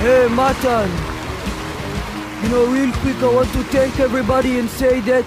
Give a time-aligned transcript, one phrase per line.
[0.00, 0.88] Hey, Matan.
[2.44, 5.26] You know, real quick, I want to thank everybody and say that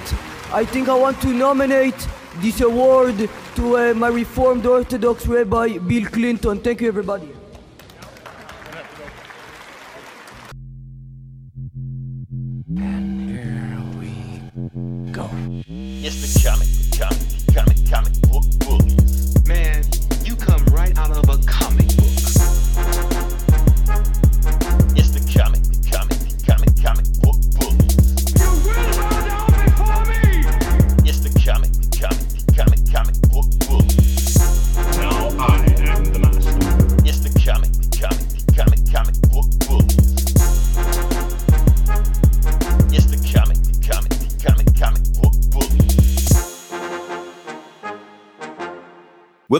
[0.54, 6.06] I think I want to nominate this award to uh, my Reformed Orthodox Rabbi Bill
[6.06, 6.62] Clinton.
[6.62, 7.41] Thank you, everybody.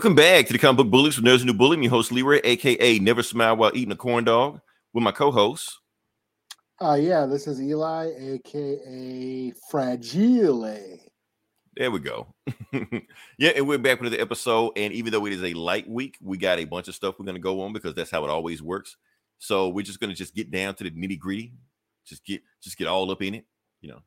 [0.02, 1.78] Welcome back to the Comic Book Bullies from Nerds and New Bully.
[1.78, 4.60] I'm your host Leroy, aka Never Smile While Eating a Corn Dog,
[4.94, 5.78] with my co-host.
[6.82, 10.98] Uh, yeah, this is Eli, aka Fragile.
[11.76, 12.34] There we go.
[13.38, 14.72] yeah, and we're back with another episode.
[14.76, 17.28] And even though it is a light week, we got a bunch of stuff we're
[17.28, 18.98] gonna go on because that's how it always works.
[19.38, 21.54] So we're just gonna just get down to the nitty gritty,
[22.08, 23.46] just get just get all up in it,
[23.82, 24.00] you know.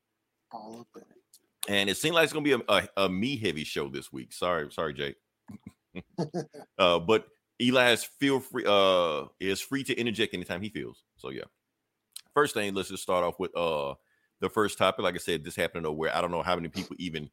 [0.50, 1.69] All up in it.
[1.69, 4.33] And it seems like it's gonna be a, a, a me heavy show this week.
[4.33, 5.15] Sorry, sorry, Jake.
[6.78, 7.27] uh, but
[7.61, 11.05] Eli is feel free uh is free to interject anytime he feels.
[11.17, 11.45] So yeah.
[12.33, 13.95] First thing, let's just start off with uh
[14.41, 15.05] the first topic.
[15.05, 16.15] Like I said, this happened nowhere.
[16.15, 17.31] I don't know how many people even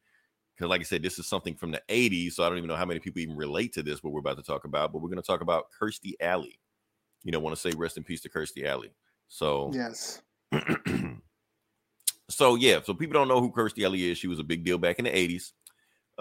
[0.56, 2.76] because like I said, this is something from the 80s, so I don't even know
[2.76, 4.94] how many people even relate to this, what we're about to talk about.
[4.94, 6.60] But we're gonna talk about Kirstie Alley.
[7.24, 8.94] You know, want to say rest in peace to Kirstie Alley.
[9.28, 10.22] So Yes.
[12.30, 14.18] so yeah, so people don't know who Kirstie Alley is.
[14.18, 15.52] She was a big deal back in the 80s.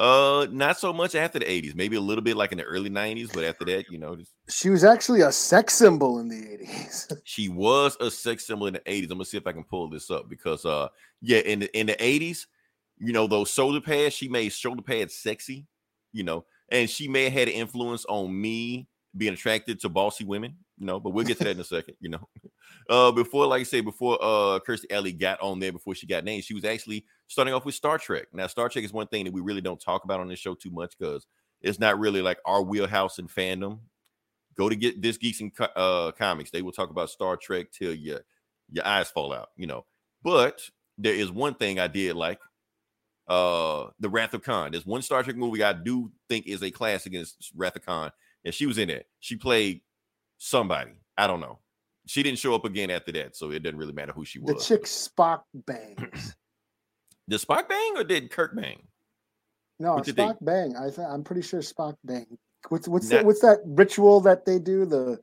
[0.01, 2.89] Uh, not so much after the 80s, maybe a little bit like in the early
[2.89, 6.37] 90s, but after that, you know, just, She was actually a sex symbol in the
[6.37, 7.21] 80s.
[7.25, 9.03] she was a sex symbol in the 80s.
[9.03, 10.89] I'm gonna see if I can pull this up because uh
[11.21, 12.47] yeah, in the in the 80s,
[12.97, 15.67] you know, those shoulder pads, she made shoulder pads sexy,
[16.15, 20.25] you know, and she may have had an influence on me being attracted to bossy
[20.25, 22.27] women, you know, but we'll get to that in a second, you know.
[22.89, 26.25] Uh before, like I said, before uh Kirstie Alley got on there before she got
[26.25, 28.27] named, she was actually starting off with Star Trek.
[28.33, 30.55] Now, Star Trek is one thing that we really don't talk about on this show
[30.55, 31.29] too much because
[31.63, 33.79] it's not really like our wheelhouse and fandom.
[34.57, 36.51] Go to get this geeks and uh comics.
[36.51, 38.21] They will talk about Star Trek till your
[38.73, 39.87] your eyes fall out, you know.
[40.25, 40.61] But
[40.99, 42.41] there is one thing I did like
[43.29, 44.73] uh the Wrath of Khan.
[44.73, 48.11] There's one Star Trek movie I do think is a classic is Wrath of Khan,
[48.45, 49.07] and she was in it.
[49.21, 49.83] She played
[50.37, 50.91] somebody.
[51.17, 51.61] I don't know.
[52.07, 54.57] She didn't show up again after that, so it doesn't really matter who she was.
[54.57, 56.35] the chick Spock bangs.
[57.31, 58.83] Did Spock bang or did Kirk bang?
[59.79, 60.77] No, What they- Spock bang.
[60.77, 62.27] I th- I'm pretty sure Spock bang.
[62.69, 64.85] What's what's that, what's that ritual that they do?
[64.85, 65.19] The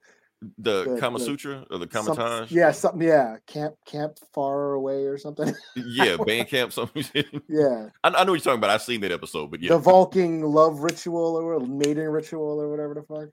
[0.59, 2.51] The, The- Kama the- Sutra or the some- Kamatage?
[2.51, 3.07] yeah, something.
[3.07, 5.53] Yeah, camp camp far away or something.
[5.75, 6.71] yeah, band camp.
[6.73, 7.03] Something.
[7.49, 8.69] yeah, I, I know what you're talking about.
[8.69, 12.93] I've seen that episode, but yeah, the Vulcan love ritual or mating ritual or whatever
[12.93, 13.29] the fuck.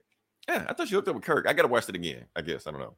[0.49, 0.65] yeah.
[0.67, 1.45] I thought she hooked up with Kirk.
[1.47, 2.25] I gotta watch it again.
[2.35, 2.95] I guess I don't know.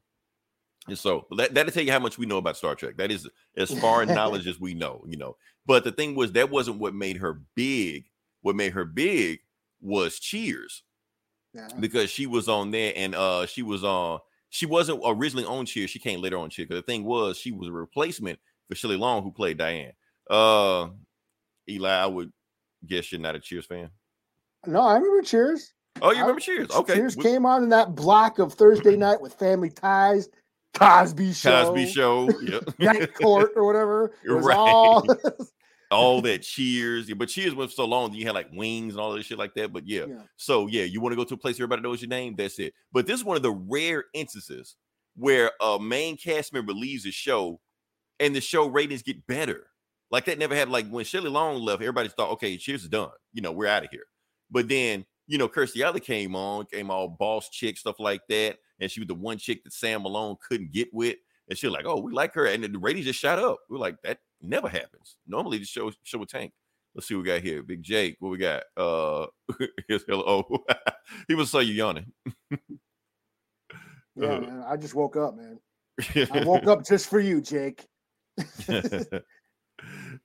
[0.88, 2.98] And so that, that'll tell you how much we know about Star Trek.
[2.98, 3.28] That is
[3.58, 5.36] as far in knowledge as we know, you know.
[5.66, 8.06] But the thing was, that wasn't what made her big.
[8.42, 9.40] What made her big
[9.82, 10.84] was Cheers.
[11.54, 11.68] Yeah.
[11.80, 15.90] because she was on there and uh she was on she wasn't originally on Cheers.
[15.90, 16.68] she came later on Cheers.
[16.68, 18.38] because the thing was she was a replacement
[18.68, 19.94] for Shelley Long who played Diane
[20.30, 20.90] uh
[21.68, 22.32] Eli I would
[22.86, 23.90] guess you're not a Cheers fan
[24.68, 25.74] No, I remember Cheers.
[26.02, 28.96] oh you I- remember Cheers okay Cheers We- came on in that block of Thursday
[28.98, 30.30] night with Family Ties,
[30.74, 34.14] Cosby Show, Cosby show yeah Night Court or whatever.
[34.24, 34.58] It was Right.
[34.58, 35.06] all
[35.92, 39.02] all that Cheers yeah, but Cheers went so long that you had like wings and
[39.02, 40.22] all this shit like that but yeah Yeah.
[40.36, 42.36] So yeah, you want to go to a place everybody knows your name.
[42.38, 42.74] That's it.
[42.92, 44.76] But this is one of the rare instances
[45.16, 47.60] where a main cast member leaves the show,
[48.20, 49.68] and the show ratings get better.
[50.12, 50.74] Like that never happened.
[50.74, 53.10] Like when Shelley Long left, everybody thought, okay, Cheers is done.
[53.34, 54.06] You know, we're out of here.
[54.52, 58.58] But then you know, Kirstie Alley came on, came all boss chick stuff like that,
[58.80, 61.18] and she was the one chick that Sam Malone couldn't get with,
[61.50, 63.58] and she was like, oh, we like her, and then the ratings just shot up.
[63.70, 65.18] We're like, that never happens.
[65.28, 66.52] Normally, the show show a tank.
[66.96, 67.62] Let's see what we got here.
[67.62, 68.64] Big Jake, what we got?
[68.76, 69.28] Uh
[69.88, 70.64] here's hello.
[71.28, 72.12] he was so you yawning.
[74.20, 75.60] Yeah, Uh, man, I just woke up, man.
[76.32, 77.86] I woke up just for you, Jake.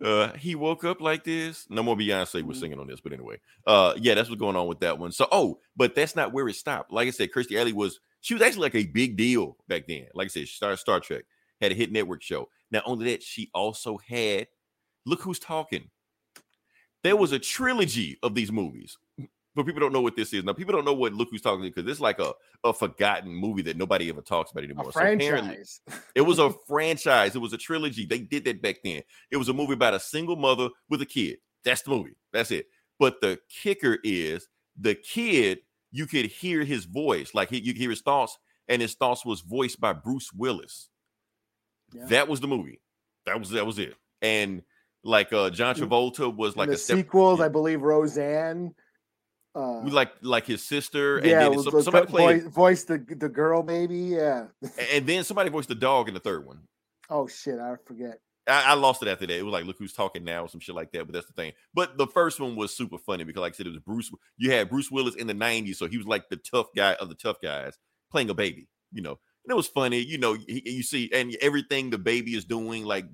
[0.02, 1.66] uh he woke up like this.
[1.68, 2.60] No more Beyonce was Mhm.
[2.60, 3.38] singing on this, but anyway.
[3.66, 5.12] Uh yeah, that's what's going on with that one.
[5.12, 6.90] So oh, but that's not where it stopped.
[6.90, 10.06] Like I said, Kirstie Alley was she was actually like a big deal back then.
[10.14, 11.24] Like I said, she started Star Trek,
[11.60, 12.48] had a hit network show.
[12.70, 14.46] Now, only that, she also had
[15.04, 15.90] look who's talking.
[17.04, 18.96] There was a trilogy of these movies.
[19.54, 20.44] but people don't know what this is.
[20.44, 22.32] Now, people don't know what Look Who's Talking because it's like a,
[22.64, 24.92] a forgotten movie that nobody ever talks about A anymore.
[24.92, 25.80] So apparently, franchise.
[26.14, 27.34] it was a franchise.
[27.34, 28.06] It was a trilogy.
[28.06, 29.02] They did that back then.
[29.30, 31.38] It was a movie about a single mother with a kid.
[31.64, 32.16] That's the movie.
[32.32, 32.66] That's it.
[32.98, 34.48] But the kicker is
[34.78, 35.58] the kid,
[35.92, 38.36] you could hear his voice, like he, you could hear his thoughts,
[38.68, 40.88] and his thoughts was voiced by Bruce Willis.
[41.94, 42.06] Yeah.
[42.06, 42.80] That was the movie.
[43.26, 43.94] That was that was it.
[44.22, 44.62] And
[45.04, 48.74] like uh John Travolta was like a step, sequels, I believe Roseanne.
[49.54, 52.96] Uh, like like his sister, and yeah, then was- some- was somebody played, voice the
[52.96, 53.98] the girl, maybe.
[53.98, 54.46] Yeah.
[54.92, 56.60] and then somebody voiced the dog in the third one.
[57.10, 58.18] Oh shit, I forget.
[58.48, 59.38] I, I lost it after that.
[59.38, 61.06] It was like, look who's talking now, or some shit like that.
[61.06, 61.52] But that's the thing.
[61.74, 64.10] But the first one was super funny because, like I said, it was Bruce.
[64.36, 67.08] You had Bruce Willis in the '90s, so he was like the tough guy of
[67.08, 67.78] the tough guys
[68.10, 68.68] playing a baby.
[68.92, 69.12] You know,
[69.44, 69.98] and it was funny.
[69.98, 73.06] You know, he, you see, and everything the baby is doing, like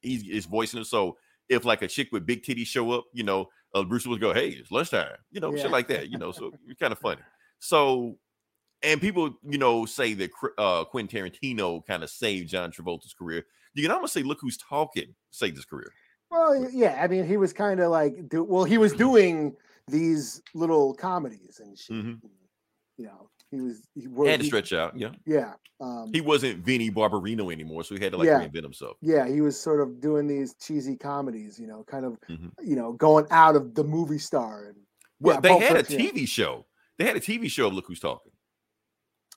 [0.00, 0.86] he's is voicing it.
[0.86, 1.18] So
[1.48, 4.32] if like a chick with big titties show up, you know, uh, Bruce would go,
[4.32, 5.62] "Hey, it's lunchtime," you know, Yeah.
[5.62, 6.08] shit like that.
[6.08, 7.20] You know, so it's kind of funny.
[7.58, 8.18] So.
[8.84, 13.44] And people, you know, say that uh, Quentin Tarantino kind of saved John Travolta's career
[13.74, 15.90] you can almost say, look who's talking, saved his career.
[16.30, 19.54] Well, yeah, I mean, he was kind of like, do, well, he was doing
[19.88, 21.96] these little comedies and shit.
[21.96, 22.22] Mhm.
[22.22, 22.30] and,
[22.98, 23.82] You know, he was.
[23.94, 24.96] He, had to he- stretch out.
[24.96, 25.10] Yeah.
[25.26, 25.54] Yeah.
[25.80, 28.40] Um, He wasn't Vinnie Barbarino anymore, so he had to like Yeah.
[28.46, 28.96] reinvent himself.
[29.02, 31.58] yeah, he was sort of doing these cheesy comedies.
[31.58, 32.52] You know, kind of, Mhm.
[32.62, 34.66] you know, going out of the movie star.
[34.68, 34.76] And
[35.20, 36.10] Well, Yeah, they had a Fiction, yeah.
[36.12, 36.66] TV show.
[36.98, 38.32] They had a TV show of Look Who's Talking.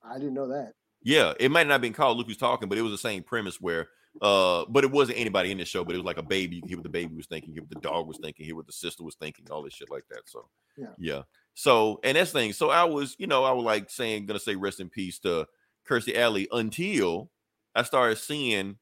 [0.03, 0.73] I didn't know that.
[1.01, 3.23] Yeah, it might not have been called Look Who's Talking, but it was the same
[3.23, 3.89] premise where
[4.21, 6.55] uh but it wasn't anybody in the show, but it was like a baby.
[6.55, 8.55] You can hear what the baby was thinking, hear what the dog was thinking, hear
[8.55, 10.21] what the sister was thinking, all this shit like that.
[10.27, 10.47] So
[10.77, 10.87] Yeah.
[10.97, 11.21] yeah.
[11.53, 12.53] So and that's the thing.
[12.53, 15.47] So I was, you know, I was like saying gonna say rest in peace to
[15.87, 17.29] Kirstie Alley until
[17.75, 18.77] I started seeing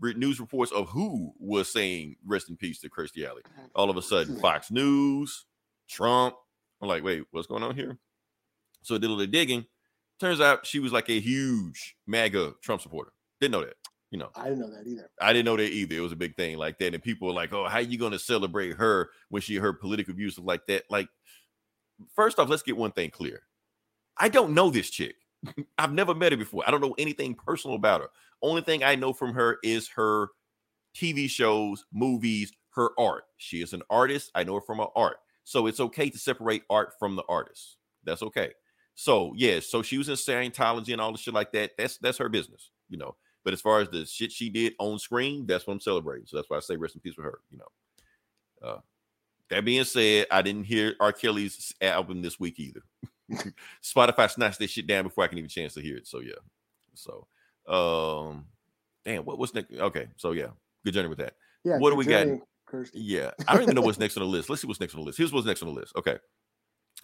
[0.00, 3.42] news reports of who was saying rest in peace to Kirstie Alley.
[3.74, 5.44] All of a sudden, Fox News,
[5.88, 6.34] Trump.
[6.80, 7.98] I'm like, wait, what's going on here?
[8.82, 9.66] So I did a little digging.
[10.18, 13.12] Turns out she was like a huge MAGA Trump supporter.
[13.40, 13.76] Didn't know that.
[14.12, 15.10] You know, I didn't know that either.
[15.22, 15.96] I didn't know that either.
[15.96, 16.92] It was a big thing like that.
[16.92, 19.80] And people were like, oh, how are you going to celebrate her when she heard
[19.80, 20.84] political views like that?
[20.90, 21.08] Like,
[22.14, 23.40] first off, let's get one thing clear.
[24.18, 25.14] I don't know this chick.
[25.78, 26.62] I've never met her before.
[26.66, 28.08] I don't know anything personal about her.
[28.42, 30.28] Only thing I know from her is her
[30.94, 33.24] TV shows, movies, her art.
[33.38, 34.30] She is an artist.
[34.34, 35.16] I know her from her art.
[35.44, 37.78] So it's okay to separate art from the artist.
[38.04, 38.50] That's okay.
[38.94, 41.70] So yeah, so she was in Scientology and all the shit like that.
[41.78, 43.16] That's that's her business, you know.
[43.44, 46.26] But as far as the shit she did on screen, that's what I'm celebrating.
[46.26, 48.68] So that's why I say rest in peace with her, you know.
[48.68, 48.80] Uh
[49.50, 51.12] that being said, I didn't hear R.
[51.12, 52.80] Kelly's album this week either.
[53.82, 56.06] Spotify snatched this shit down before I can even chance to hear it.
[56.06, 56.32] So yeah.
[56.94, 57.26] So
[57.66, 58.46] um
[59.04, 59.72] damn, what what's next?
[59.72, 60.48] Okay, so yeah,
[60.84, 61.34] good journey with that.
[61.64, 61.78] Yeah.
[61.78, 62.24] What do we got?
[62.24, 62.90] journey, Kirstie.
[62.94, 64.50] Yeah, I don't even know what's next on the list.
[64.50, 65.18] Let's see what's next on the list.
[65.18, 65.94] Here's what's next on the list.
[65.96, 66.18] Okay,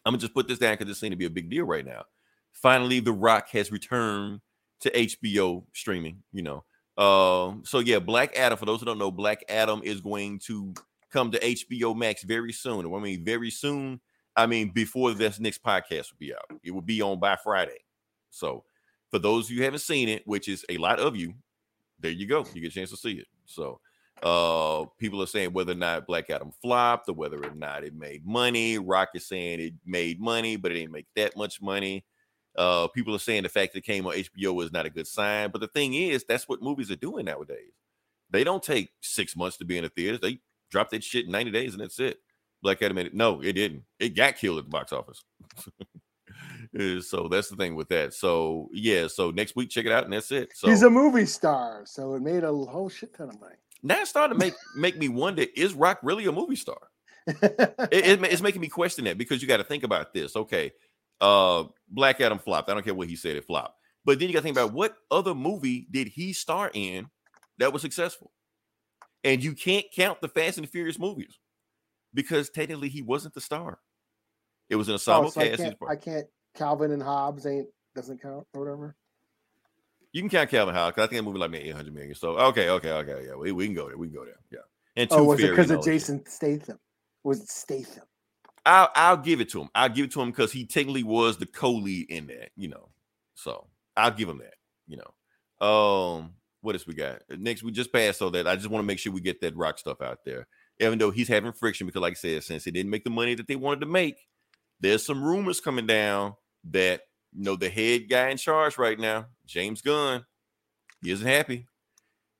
[0.04, 1.84] I'm gonna just put this down because this seems to be a big deal right
[1.84, 2.04] now.
[2.52, 4.40] Finally, The Rock has returned
[4.80, 6.22] to HBO streaming.
[6.32, 6.64] You know,
[7.02, 8.58] um, so yeah, Black Adam.
[8.58, 10.74] For those who don't know, Black Adam is going to
[11.10, 12.92] come to HBO Max very soon.
[12.92, 14.00] I mean very soon,
[14.36, 16.58] I mean before this next podcast will be out.
[16.62, 17.84] It will be on by Friday.
[18.30, 18.64] So,
[19.10, 21.34] for those of you who haven't seen it, which is a lot of you,
[21.98, 22.44] there you go.
[22.52, 23.26] You get a chance to see it.
[23.46, 23.80] So,
[24.22, 27.94] uh, people are saying whether or not Black Adam flopped or whether or not it
[27.94, 28.78] made money.
[28.78, 32.04] Rock is saying it made money, but it didn't make that much money.
[32.56, 35.06] Uh, people are saying the fact that it came on HBO is not a good
[35.06, 35.50] sign.
[35.50, 37.72] But the thing is, that's what movies are doing nowadays.
[38.30, 40.20] They don't take six months to be in the theaters.
[40.20, 40.40] They
[40.70, 42.18] drop that shit in 90 days and that's it.
[42.62, 43.84] Black Adam, made no, it didn't.
[44.00, 45.24] It got killed at the box office.
[47.00, 48.12] So that's the thing with that.
[48.14, 50.50] So yeah, so next week check it out and that's it.
[50.54, 53.54] So He's a movie star, so it made a whole shit ton of money.
[53.82, 56.78] now it's starting to make make me wonder: Is Rock really a movie star?
[57.26, 60.36] It- it- it's making me question that because you got to think about this.
[60.36, 60.72] Okay,
[61.20, 62.70] uh, Black Adam flopped.
[62.70, 63.76] I don't care what he said; it flopped.
[64.04, 67.08] But then you got to think about what other movie did he star in
[67.58, 68.32] that was successful?
[69.24, 71.38] And you can't count the Fast and the Furious movies
[72.14, 73.80] because technically he wasn't the star.
[74.70, 75.62] It was an Oh, ensemble so I cast.
[75.62, 76.26] can't, I can't.
[76.54, 78.96] Calvin and Hobbes ain't doesn't count or whatever.
[80.12, 82.14] You can count Calvin Howe because I think that movie like made eight hundred million.
[82.14, 83.98] So okay, okay, okay, yeah, we, we can go there.
[83.98, 84.38] We can go there.
[84.50, 84.60] Yeah.
[84.96, 85.94] And Oh, Tooth was it because of all that shit.
[85.94, 86.78] Jason Statham?
[87.24, 88.04] Was it Statham?
[88.68, 89.70] I'll I'll give it to him.
[89.74, 92.90] I'll give it to him because he technically was the co-lead in that, you know.
[93.34, 94.56] So I'll give him that,
[94.86, 95.66] you know.
[95.66, 97.22] Um, what else we got?
[97.30, 99.56] Next, we just passed so that I just want to make sure we get that
[99.56, 100.46] rock stuff out there.
[100.80, 103.34] Even though he's having friction, because like I said, since he didn't make the money
[103.36, 104.16] that they wanted to make,
[104.80, 106.34] there's some rumors coming down
[106.70, 107.00] that
[107.32, 110.26] you know the head guy in charge right now, James Gunn,
[111.02, 111.66] he isn't happy.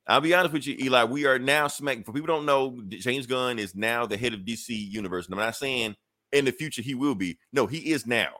[0.05, 1.05] I'll be honest with you, Eli.
[1.05, 2.03] We are now smacking.
[2.03, 5.25] For people don't know, James Gunn is now the head of DC Universe.
[5.25, 5.95] And I'm not saying
[6.31, 7.37] in the future he will be.
[7.53, 8.31] No, he is now.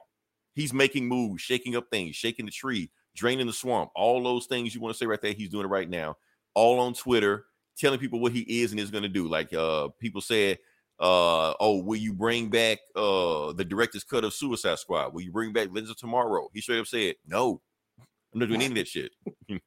[0.54, 3.90] He's making moves, shaking up things, shaking the tree, draining the swamp.
[3.94, 6.16] All those things you want to say right there, he's doing it right now.
[6.54, 7.46] All on Twitter,
[7.78, 9.28] telling people what he is and is going to do.
[9.28, 10.58] Like uh people said,
[10.98, 15.14] uh, oh, will you bring back uh the director's cut of Suicide Squad?
[15.14, 16.48] Will you bring back Legends of Tomorrow?
[16.52, 17.60] He straight up said, No,
[18.32, 19.12] I'm not doing any of that shit.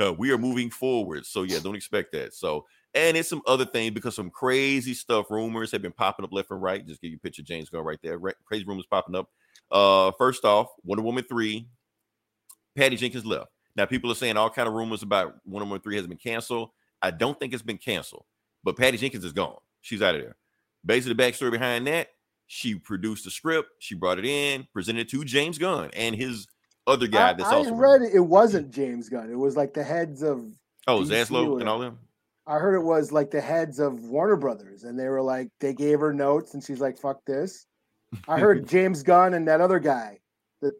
[0.00, 1.26] Uh, we are moving forward.
[1.26, 2.32] So yeah, don't expect that.
[2.32, 6.32] So and it's some other things because some crazy stuff, rumors have been popping up
[6.32, 6.86] left and right.
[6.86, 8.18] Just give you a picture, James Gunn right there.
[8.18, 9.28] Ra- Crazy rumors popping up.
[9.70, 11.68] Uh, first off, Wonder Woman three,
[12.76, 13.50] Patty Jenkins left.
[13.76, 16.70] Now people are saying all kind of rumors about Wonder Woman three has been canceled.
[17.02, 18.24] I don't think it's been canceled,
[18.64, 19.58] but Patty Jenkins is gone.
[19.82, 20.36] She's out of there.
[20.84, 22.08] Basically, the backstory behind that,
[22.46, 26.46] she produced the script, she brought it in, presented it to James Gunn and his
[26.86, 29.30] other guy I, that's I also read it, it wasn't James Gunn.
[29.30, 30.46] It was like the heads of.
[30.86, 31.98] oh Zaslav and all them.
[32.48, 35.74] I heard it was like the heads of Warner Brothers, and they were like they
[35.74, 37.66] gave her notes, and she's like, "Fuck this."
[38.26, 40.18] I heard James Gunn and that other guy
[40.62, 40.72] that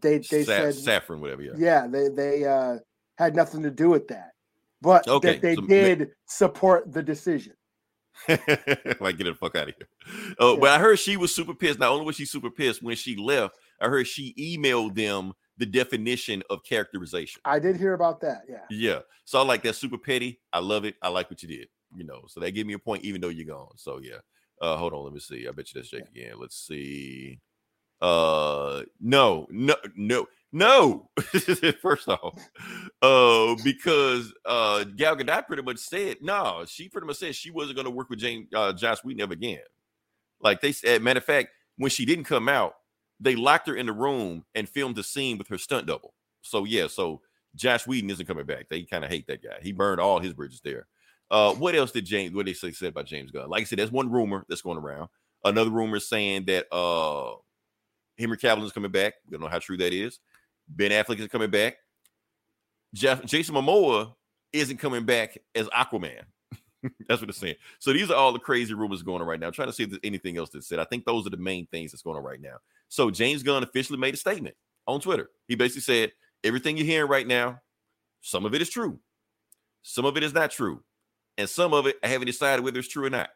[0.00, 1.42] they they Sa- said Safran, whatever.
[1.42, 1.52] Yeah.
[1.56, 2.78] yeah they they uh
[3.18, 4.30] had nothing to do with that,
[4.80, 7.54] but Okay, that they so ma- did support the decision.
[8.28, 10.34] like get the fuck out of here.
[10.38, 11.78] Oh, but I heard she was super pissed.
[11.80, 15.66] Not only was she super pissed when she left, I heard she emailed them the
[15.66, 17.40] definition of characterization.
[17.44, 18.42] I did hear about that.
[18.48, 18.64] Yeah.
[18.70, 18.98] Yeah.
[19.24, 20.40] So I like that super petty.
[20.52, 20.96] I love it.
[21.02, 21.68] I like what you did.
[21.94, 23.76] You know, so that gave me a point, even though you're gone.
[23.76, 24.18] So yeah.
[24.60, 25.46] Uh hold on, let me see.
[25.46, 26.34] I bet you that's Jake again.
[26.38, 27.40] Let's see.
[28.00, 31.10] Uh no, no, no, no.
[31.82, 32.38] First off,
[33.02, 37.76] uh, because uh Gal Gadot pretty much said no, she pretty much said she wasn't
[37.76, 39.60] gonna work with James uh Josh Whedon ever again.
[40.40, 42.74] Like they said, matter of fact, when she didn't come out,
[43.20, 46.14] they locked her in the room and filmed the scene with her stunt double.
[46.42, 47.20] So yeah, so
[47.54, 48.68] Josh Whedon isn't coming back.
[48.68, 49.58] They kind of hate that guy.
[49.62, 50.86] He burned all his bridges there.
[51.30, 52.34] Uh, what else did James?
[52.34, 53.48] What did they say said about James Gunn?
[53.48, 55.08] Like I said, there's one rumor that's going around.
[55.44, 57.34] Another rumor is saying that uh,
[58.18, 59.14] Henry Cavill is coming back.
[59.26, 60.20] We don't know how true that is.
[60.68, 61.76] Ben Affleck is coming back.
[62.94, 64.14] Jeff Jason Momoa
[64.52, 66.22] isn't coming back as Aquaman.
[67.08, 67.56] that's what it's saying.
[67.78, 69.46] So these are all the crazy rumors going on right now.
[69.46, 70.78] I'm trying to see if there's anything else that's said.
[70.78, 72.56] I think those are the main things that's going on right now.
[72.88, 75.30] So James Gunn officially made a statement on Twitter.
[75.48, 76.12] He basically said
[76.44, 77.60] everything you're hearing right now,
[78.20, 78.98] some of it is true,
[79.82, 80.82] some of it is not true,
[81.38, 83.30] and some of it I haven't decided whether it's true or not.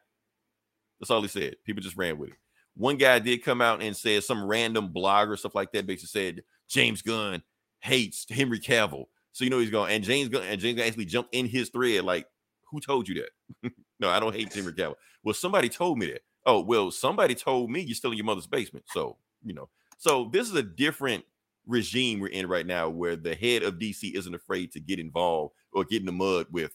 [0.98, 1.56] That's all he said.
[1.64, 2.36] People just ran with it.
[2.76, 6.42] One guy did come out and said some random blogger stuff like that basically said
[6.68, 7.42] James Gunn
[7.80, 9.06] hates Henry Cavill.
[9.32, 11.68] So you know he's going and James Gunn and James Gunn actually jumped in his
[11.70, 12.26] thread like,
[12.70, 13.22] who told you
[13.62, 13.72] that?
[14.00, 14.94] no, I don't hate Henry Cavill.
[15.22, 16.22] Well, somebody told me that.
[16.46, 18.86] Oh, well, somebody told me you're still in your mother's basement.
[18.88, 19.68] So, you know.
[19.98, 21.24] So this is a different
[21.66, 25.54] regime we're in right now where the head of DC isn't afraid to get involved
[25.72, 26.72] or get in the mud with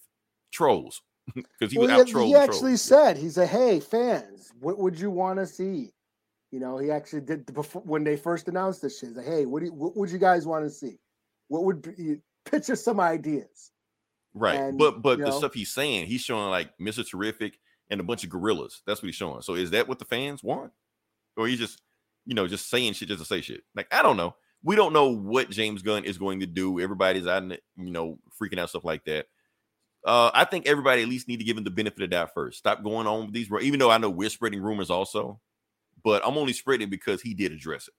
[0.51, 1.01] trolls.
[1.33, 2.81] Because he was Well, out he, trolling he actually trolls.
[2.83, 5.91] said, "He said, hey fans, what would you want to see?"
[6.51, 9.09] You know, he actually did before when they first announced this shit.
[9.09, 10.99] He's like, hey, what do you, what would you guys want to see?
[11.47, 13.71] What would be, pitch us some ideas?
[14.35, 14.59] Right.
[14.59, 17.09] And, but but the know- stuff he's saying, he's showing like Mr.
[17.09, 17.57] Terrific
[17.89, 18.81] and a bunch of gorillas.
[18.85, 19.41] That's what he's showing.
[19.41, 20.71] So is that what the fans want?
[21.37, 21.81] Or he's just,
[22.25, 23.63] you know, just saying shit just to say shit?
[23.75, 24.35] Like, I don't know.
[24.63, 26.79] We don't know what James Gunn is going to do.
[26.79, 29.27] Everybody's out in it, you know, freaking out, stuff like that.
[30.03, 32.59] Uh, I think everybody at least need to give him the benefit of doubt first.
[32.59, 35.39] Stop going on with these, even though I know we're spreading rumors also,
[36.03, 37.93] but I'm only spreading because he did address it.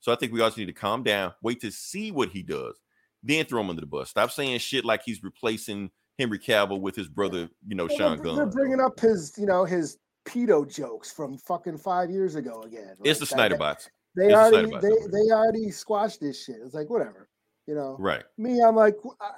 [0.00, 2.76] So I think we also need to calm down, wait to see what he does,
[3.24, 4.10] then throw him under the bus.
[4.10, 8.22] Stop saying shit like he's replacing Henry Cavill with his brother, you know, Well, Sean
[8.22, 12.62] they're, they're bringing up his, you know, his pedo jokes from fucking five years ago
[12.62, 12.94] again.
[13.02, 13.88] It's the Snyder bots.
[14.16, 16.56] They It's already, bots, they, they already squashed this shit.
[16.64, 17.28] It's like whatever,
[17.66, 17.96] you know.
[17.98, 18.22] Right.
[18.38, 19.32] me i'm like i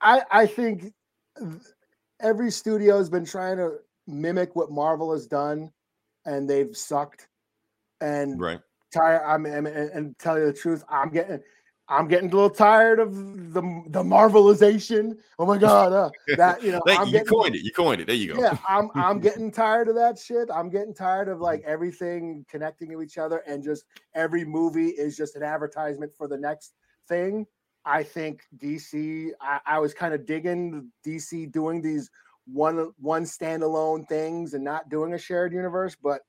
[0.00, 0.92] i, I think
[2.20, 5.70] every studio has been trying to mimic what marvel has done
[6.26, 7.28] and they've sucked
[8.00, 8.60] and Right.
[8.92, 11.40] tired i'm and, and, and tell you the truth i'm getting
[11.92, 13.14] i'm getting a little tired of
[13.52, 17.12] the the marvelization oh my god uh, that you know Thank i'm you.
[17.12, 17.62] You getting coined it.
[17.62, 18.06] You coined it.
[18.06, 18.40] There you go.
[18.40, 20.48] yeah, I'm I'm getting tired of that shit.
[20.52, 23.84] I'm getting tired of like everything connecting to each other and just
[24.14, 26.74] every movie is just an advertisement for the next
[27.08, 27.46] thing.
[27.84, 29.30] I think DC.
[29.40, 32.10] I, I was kind of digging DC doing these
[32.46, 36.22] one one standalone things and not doing a shared universe, but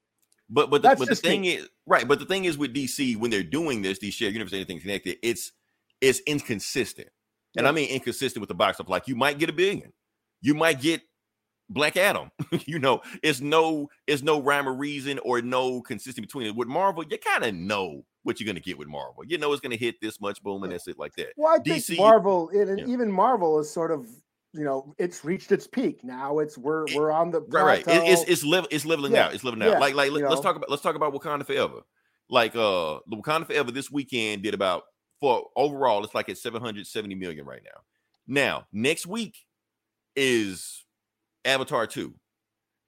[0.54, 2.08] But but the, That's but the thing is right.
[2.08, 5.18] But the thing is with DC when they're doing this, these shared universe, anything connected,
[5.24, 5.52] it's
[6.00, 7.10] it's inconsistent.
[7.58, 9.92] And I mean inconsistent with the box of like you might get a billion,
[10.42, 11.02] you might get
[11.70, 12.30] Black Adam.
[12.66, 16.56] you know, it's no it's no rhyme or reason or no consistent between it.
[16.56, 19.24] With Marvel, you kind of know what you're gonna get with Marvel.
[19.26, 21.34] You know it's gonna hit this much, boom, and that's it like that.
[21.36, 22.94] well, I think Marvel and and yeah.
[22.94, 24.08] even Marvel is sort of
[24.54, 26.04] you know it's reached its peak.
[26.04, 27.88] Now it's we're we're on the Right, right.
[27.88, 29.34] It- it's it's level it's leveling Yeah, out.
[29.34, 29.74] It's leveling out.
[29.74, 30.42] yeah, Like like let, you us know.
[30.42, 31.82] talk about let's talk about Wakanda Forever.
[32.30, 34.84] Like uh the Wakanda Forever this weekend did about
[35.20, 37.82] for overall it's like at 770 million right now.
[38.26, 39.36] Now, next week
[40.16, 40.86] is
[41.46, 42.14] Avatar 2.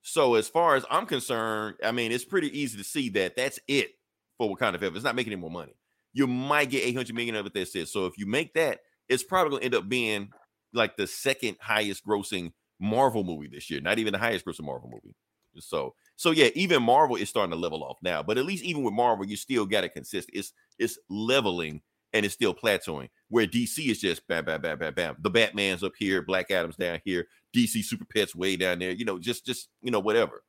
[0.02, 3.60] So as far as I'm concerned, I mean it's pretty easy to see that that's
[3.68, 3.92] it
[4.38, 4.96] for Wakanda Forever.
[4.96, 5.76] It's not making any more money.
[6.14, 7.88] You might get 800 million of it that's it.
[7.90, 8.80] So if you make that,
[9.10, 10.30] it's probably going to end up being
[10.76, 14.90] like the second highest grossing Marvel movie this year, not even the highest grossing Marvel
[14.92, 15.16] movie.
[15.60, 18.22] So, so yeah, even Marvel is starting to level off now.
[18.22, 20.38] But at least even with Marvel, you still got it consistent.
[20.38, 21.82] It's it's leveling
[22.14, 23.10] and it's still plateauing.
[23.30, 25.18] Where DC is just bam, bam, bam, bam, bam.
[25.20, 28.92] The Batman's up here, Black Adam's down here, DC Super Pets way down there.
[28.92, 30.44] You know, just just you know whatever.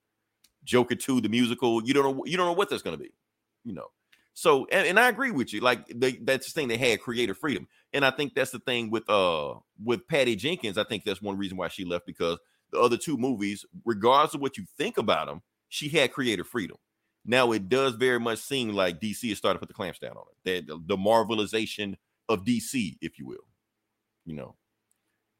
[0.65, 1.85] Joker two, the musical.
[1.87, 3.13] You don't know you don't know what that's to be.
[3.65, 3.89] You know.
[4.35, 5.61] So and, and I agree with you.
[5.61, 7.67] Like they, that's the thing they had creative freedom,
[7.97, 10.77] and I think that's the thing with uh with Patty Jenkins.
[10.77, 12.39] I think that's one reason why she left because
[12.71, 16.77] the other two movies, regardless of what you think about them, she had creative freedom.
[17.25, 20.13] Now it does very much seem like DC is starting to put the clamps down
[20.13, 20.67] on it.
[20.67, 21.97] The, the Marvelization
[22.29, 23.49] of DC, if you will,
[24.27, 24.57] you know,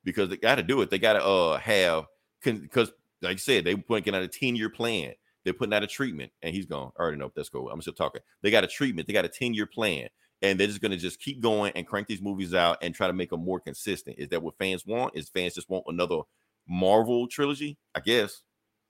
[0.03, 0.89] because they got to do it.
[0.89, 2.07] They got to uh have
[2.43, 5.13] because, like I said, they are putting out a ten year plan.
[5.45, 6.91] They're putting out a treatment, and he's gone.
[6.99, 7.31] I already know.
[7.37, 7.71] That's cool.
[7.71, 8.23] I'm still talking.
[8.41, 9.07] They got a treatment.
[9.07, 10.09] They got a ten year plan,
[10.43, 13.07] and they're just going to just keep going and crank these movies out and try
[13.07, 14.19] to make them more consistent.
[14.19, 15.17] Is that what fans want?
[15.17, 16.21] Is fans just want another
[16.69, 17.79] Marvel trilogy?
[17.95, 18.43] I guess.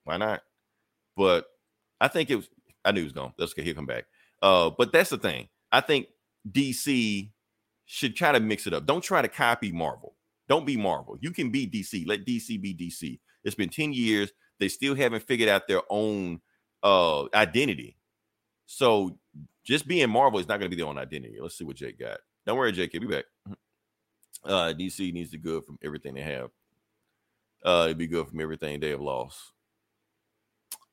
[0.05, 0.43] Why not?
[1.17, 1.47] But
[2.01, 2.49] I think it was.
[2.85, 3.33] I knew he was gone.
[3.39, 4.05] Let's get he'll come back.
[4.43, 5.49] Uh, but that's the thing.
[5.73, 6.07] I think
[6.51, 7.31] DC
[7.87, 8.87] should try to mix it up.
[8.87, 10.15] Don't try to copy Marvel.
[10.49, 11.17] Don't be Marvel.
[11.21, 12.07] You can be DC.
[12.07, 13.19] Let DC be DC.
[13.45, 14.31] It's been 10 years.
[14.59, 16.41] They still haven't figured out their own
[16.83, 17.97] uh identity.
[18.67, 19.19] So
[19.67, 21.39] just being Marvel is not going to be the own identity.
[21.41, 22.19] Let's see what Jake got.
[22.47, 22.93] Don't worry, Jake.
[22.93, 23.25] Be back.
[24.45, 26.51] Uh DC needs to good from everything they have.
[27.65, 29.39] Uh it'd be good from everything they have lost.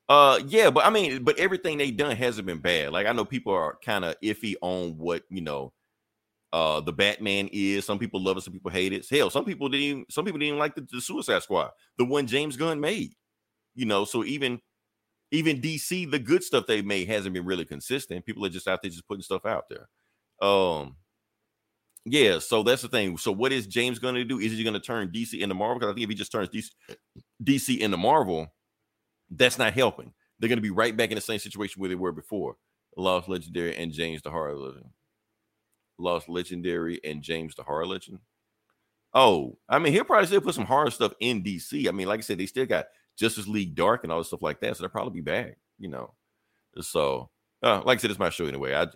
[0.10, 2.92] Uh yeah, but I mean, but everything they done hasn't been bad.
[2.92, 5.72] Like I know people are kind of iffy on what you know
[6.52, 7.86] uh the Batman is.
[7.86, 9.08] Some people love it, some people hate it.
[9.08, 12.06] Hell, some people didn't even some people didn't even like the, the Suicide Squad, the
[12.06, 13.14] one James Gunn made.
[13.76, 14.60] You know, so even
[15.34, 18.26] even DC, the good stuff they made hasn't been really consistent.
[18.26, 19.90] People are just out there just putting stuff out there.
[20.48, 20.96] Um
[22.06, 23.18] yeah, so that's the thing.
[23.18, 24.38] So what is James going to do?
[24.38, 25.80] Is he going to turn DC into Marvel?
[25.80, 26.70] Because I think if he just turns DC,
[27.42, 28.54] DC into Marvel,
[29.32, 30.14] that's not helping.
[30.38, 32.58] They're going to be right back in the same situation where they were before.
[32.98, 34.84] Lost Legendary and James the Harlot.
[35.98, 38.20] Lost Legendary and James the Horror Legend.
[39.14, 41.88] Oh, I mean, he'll probably still put some horror stuff in DC.
[41.88, 42.86] I mean, like I said, they still got
[43.18, 44.76] Justice League Dark and all this stuff like that.
[44.76, 46.14] So they'll probably be back, you know.
[46.82, 47.30] So,
[47.62, 48.74] uh, like I said, it's my show anyway.
[48.74, 48.88] I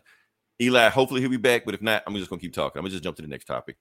[0.59, 2.79] Eli, hopefully he'll be back, but if not, I'm just gonna keep talking.
[2.79, 3.77] I'm gonna just jump to the next topic.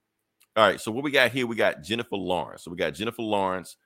[0.54, 2.64] All right, so what we got here, we got Jennifer Lawrence.
[2.64, 3.76] So we got Jennifer Lawrence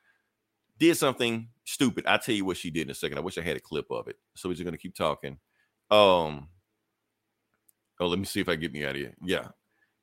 [0.78, 2.04] did something stupid.
[2.06, 3.18] I'll tell you what she did in a second.
[3.18, 4.16] I wish I had a clip of it.
[4.34, 5.38] So we're just gonna keep talking.
[5.90, 6.48] Um,
[8.00, 9.14] oh, let me see if I get me out of here.
[9.22, 9.48] Yeah.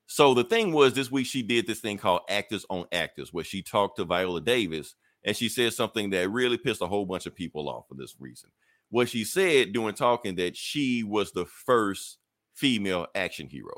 [0.06, 3.44] So the thing was, this week she did this thing called Actors on Actors, where
[3.44, 4.96] she talked to Viola Davis
[5.28, 8.16] and she said something that really pissed a whole bunch of people off for this
[8.18, 8.50] reason.
[8.90, 12.20] What she said during talking that she was the first
[12.54, 13.76] female action hero.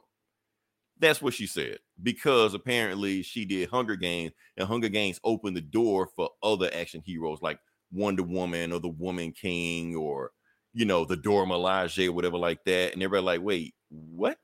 [0.99, 5.61] That's what she said because apparently she did Hunger Games and Hunger Games opened the
[5.61, 7.57] door for other action heroes like
[7.91, 10.31] Wonder Woman or the Woman King or
[10.73, 12.93] you know the Dora Milaje or whatever like that.
[12.93, 14.37] And everybody like, wait, what?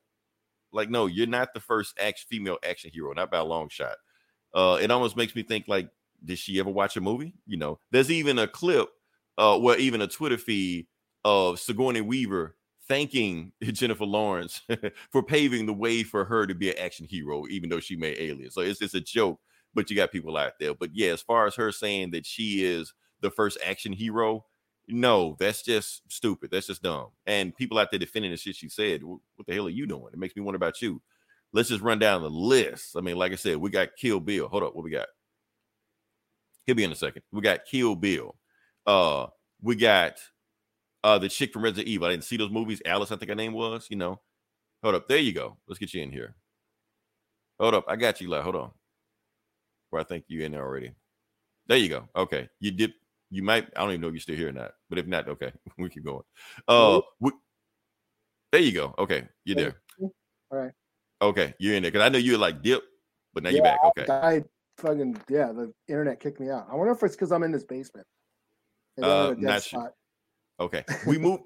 [0.72, 3.94] Like, no, you're not the first action female action hero, not by a long shot.
[4.52, 5.88] Uh, it almost makes me think like,
[6.24, 7.34] did she ever watch a movie?
[7.46, 8.88] You know, there's even a clip,
[9.38, 10.86] uh, well, even a Twitter feed
[11.24, 12.56] of Sigourney Weaver
[12.88, 14.62] thanking Jennifer Lawrence
[15.10, 18.18] for paving the way for her to be an action hero, even though she made
[18.18, 18.50] Alien.
[18.50, 19.40] So it's just a joke,
[19.74, 20.74] but you got people out there.
[20.74, 24.44] But yeah, as far as her saying that she is the first action hero,
[24.88, 26.50] no, that's just stupid.
[26.50, 27.08] That's just dumb.
[27.26, 30.12] And people out there defending the shit she said, what the hell are you doing?
[30.12, 31.02] It makes me wonder about you.
[31.52, 32.96] Let's just run down the list.
[32.96, 34.48] I mean, like I said, we got Kill Bill.
[34.48, 35.06] Hold up, what we got?
[36.66, 37.22] He'll be in a second.
[37.32, 38.34] We got Kill Bill.
[38.86, 39.26] Uh,
[39.62, 40.18] we got
[41.04, 42.08] uh the chick from Resident Evil.
[42.08, 42.82] I didn't see those movies.
[42.84, 43.86] Alice, I think her name was.
[43.88, 44.20] You know,
[44.82, 45.08] hold up.
[45.08, 45.56] There you go.
[45.68, 46.34] Let's get you in here.
[47.60, 47.84] Hold up.
[47.88, 48.28] I got you.
[48.28, 48.70] Like, hold on.
[49.90, 50.92] Where I think you in there already.
[51.68, 52.08] There you go.
[52.16, 52.92] Okay, you did.
[53.30, 53.68] You might.
[53.76, 54.72] I don't even know if you're still here or not.
[54.88, 56.22] But if not, okay, we keep going.
[56.66, 57.30] Uh, we,
[58.52, 58.94] there you go.
[58.98, 59.76] Okay, you're there.
[60.00, 60.12] All
[60.50, 60.72] right.
[61.22, 62.82] Okay, you're in there because I know you're like dip,
[63.32, 63.80] but now you're back.
[63.84, 64.06] Okay.
[64.12, 64.44] I
[64.78, 66.66] fucking yeah, the internet kicked me out.
[66.70, 68.06] I wonder if it's because I'm in this basement.
[69.02, 69.92] Uh, not sure.
[70.60, 70.84] Okay.
[71.06, 71.40] We move.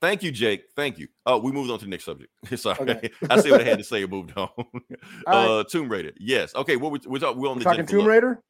[0.00, 0.64] Thank you, Jake.
[0.74, 1.08] Thank you.
[1.26, 2.30] Oh, we moved on to the next subject.
[2.56, 2.78] Sorry.
[2.80, 3.10] Okay.
[3.30, 4.48] I see what I had to say and moved on.
[5.26, 6.12] Uh Tomb Raider.
[6.18, 6.54] Yes.
[6.54, 6.76] Okay.
[6.76, 8.40] What we we're, talk- we're on We're the talking Jennifer Tomb Raider.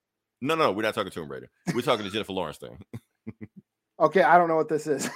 [0.41, 1.49] No, no, we're not talking Tomb Raider.
[1.75, 2.79] We're talking the Jennifer Lawrence thing.
[3.99, 5.09] Okay, I don't know what this is.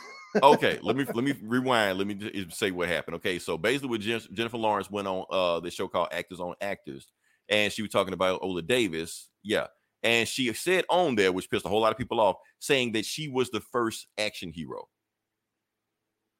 [0.42, 1.98] okay, let me let me rewind.
[1.98, 3.16] Let me just say what happened.
[3.16, 7.08] Okay, so basically, with Jennifer Lawrence went on uh the show called Actors on Actors,
[7.48, 9.28] and she was talking about Ola Davis.
[9.42, 9.68] Yeah,
[10.02, 13.04] and she said on there, which pissed a whole lot of people off, saying that
[13.04, 14.88] she was the first action hero.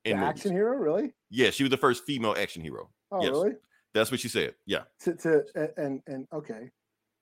[0.05, 1.13] In action hero, really?
[1.31, 2.91] Yeah, she was the first female action hero.
[3.11, 3.31] Oh, Yes.
[3.31, 3.53] really?
[3.95, 4.55] That's what she said.
[4.67, 5.45] Yeah, To, to
[5.77, 6.71] and and okay,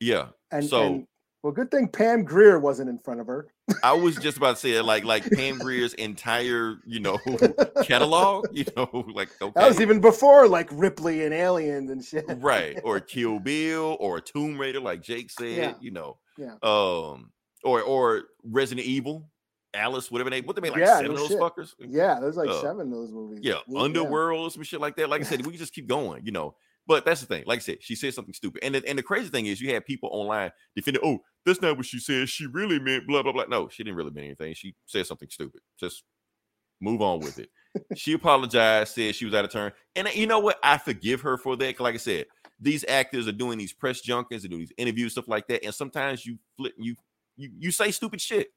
[0.01, 0.29] yeah.
[0.51, 1.07] and So- and,
[1.47, 3.47] well, good thing Pam Grier wasn't in front of her.
[3.85, 7.19] I was just about to say like like Pam Grier's entire you know
[7.85, 8.47] catalog.
[8.53, 12.25] You know, like okay, That was even before like Ripley and Aliens and shit.
[12.39, 15.57] right or Kill Bill or Tomb Raider, like Jake said.
[15.57, 15.75] Yeah.
[15.81, 16.55] You know, Yeah.
[16.65, 17.31] um,
[17.63, 19.29] or or Resident Evil,
[19.73, 21.39] Alice, whatever they what they made like Yeah, seven of those shit.
[21.39, 21.75] fuckers.
[21.79, 23.39] Yeah, there's like Uh, seven of those movies.
[23.43, 25.09] Yeah, Underworld, some shit like that.
[25.09, 26.57] Like I said, we can just keep going, you know.
[26.87, 27.45] But that's the thing.
[27.47, 28.63] Like I said, she said something stupid.
[28.63, 31.77] And the, and the crazy thing is, you had people online defending, oh, that's not
[31.77, 32.29] what she said.
[32.29, 33.45] She really meant blah, blah, blah.
[33.49, 34.55] No, she didn't really mean anything.
[34.55, 35.61] She said something stupid.
[35.81, 36.05] Just
[36.81, 37.51] move on with it.
[37.97, 39.73] she apologized, said she was out of turn.
[39.97, 40.59] And uh, you know what?
[40.63, 41.81] I forgive her for that.
[41.81, 42.27] like I said,
[42.61, 45.65] these actors are doing these press junkets and doing these interviews, stuff like that.
[45.65, 46.95] And sometimes you flip, you
[47.37, 48.49] you you say stupid shit.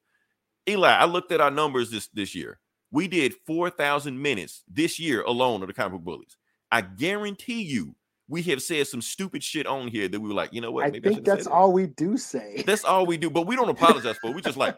[0.68, 2.60] Eli, I looked at our numbers this this year.
[2.92, 6.36] We did 4,000 minutes this year alone of the comic book bullies.
[6.72, 7.94] I guarantee you,
[8.30, 10.86] we have said some stupid shit on here that we were like, you know what?
[10.86, 11.50] I think say that's that.
[11.50, 12.62] all we do say.
[12.64, 14.30] That's all we do, but we don't apologize for.
[14.30, 14.36] it.
[14.36, 14.76] We just like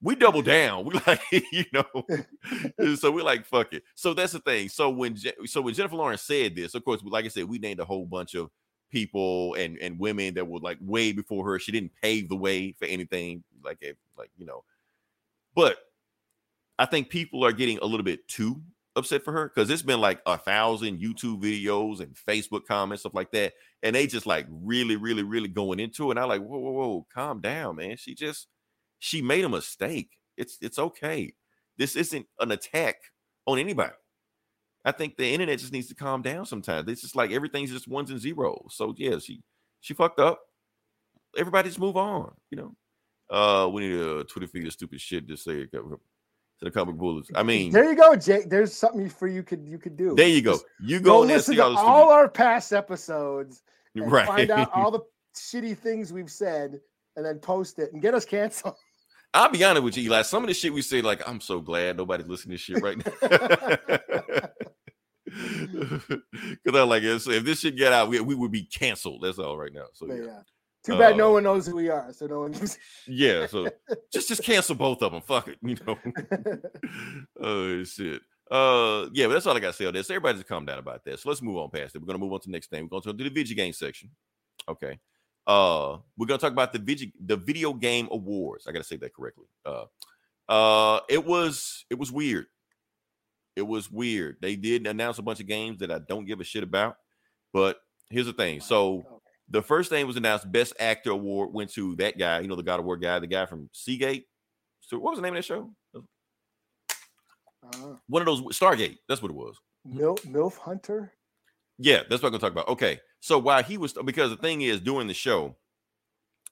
[0.00, 0.84] we double down.
[0.84, 3.82] We like you know, so we're like fuck it.
[3.96, 4.68] So that's the thing.
[4.68, 7.80] So when so when Jennifer Lawrence said this, of course, like I said, we named
[7.80, 8.48] a whole bunch of
[8.90, 11.58] people and and women that were like way before her.
[11.58, 14.62] She didn't pave the way for anything like a, like you know,
[15.56, 15.78] but
[16.78, 18.62] I think people are getting a little bit too
[18.96, 23.14] upset for her because it's been like a thousand YouTube videos and Facebook comments, stuff
[23.14, 23.52] like that.
[23.82, 26.12] And they just like really, really, really going into it.
[26.12, 27.96] And I like, whoa, whoa, whoa, calm down, man.
[27.96, 28.48] She just
[28.98, 30.10] she made a mistake.
[30.36, 31.34] It's it's okay.
[31.76, 32.96] This isn't an attack
[33.46, 33.92] on anybody.
[34.84, 36.88] I think the internet just needs to calm down sometimes.
[36.88, 38.74] It's just like everything's just ones and zeros.
[38.74, 39.42] So yeah, she
[39.80, 40.40] she fucked up.
[41.36, 42.76] Everybody just move on, you know.
[43.30, 45.72] Uh we need a Twitter feed of stupid shit to say it
[46.58, 47.30] to the comic bullets.
[47.34, 48.48] I mean, there you go, Jake.
[48.48, 50.14] There's something for you could you could do.
[50.14, 50.58] there you go.
[50.80, 53.62] You Go go and listen to all our past episodes
[53.94, 54.26] and right.
[54.26, 55.00] find out all the
[55.34, 56.80] shitty things we've said,
[57.16, 58.76] and then post it and get us canceled.
[59.34, 60.22] I'll be honest with you, Eli.
[60.22, 63.04] Some of the shit we say, like, I'm so glad nobody's listening to shit right
[63.04, 64.48] now.
[65.34, 69.22] Because I'm like, if if this shit get out, we, we would be canceled.
[69.22, 69.86] That's all right now.
[69.92, 70.40] So yeah, yeah.
[70.84, 72.68] Too bad no Uh, one knows who we are, so no one can
[73.06, 73.46] yeah.
[73.46, 73.70] So
[74.12, 75.22] just just cancel both of them.
[75.22, 75.98] Fuck it, you know.
[77.40, 78.20] oh shit.
[78.50, 80.10] Uh, yeah, but that's all I got to say on this.
[80.10, 81.18] Everybody just calm down about that.
[81.18, 82.02] So let's move on past it.
[82.02, 82.82] We're gonna move on to the next thing.
[82.82, 84.10] We're going to do the video game section.
[84.68, 84.98] Okay.
[85.46, 88.66] Uh, we're gonna talk about the video the video game awards.
[88.66, 89.46] I gotta say that correctly.
[89.64, 89.84] Uh,
[90.48, 92.46] uh, it was it was weird.
[93.56, 94.36] It was weird.
[94.42, 96.96] They did announce a bunch of games that I don't give a shit about.
[97.52, 97.78] But
[98.10, 98.60] here's the thing.
[98.60, 102.56] So the first thing was announced best actor award went to that guy, you know,
[102.56, 104.26] the God of War guy, the guy from Seagate.
[104.80, 105.70] So what was the name of that show?
[107.62, 108.98] Uh, One of those Stargate.
[109.08, 109.56] That's what it was.
[109.84, 111.12] Mil- MILF Hunter.
[111.78, 112.68] Yeah, that's what I'm gonna talk about.
[112.68, 115.56] Okay, so while he was because the thing is during the show,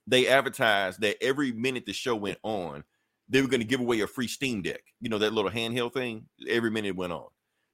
[0.06, 2.82] they advertised that every minute the show went on,
[3.28, 4.82] they were gonna give away a free Steam Deck.
[5.00, 6.26] You know that little handheld thing.
[6.48, 7.28] Every minute it went on,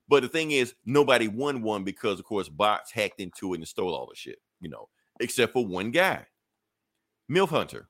[0.08, 3.68] but the thing is, nobody won one because, of course, bots hacked into it and
[3.68, 4.38] stole all the shit.
[4.60, 4.88] You know,
[5.20, 6.26] except for one guy,
[7.30, 7.88] Milf Hunter.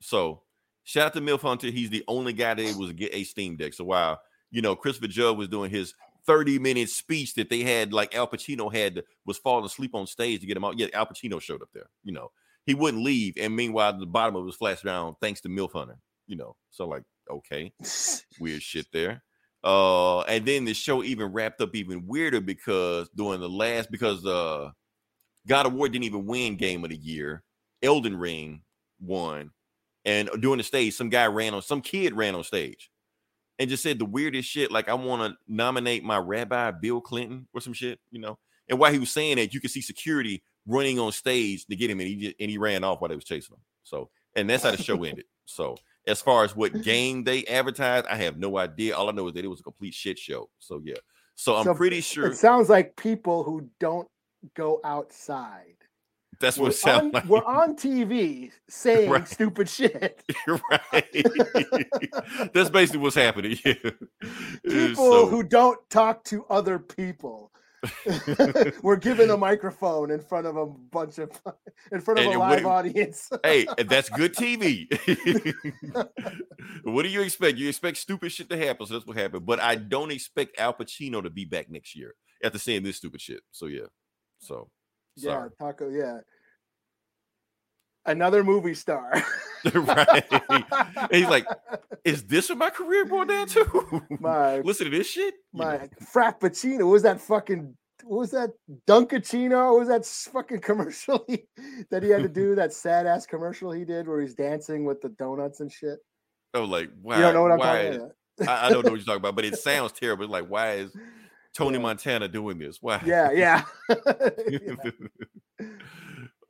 [0.00, 0.42] So
[0.84, 1.68] shout out to Milf Hunter.
[1.68, 3.74] He's the only guy that was get a Steam Deck.
[3.74, 5.94] So while you know Christopher Judge was doing his
[6.26, 10.06] 30 minute speech that they had, like Al Pacino had, to- was falling asleep on
[10.06, 10.78] stage to get him out.
[10.78, 11.88] Yeah, Al Pacino showed up there.
[12.04, 12.30] You know,
[12.66, 15.98] he wouldn't leave, and meanwhile, the bottom of his flash down thanks to Milf Hunter.
[16.26, 17.72] You know, so like okay,
[18.40, 19.22] weird shit there.
[19.64, 24.24] Uh, and then the show even wrapped up even weirder because during the last because
[24.24, 24.70] uh
[25.48, 27.42] God of War didn't even win Game of the Year.
[27.82, 28.62] Elden Ring
[29.00, 29.50] won,
[30.04, 32.90] and during the stage, some guy ran on some kid ran on stage
[33.58, 34.70] and just said the weirdest shit.
[34.70, 38.38] Like, I want to nominate my rabbi Bill Clinton or some shit, you know.
[38.68, 41.90] And while he was saying that, you could see security running on stage to get
[41.90, 43.62] him, and he just, and he ran off while they was chasing him.
[43.82, 45.24] So, and that's how the show ended.
[45.46, 48.96] So, as far as what game they advertised, I have no idea.
[48.96, 50.50] All I know is that it was a complete shit show.
[50.58, 50.96] So, yeah.
[51.34, 54.08] So I'm So pretty sure It sounds like people who don't
[54.54, 55.74] go outside.
[56.40, 57.24] that's what We're it sounds on, like.
[57.26, 59.26] we're on TV saying Right.
[59.26, 60.22] stupid shit.
[60.46, 61.26] You're right.
[62.54, 63.56] That's basically what's happening.
[63.64, 67.50] People so- who don't talk to other people.
[68.82, 71.30] We're giving a microphone in front of a bunch of
[71.92, 73.30] in front of And a live do- audience.
[73.44, 74.88] hey, that's good TV.
[76.84, 77.56] what do you expect?
[77.58, 79.46] You expect stupid shit to happen, so that's what happened.
[79.46, 83.20] But I don't expect Al Pacino to be back next year after seeing this stupid
[83.20, 83.40] shit.
[83.52, 83.86] So yeah,
[84.38, 84.68] so
[85.16, 85.50] yeah, sorry.
[85.58, 85.88] Taco.
[85.90, 86.20] Yeah,
[88.08, 89.22] another movie star.
[89.74, 90.24] right?
[90.48, 91.46] And he's like,
[92.04, 94.02] is this what my career boiled down to?
[94.20, 95.34] my Listen to this shit.
[95.52, 96.78] You know, my frappuccino.
[96.80, 97.76] What was that fucking?
[98.04, 98.50] What was that
[98.86, 99.72] Dunkaccino?
[99.72, 101.44] What was that fucking commercial he,
[101.90, 102.54] that he had to do?
[102.54, 105.98] That sad ass commercial he did where he's dancing with the donuts and shit.
[106.54, 107.16] Oh, like, why?
[107.16, 107.82] you don't know what I'm why?
[107.82, 108.12] talking about?
[108.48, 110.28] I, I don't know what you're talking about, but it sounds terrible.
[110.28, 110.92] Like, why is
[111.58, 111.82] Tony Yeah.
[111.82, 112.80] Montana doing this?
[112.80, 113.00] Wow.
[113.04, 113.62] Yeah, yeah.
[114.50, 114.76] Yeah.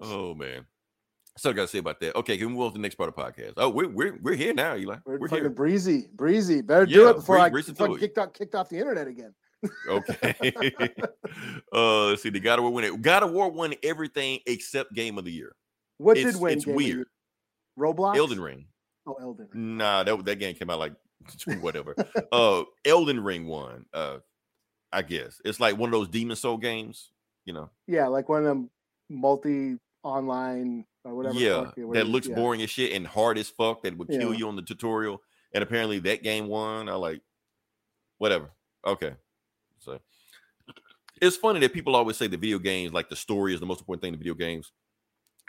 [0.01, 0.67] oh man.
[1.39, 2.15] So I gotta say about that.
[2.17, 3.55] Okay, can we move on to the next part of the podcast?
[3.57, 4.97] Oh, we're we're we're here now, Eli.
[5.07, 5.51] We're, We're, fucking here.
[5.51, 6.61] breezy, breezy.
[6.63, 8.01] Better do it before I breeze get through fucking it.
[8.01, 9.35] kicked off, kicked off the internet again.
[9.89, 10.53] Okay.
[11.73, 12.31] uh let's see.
[12.31, 13.01] The God of War win it.
[13.03, 15.55] God of War won everything except game of the year.
[15.99, 16.57] What It's- did win?
[16.59, 17.07] it's weird.
[17.79, 18.17] Roblox.
[18.17, 18.67] Elden Ring.
[19.07, 19.49] Oh, Elden.
[19.53, 19.77] Ring.
[19.79, 20.93] Nah, that that game came out like
[21.61, 21.95] whatever.
[22.33, 23.87] uh Elden Ring won.
[23.95, 24.19] Uh
[24.93, 25.41] I guess.
[25.45, 27.11] It's like one of those Demon Soul games,
[27.45, 27.71] you know.
[27.87, 28.71] Yeah, like one of them
[29.09, 31.39] multi online or whatever.
[31.39, 32.35] yeah, fuck that looks yeah.
[32.35, 34.39] boring as shit and hard as fuck that would kill Yeah.
[34.39, 35.23] you on the tutorial.
[35.55, 36.89] And apparently that game won.
[36.89, 37.21] I like
[38.19, 38.51] whatever.
[38.87, 39.15] Okay.
[39.79, 39.99] So
[41.21, 43.81] it's funny that people always say the video games, like the story is the most
[43.81, 44.73] important thing in video games,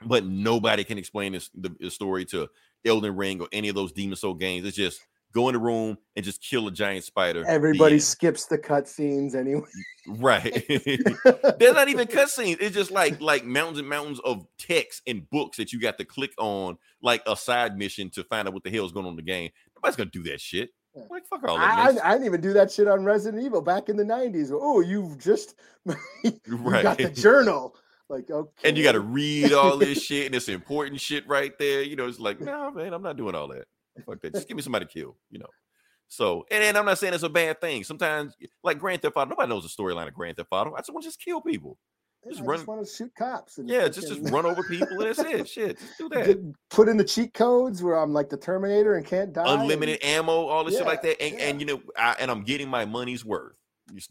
[0.05, 2.47] but nobody can explain this the, the story to
[2.85, 4.65] Elden Ring or any of those Demon Soul games.
[4.65, 5.01] It's just
[5.33, 7.43] go in the room and just kill a giant spider.
[7.47, 9.67] Everybody skips the cutscenes anyway.
[10.07, 10.65] right.
[11.59, 12.57] They're not even cutscenes.
[12.59, 16.05] It's just like like mountains and mountains of text and books that you got to
[16.05, 19.13] click on, like a side mission to find out what the hell is going on
[19.13, 19.51] in the game.
[19.75, 20.71] Nobody's gonna do that shit.
[21.09, 21.77] Like fuck all I, that.
[21.77, 22.01] I, mess.
[22.03, 24.51] I didn't even do that shit on Resident Evil back in the nineties.
[24.51, 25.55] Oh, you've just
[26.23, 27.75] you got the journal.
[28.09, 31.55] Like okay, and you got to read all this shit, and it's important shit right
[31.59, 31.83] there.
[31.83, 33.65] You know, it's like, no, man, I'm not doing all that.
[34.05, 34.33] Fuck that.
[34.33, 35.15] Just give me somebody to kill.
[35.29, 35.47] You know.
[36.07, 37.83] So, and, and I'm not saying it's a bad thing.
[37.83, 40.73] Sometimes, like Grand Theft Auto, nobody knows the storyline of Grand Theft Auto.
[40.73, 41.77] I just want to just kill people.
[42.25, 43.59] I just just, run- want to shoot cops.
[43.59, 44.87] And Yeah, just just run over people.
[44.89, 45.47] And that's it.
[45.47, 46.53] Shit, just do that.
[46.69, 49.43] put in the cheat codes where I'm like the Terminator and can't die.
[49.53, 51.45] and- unlimited ammo, all this shit like that, and, yeah.
[51.45, 53.53] and you know, I, and I'm getting my money's worth.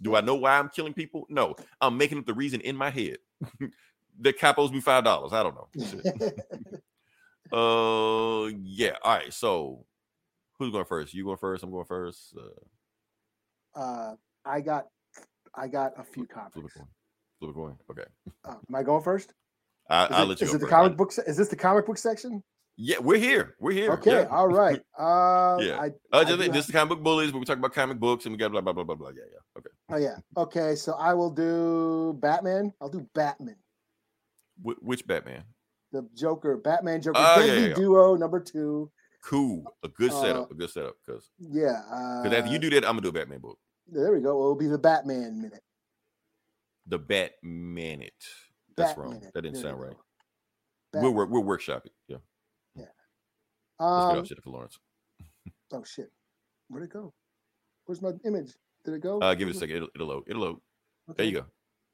[0.01, 1.27] Do I know why I'm killing people?
[1.29, 3.19] No, I'm making up the reason in my head.
[4.21, 5.33] the cop owes me five dollars.
[5.33, 5.69] I don't know.
[5.85, 6.41] Shit.
[7.51, 7.59] Um,
[8.49, 8.97] uh, yeah.
[9.03, 9.33] All right.
[9.33, 9.85] So,
[10.59, 11.15] who's going first?
[11.15, 11.63] You going first?
[11.63, 12.37] I'm going first.
[12.37, 14.87] Uh, uh, I got,
[15.55, 16.75] I got a few flip a comics.
[16.75, 16.87] coin.
[17.39, 17.77] Flip a coin.
[17.91, 18.05] Okay.
[18.45, 19.33] Uh, am I going first?
[19.91, 21.13] I, I'll it, let you is go it the comic I- book?
[21.27, 22.43] Is this the comic book section?
[22.81, 23.57] Yeah, we're here.
[23.59, 23.91] We're here.
[23.95, 24.27] Okay, Yeah.
[24.31, 24.81] all right.
[24.97, 25.81] Uh, Yeah.
[25.81, 27.99] I, Uh, just, do this is the comic book bullies, but we talk about comic
[27.99, 29.09] books and we got blah blah blah blah blah.
[29.09, 29.39] Yeah, yeah.
[29.59, 29.71] Okay.
[29.91, 30.17] Oh yeah.
[30.37, 32.73] Okay, so I will do Batman.
[32.81, 33.57] I'll do Batman.
[34.63, 35.43] Wh- which Batman?
[35.93, 37.75] The Joker, Batman Joker, Oh, yeah, yeah.
[37.75, 38.91] Duo number two.
[39.25, 39.65] Cool.
[39.83, 40.51] A good Uh, setup.
[40.51, 40.95] A good setup.
[41.05, 41.83] Because Yeah.
[41.91, 43.59] Uh, because after you do that, I'm gonna do a Batman book.
[43.87, 44.31] there we go.
[44.39, 45.63] It'll be the Batman minute.
[46.87, 48.13] The Batman it.
[48.77, 49.19] That's wrong.
[49.21, 49.97] That didn't There sound right.
[50.95, 51.31] We'll work.
[51.31, 51.93] We'll workshop it.
[52.07, 52.19] Yeah.
[52.75, 52.83] Yeah.
[52.83, 52.95] Let's
[53.79, 54.79] get Um, off shit for Lawrence.
[55.73, 56.11] oh shit.
[56.69, 57.13] Where'd it go?
[57.87, 58.55] Where's my image?
[58.85, 59.19] Did it go?
[59.21, 59.77] Uh, give it a second.
[59.77, 60.25] It'll, it'll load.
[60.29, 60.57] It'll load.
[60.57, 61.47] it- There okay, you go.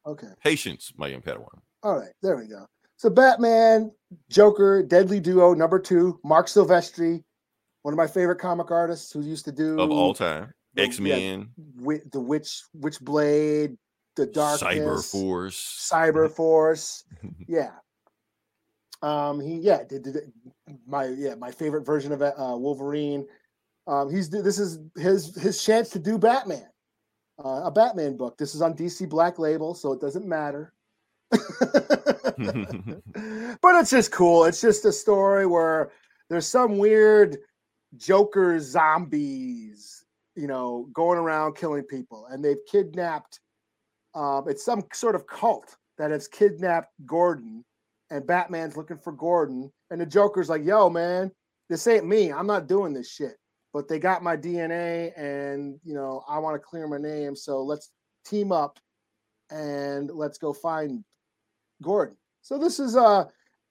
[0.07, 0.29] Okay.
[0.43, 1.61] Patience, my young Padawan.
[1.83, 2.67] All right, there we go.
[2.97, 3.91] So Batman,
[4.31, 7.23] Joker, Deadly Duo, number two, Marc Silvestri,
[7.83, 11.51] one of my favorite comic artists who used to do Of all time, X Men,
[11.77, 13.77] Wi- the Witch, Witchblade,
[14.17, 15.91] the Dark Cyber Force.
[15.93, 17.05] Cyber Force.
[17.49, 17.73] Yeah.
[19.03, 20.33] Um, he yeah did, did
[20.87, 23.27] my yeah my favorite version of uh, Wolverine.
[23.87, 26.67] Um, he's this is his his chance to do Batman,
[27.45, 28.39] uh, a Batman book.
[28.39, 30.73] This is on DC Black Label, so it doesn't matter.
[33.63, 34.45] but it's just cool.
[34.45, 35.91] It's just a story where
[36.29, 37.39] there's some weird
[37.97, 43.41] Joker zombies, you know, going around killing people, and they've kidnapped.
[44.15, 47.65] Um, it's some sort of cult that has kidnapped Gordon,
[48.11, 51.31] and Batman's looking for Gordon, and the Joker's like, "Yo, man,
[51.69, 52.33] this ain't me.
[52.33, 53.37] I'm not doing this shit."
[53.73, 57.63] But they got my DNA, and you know, I want to clear my name, so
[57.63, 57.91] let's
[58.25, 58.79] team up
[59.51, 61.05] and let's go find
[61.85, 62.17] Gordon.
[62.43, 63.25] So this is uh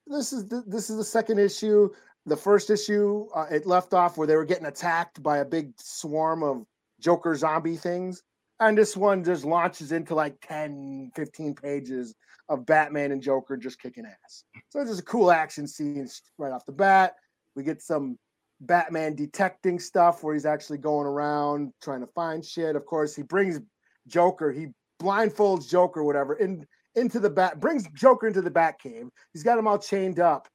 [0.07, 1.89] this is the, this is the second issue.
[2.25, 5.73] The first issue uh, it left off where they were getting attacked by a big
[5.77, 6.65] swarm of
[6.99, 8.23] Joker zombie things.
[8.59, 12.15] And this one just launches into like 10, 15 pages
[12.49, 14.43] of Batman and Joker just kicking ass.
[14.69, 17.15] So just a cool action scene right off the bat.
[17.55, 18.17] We get some
[18.61, 22.75] Batman detecting stuff where he's actually going around trying to find shit.
[22.75, 23.59] Of course, he brings
[24.07, 24.67] Joker, he
[25.01, 29.09] blindfolds Joker, whatever, in into the bat, brings Joker into the Batcave.
[29.33, 30.47] He's got him all chained up.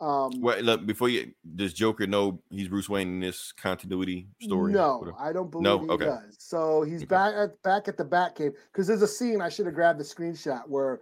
[0.00, 4.72] Um, Well, look, before you does Joker know he's Bruce Wayne in this continuity story?
[4.72, 5.16] No, Whatever.
[5.18, 5.78] I don't believe No?
[5.78, 6.06] he Okay.
[6.06, 6.36] does.
[6.38, 7.06] So he's Okay.
[7.06, 10.04] back at back at the Batcave because there's a scene I should have grabbed the
[10.04, 11.00] screenshot where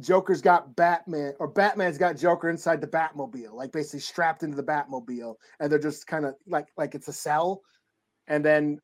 [0.00, 4.62] Joker's got Batman or Batman's got Joker inside the Batmobile, like basically strapped into the
[4.62, 7.62] Batmobile, and they're just kind of like like it's a cell,
[8.26, 8.80] and then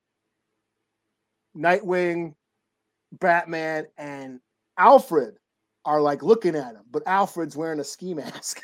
[1.56, 2.34] Nightwing,
[3.12, 4.40] Batman, and
[4.78, 5.36] Alfred
[5.84, 8.60] are like looking at him, but Alfred's wearing a ski mask.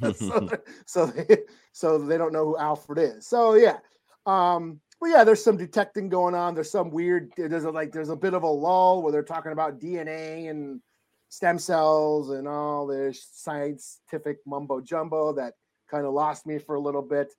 [0.14, 1.38] so, they- so they
[1.72, 3.26] so they don't know who Alfred is.
[3.26, 3.78] So yeah.
[4.26, 6.54] Um, but yeah, there's some detecting going on.
[6.54, 7.30] There's some weird.
[7.36, 10.80] There's a, like there's a bit of a lull where they're talking about DNA and
[11.28, 15.54] stem cells and all this scientific mumbo jumbo that
[15.90, 17.32] kind of lost me for a little bit.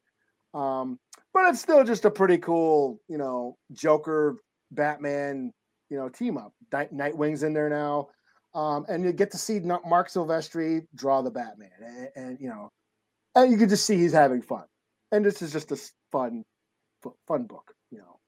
[0.54, 1.00] Um,
[1.34, 4.38] but it's still just a pretty cool, you know, Joker,
[4.72, 5.54] Batman,
[5.90, 6.54] you know, team up.
[6.72, 8.10] Night, Nightwing's in there now,
[8.54, 12.72] um, and you get to see Marc Silvestri draw the Batman, and, and you know,
[13.36, 14.64] and you can just see he's having fun.
[15.12, 15.80] And this is just a
[16.12, 16.44] fun,
[17.02, 18.20] fu- fun book, you know.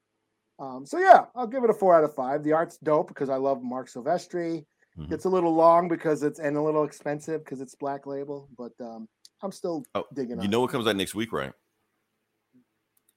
[0.64, 2.42] Um, so yeah, I'll give it a four out of five.
[2.42, 4.64] The art's dope because I love Marc Silvestri.
[4.98, 5.12] Mhm.
[5.12, 8.72] It's a little long because it's and a little expensive because it's black label, but
[8.80, 9.08] um,
[9.42, 10.40] I'm still Oh, digging.
[10.40, 11.52] You know what comes out next week, right?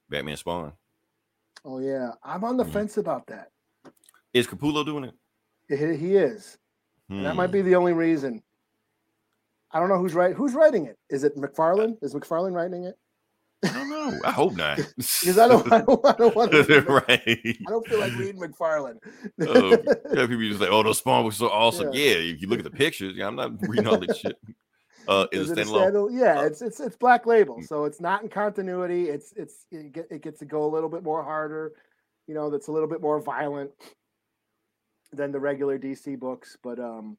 [0.08, 0.72] Batman Spawn.
[1.64, 2.72] Oh yeah, I'm on the Mhm.
[2.72, 3.50] fence about that.
[4.34, 5.14] Is Capullo doing it?
[5.68, 6.58] He, he is.
[7.08, 7.52] And that might Hmm.
[7.52, 8.42] be the only reason.
[9.70, 10.34] I don't know who's right.
[10.34, 10.98] Who's writing it?
[11.10, 11.96] Is it McFarlane?
[12.02, 12.96] Is McFarlane writing it?
[13.64, 14.18] I don't know.
[14.24, 14.78] I hope not.
[14.96, 16.80] Because I don't, I don't, I don't want to.
[16.82, 17.22] right.
[17.26, 18.98] I don't feel like reading McFarlane.
[19.40, 19.70] Oh,
[20.14, 21.90] yeah, people just like, oh, those Spawn was so awesome.
[21.92, 22.10] Yeah.
[22.16, 22.34] Yeah.
[22.34, 24.36] if you look at the pictures, yeah, I'm not reading all this shit.
[25.08, 25.92] Uh, is, Is it standalone?
[25.92, 27.66] standal- Yeah, Uh, it's it's it's black label, mm.
[27.66, 29.08] so it's not in continuity.
[29.10, 31.72] It's it's it, get, it gets to go a little bit more harder.
[32.26, 33.70] You know, that's a little bit more violent
[35.16, 36.56] than the regular DC books.
[36.62, 37.16] But um,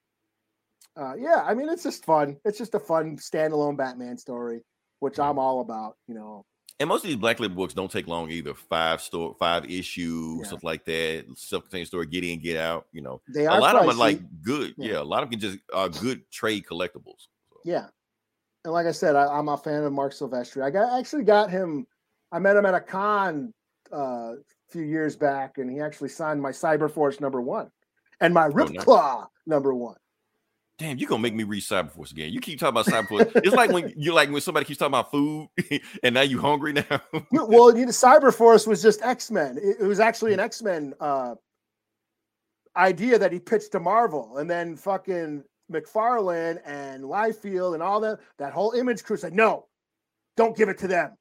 [0.97, 2.38] uh, yeah, I mean, it's just fun.
[2.45, 4.62] It's just a fun standalone Batman story,
[4.99, 5.97] which I'm all about.
[6.08, 6.45] You know,
[6.79, 8.53] And most of these black label books don't take long either.
[8.53, 10.47] Five store, five issue, Yeah.
[10.47, 11.25] stuff like that.
[11.36, 12.86] Self-contained story, get in, get out.
[12.91, 14.73] You know, they a are lot of them are like good.
[14.77, 14.93] Yeah.
[14.93, 15.01] Yeah.
[15.01, 17.27] a lot of them can just are good trade collectibles.
[17.49, 17.88] So, Yeah.
[18.63, 20.63] And like I said, I, I'm a fan of Marc Silvestri.
[20.63, 21.86] I got actually got him.
[22.31, 23.53] I met him at a con
[23.93, 24.36] uh, a
[24.71, 27.69] few years back, and he actually signed my Cyberforce number one
[28.21, 28.82] and my Rip Oh.
[28.82, 29.95] Claw number one.
[30.78, 32.34] Damn, you're gonna make me read Cyberforce again.
[32.34, 33.32] You keep talking about Cyberforce.
[33.38, 35.47] it's like when you like when somebody keeps talking about food,
[36.04, 37.01] and now you hungry now.
[37.32, 39.58] well, you know, Cyberforce was just X Men.
[39.58, 41.36] It, it was actually an X Men uh,
[42.75, 48.19] idea that he pitched to Marvel, and then fucking McFarlane and Liefeld and all that
[48.38, 49.67] that whole Image crew said, "No,
[50.36, 51.15] don't give it to them.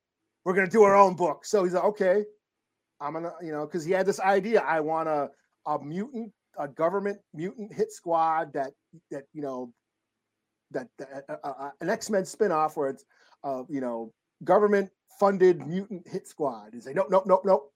[0.44, 2.24] We're gonna do our own book." So he's like, "Okay,
[3.00, 4.62] I'm gonna," you know, because he had this idea.
[4.62, 5.30] I want a
[5.66, 8.72] a mutant, a government mutant hit squad that
[9.10, 9.72] that you know
[10.70, 13.04] that, that uh, uh, an X Men spinoff where it's
[13.44, 14.12] uh, you know
[14.42, 14.90] government
[15.20, 16.70] funded mutant hit squad.
[16.72, 17.72] He's like, nope, nope, nope, nope.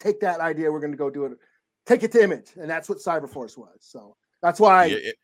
[0.00, 0.70] Take that idea.
[0.70, 1.32] We're going to go do it.
[1.86, 3.78] Take it to Image, and that's what Cyberforce was.
[3.80, 5.16] So that's why yeah, it-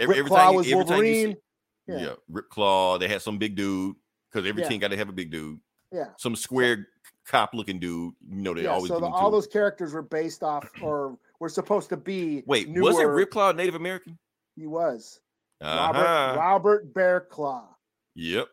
[0.00, 1.32] every, every Claw time, was every Wolverine.
[1.34, 1.98] see, Yeah.
[1.98, 2.12] yeah.
[2.28, 3.96] Rip Claw, they had some big dude
[4.30, 4.68] because every Yeah.
[4.68, 5.58] team got to have a big dude.
[5.92, 6.88] yeah, Some square
[7.26, 8.14] cop looking dude.
[8.28, 8.70] You know they yeah.
[8.70, 12.42] always So the, all those characters were based off, or were supposed to be.
[12.46, 12.82] Wait, newer.
[12.84, 14.18] was it Rip Claw Native American?
[14.56, 15.20] He was
[15.60, 15.92] Uh-huh.
[15.92, 17.68] Robert Robert Bear Claw.
[18.14, 18.48] Yep.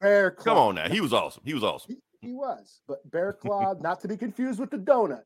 [0.00, 0.44] Bear Claw.
[0.44, 0.88] Come on now.
[0.88, 1.42] He was awesome.
[1.44, 1.96] He was awesome.
[2.20, 5.22] He was, but Bear Claw, not to be confused with the donut,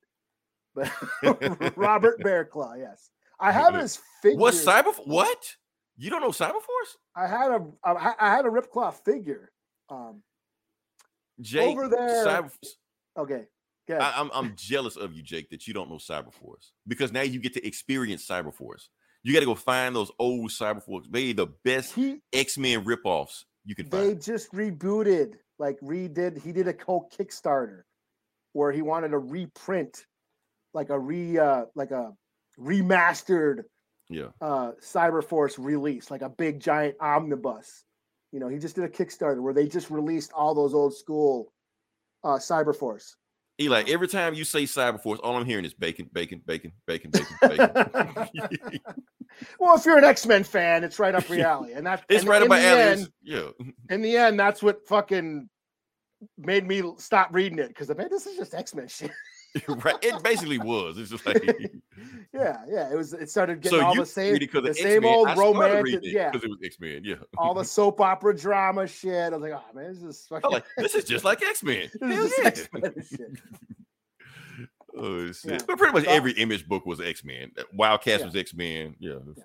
[0.74, 0.90] but
[1.76, 2.74] Robert Bear Claw.
[2.74, 4.38] Yes, I have his figure.
[4.38, 4.94] What Cyber?
[5.06, 5.56] What?
[5.96, 6.96] You don't know Cyberforce?
[7.16, 9.50] I had a I I had a Rip Claw figure.
[9.90, 10.22] Um,
[11.40, 12.52] Jake, Over there- Cyber,
[13.18, 13.44] okay,
[13.86, 14.00] good.
[14.00, 17.40] I, I'm I'm jealous of you, Jake, that you don't know Cyberforce because now you
[17.40, 18.88] get to experience Cyberforce.
[19.22, 21.04] You got to go find those old Cyberforce.
[21.10, 21.98] They the best
[22.32, 24.02] X Men ripoffs you can find.
[24.02, 24.22] they find.
[24.22, 26.42] just rebooted, like redid.
[26.42, 27.82] He did a whole Kickstarter
[28.52, 30.04] where he wanted to reprint,
[30.74, 32.12] like a re uh, like a
[32.60, 33.62] remastered
[34.10, 37.84] Yeah, uh Cyberforce release, like a big giant omnibus.
[38.30, 41.52] You know, he just did a Kickstarter where they just released all those old school
[42.22, 43.14] uh Cyberforce.
[43.60, 43.84] Eli.
[43.88, 47.70] Every time you say Cyberforce, all I'm hearing is bacon, bacon, bacon, bacon, bacon, bacon.
[49.60, 52.22] well, if you're an X Men fan, it's right up your alley, and that's it's
[52.22, 53.00] and right the alleys.
[53.02, 53.48] end- Yeah,
[53.90, 55.48] in the end, that's what fucking
[56.38, 59.12] made me stop reading it because I man, this is just X Men shit.
[59.68, 59.94] right.
[60.02, 60.98] It basically was.
[60.98, 61.42] It's just like
[62.32, 62.90] yeah, yeah.
[62.92, 63.12] It was.
[63.12, 65.14] It started getting so all the same, read it 'cause the same X-Men.
[65.14, 66.00] old I started romantic.
[66.02, 67.02] Yeah, because it was X Men.
[67.04, 69.32] Yeah, all the soap opera drama shit.
[69.32, 70.50] I was like, oh man, this is fucking.
[70.50, 71.88] like this is just like X Men.
[72.00, 73.40] this is just X-Men shit.
[74.96, 75.52] Oh shit!
[75.52, 75.58] Yeah.
[75.66, 77.50] But pretty much So- every image book was X Men.
[77.74, 78.26] Wildcats Yeah.
[78.26, 78.94] was X Men.
[78.98, 79.14] Yeah.
[79.36, 79.44] Yeah.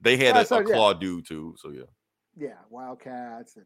[0.00, 0.74] They had Yeah, a, so, a yeah.
[0.74, 1.54] claw dude too.
[1.58, 1.82] So yeah.
[2.38, 3.64] Yeah, Wildcats and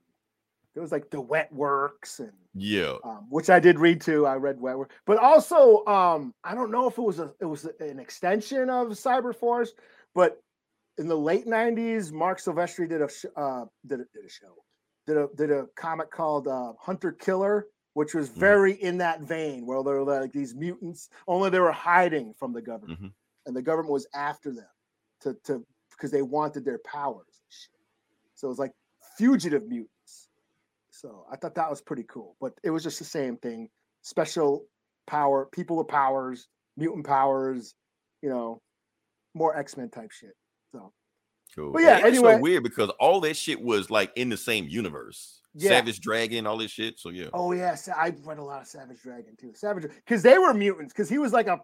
[0.75, 2.97] there was like the Wetworks and Yeah.
[3.05, 4.27] um, which I did read too.
[4.27, 7.45] I read Wet Work, but also um, I don't know if it was a it
[7.47, 9.71] was an extension of Cyberforce,
[10.15, 10.41] but
[10.99, 14.55] in the late '90s, Marc Silvestri did a sh- uh, did a, did a show,
[15.07, 18.35] did a did a comic called uh, Hunter Killer, which was Mhm.
[18.35, 22.53] very in that vein, where they were like these mutants, only they were hiding from
[22.53, 23.13] the government, Mhm.
[23.47, 24.69] and the government was after them
[25.21, 27.27] to to because they wanted their powers.
[28.35, 28.73] So it was like
[29.19, 29.91] fugitive mutants.
[31.01, 33.69] So I thought that was pretty cool, but it was just the same thing:
[34.03, 34.67] special
[35.07, 36.47] power, people with powers,
[36.77, 37.75] mutant powers,
[38.23, 38.61] you know,
[39.35, 40.35] more X Men type shit.
[40.73, 40.93] So
[41.55, 41.73] Cool.
[41.73, 45.41] But yeah, anyway- so weird because all that shit was like in the same universe.
[45.55, 45.71] Yeah.
[45.71, 46.99] Savage Dragon, all this shit.
[47.01, 47.27] So yeah.
[47.33, 49.53] Oh yeah, I read a lot of Savage Dragon too.
[49.55, 50.93] Savage because they were mutants.
[50.93, 51.61] Because he was like a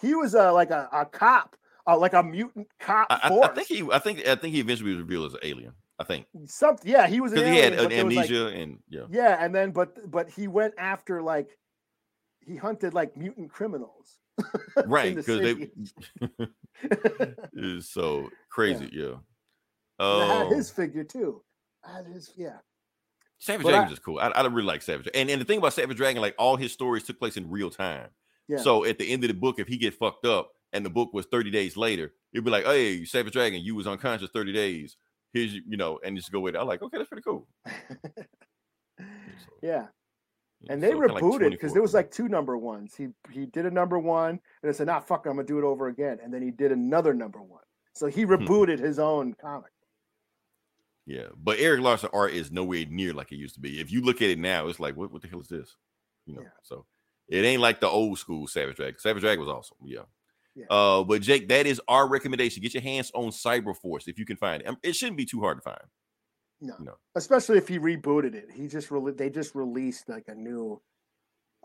[0.00, 3.54] he was a like a, a cop, uh, like a mutant cop I, I- I
[3.54, 5.72] think he I think I think he eventually was revealed as an alien.
[6.00, 6.26] I think.
[6.46, 6.90] something.
[6.90, 9.02] Yeah, he was Because he had an was, like- amnesia and yeah.
[9.10, 11.58] yeah, and then but but he went after like
[12.46, 14.18] he hunted like mutant criminals.
[14.76, 15.16] in Right.
[15.16, 17.32] the Because they city.
[17.54, 18.88] is so crazy.
[18.92, 19.06] Yeah.
[19.08, 19.16] Had
[20.00, 21.42] Oh, his figure too.
[21.84, 22.58] I his yeah.
[23.40, 24.18] Savage but Dragon I- is cool.
[24.18, 25.08] I, I really like Savage.
[25.14, 27.70] And and the thing about Savage Dragon, like all his stories took place in real
[27.70, 28.08] time.
[28.48, 28.58] Yeah.
[28.58, 31.12] So at the end of the book, if he get fucked up and the book
[31.12, 34.96] was 30 days later, it'd be like, hey, Savage Dragon, you was unconscious 30 days.
[35.32, 36.58] Here's you, know, and just go with it.
[36.58, 37.46] I'm like, okay, that's pretty cool.
[39.62, 39.86] yeah.
[40.60, 41.72] Yeah, And they so rebooted because 24.
[41.72, 42.94] there was like two number ones.
[42.96, 45.58] He he did a number one and I said, nah, fuck, it, I'm gonna do
[45.58, 46.18] it over again.
[46.22, 47.62] And then he did another number one.
[47.92, 48.32] So he Hmm.
[48.32, 49.70] rebooted his own comic.
[51.06, 53.80] Yeah, but Erik Larsen art is nowhere near like it used to be.
[53.80, 55.76] If you look at it now, it's like, what, what the hell is this?
[56.26, 56.48] You know, Yeah.
[56.62, 56.84] so
[57.28, 58.98] it ain't like the old school Savage Dragon.
[58.98, 59.76] Savage Dragon was awesome.
[59.84, 60.02] Yeah.
[60.54, 60.66] Yeah.
[60.70, 62.62] Uh, but Jake, that is our recommendation.
[62.62, 64.68] Get your hands on Cyberforce if you can find it.
[64.68, 65.80] Um, It shouldn't be too hard to find.
[66.60, 66.74] No.
[66.80, 66.94] No.
[67.14, 68.46] Especially if he rebooted it.
[68.52, 70.80] He just rele- they just released like a new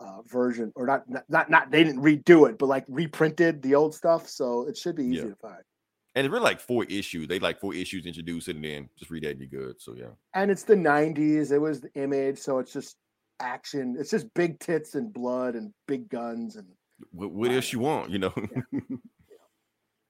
[0.00, 3.74] uh version or not not not, not they didn't redo it, but like reprinted the
[3.74, 4.28] old stuff.
[4.28, 5.28] So it should be easy Yeah.
[5.30, 5.62] to find.
[6.16, 7.26] And it's really like four issues.
[7.26, 9.80] They like four issues introduced it and then just read that and you're good.
[9.80, 10.10] So yeah.
[10.34, 12.96] and it's the 90s it was the image so it's just
[13.40, 16.68] action it's just big tits and blood and big guns and
[17.10, 18.10] What, what else you want?
[18.10, 18.34] You know,
[18.72, 18.80] Yeah.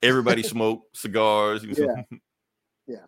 [0.03, 1.65] everybody smoke cigars.
[1.65, 2.19] You know, Yeah.
[2.87, 3.07] Yeah.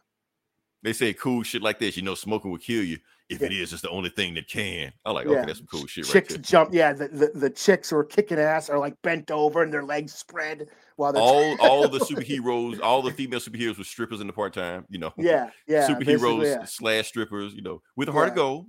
[0.83, 1.97] They say cool shit like this.
[1.97, 2.99] You know, smoking will kill you.
[3.29, 4.93] If it is, it's the only thing that can.
[5.05, 5.27] I like.
[5.27, 6.39] Okay, that's some cool shit right chicks there.
[6.39, 9.73] jump yeah the, the, the chicks who are kicking ass are like bent over and
[9.73, 14.21] their legs spread while they're All all the superheroes, all the female superheroes were strippers
[14.21, 14.87] in the part time.
[14.89, 17.53] You know, yeah yeah superheroes slash strippers.
[17.53, 18.67] You know, with a heart of gold.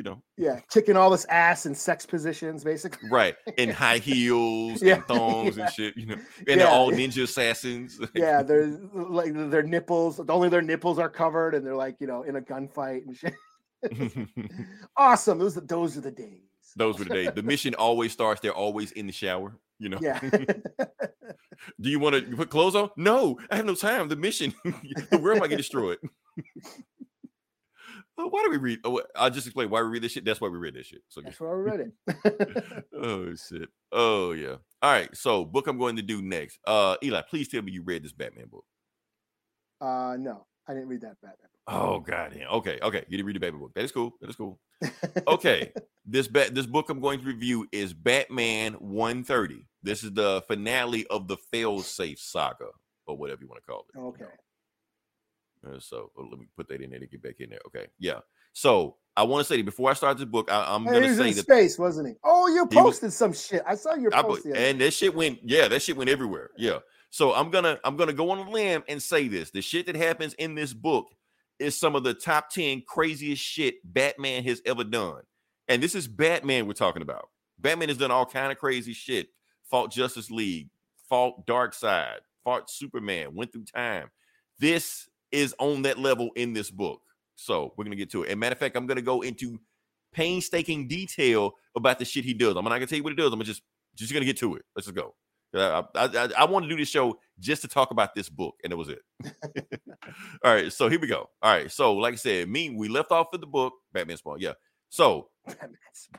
[0.00, 4.80] You know, yeah kicking all this ass in sex positions basically right in high heels
[4.82, 5.64] Yeah, and thongs yeah.
[5.64, 5.94] and shit.
[5.94, 6.14] You know,
[6.48, 8.00] and they're all ninja assassins.
[8.14, 12.22] yeah they're like their nipples only their nipples are covered and they're like you know
[12.22, 13.34] in a gunfight and shit
[14.96, 17.30] awesome those are those are the days Those were the days.
[17.34, 18.40] The mission always starts.
[18.40, 19.58] They're always in the shower.
[19.78, 19.98] You know.
[20.00, 20.18] yeah
[21.80, 22.88] Do you want to put clothes on?
[22.96, 24.08] No, I have no time.
[24.08, 24.54] The mission,
[25.10, 25.98] the world might get destroyed.
[28.22, 28.80] Oh, why do we read?
[28.84, 30.24] Oh, I'll just explain why we read this shit.
[30.26, 31.00] That's why we read this shit.
[31.08, 33.68] So, that's where I read it oh shit.
[33.92, 34.56] Oh yeah.
[34.82, 35.14] All right.
[35.16, 36.58] So, book I'm going to do next.
[36.66, 38.64] Uh, Eli, please tell me you read this Batman book.
[39.80, 41.74] uh no i didn't read that batman Book.
[41.74, 42.48] Oh god damn.
[42.48, 42.78] Okay.
[42.82, 43.04] Okay.
[43.08, 43.72] You didn't read the Batman book.
[43.74, 44.12] That is cool.
[44.20, 44.58] That is cool.
[45.26, 45.72] Okay.
[46.04, 49.66] this bat this book I'm going to review is Batman 130.
[49.82, 52.68] This is the finale of the fail-safe saga,
[53.06, 53.98] or whatever you want to call it.
[53.98, 54.49] you okay know.
[55.66, 57.60] Uh, so oh, let me put that in there to get back in there.
[57.66, 58.20] Okay, yeah.
[58.52, 61.14] So I want to say that before I start this book, I, am Hey, gonna
[61.14, 62.14] say in that space, wasn't he?
[62.24, 63.62] Oh, you He was- posted some shit.
[63.66, 64.46] I saw your I post.
[64.46, 66.50] and that shit went, yeah, that shit went everywhere.
[66.56, 66.78] Yeah.
[67.10, 69.96] So I'm gonna I'm gonna go on a limb and say this: the shit that
[69.96, 71.08] happens in this book
[71.58, 75.22] is some of the top ten craziest shit Batman has ever done.
[75.68, 77.28] And this is Batman we're talking about.
[77.58, 79.28] Batman has done all kind of crazy shit.
[79.70, 80.70] Fought Justice League,
[81.08, 84.10] fought Darkseid, fought Superman, went through time.
[84.58, 87.00] This is on that level in this book.
[87.36, 88.30] So we're gonna get to it.
[88.30, 89.58] And matter of fact, I'm gonna go into
[90.12, 92.56] painstaking detail about the shit he does.
[92.56, 93.32] I'm not gonna tell you what he does.
[93.32, 93.62] I'm just
[93.94, 94.62] just gonna get to it.
[94.74, 95.14] Let's just go.
[95.52, 98.54] Uh, I, I, I want to do this show just to talk about this book,
[98.62, 99.00] and it was it.
[100.44, 101.28] All right, so here we go.
[101.42, 104.38] All right, so like I said, me we left off in the book Batman Spawn.
[104.38, 104.52] Yeah,
[104.90, 105.28] so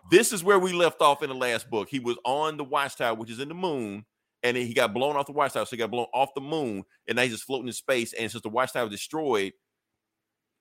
[0.09, 1.87] this is where we left off in the last book.
[1.89, 4.05] He was on the watchtower, which is in the moon,
[4.43, 5.65] and he got blown off the watchtower.
[5.65, 8.13] So he got blown off the moon, and now he's just floating in space.
[8.13, 9.53] And since the watchtower was destroyed,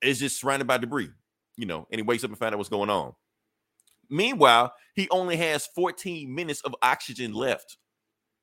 [0.03, 1.11] it's just surrounded by debris,
[1.57, 1.87] you know.
[1.91, 3.15] And he wakes up and finds out what's going on.
[4.09, 7.79] Meanwhile, he only has 14 minutes of oxygen left.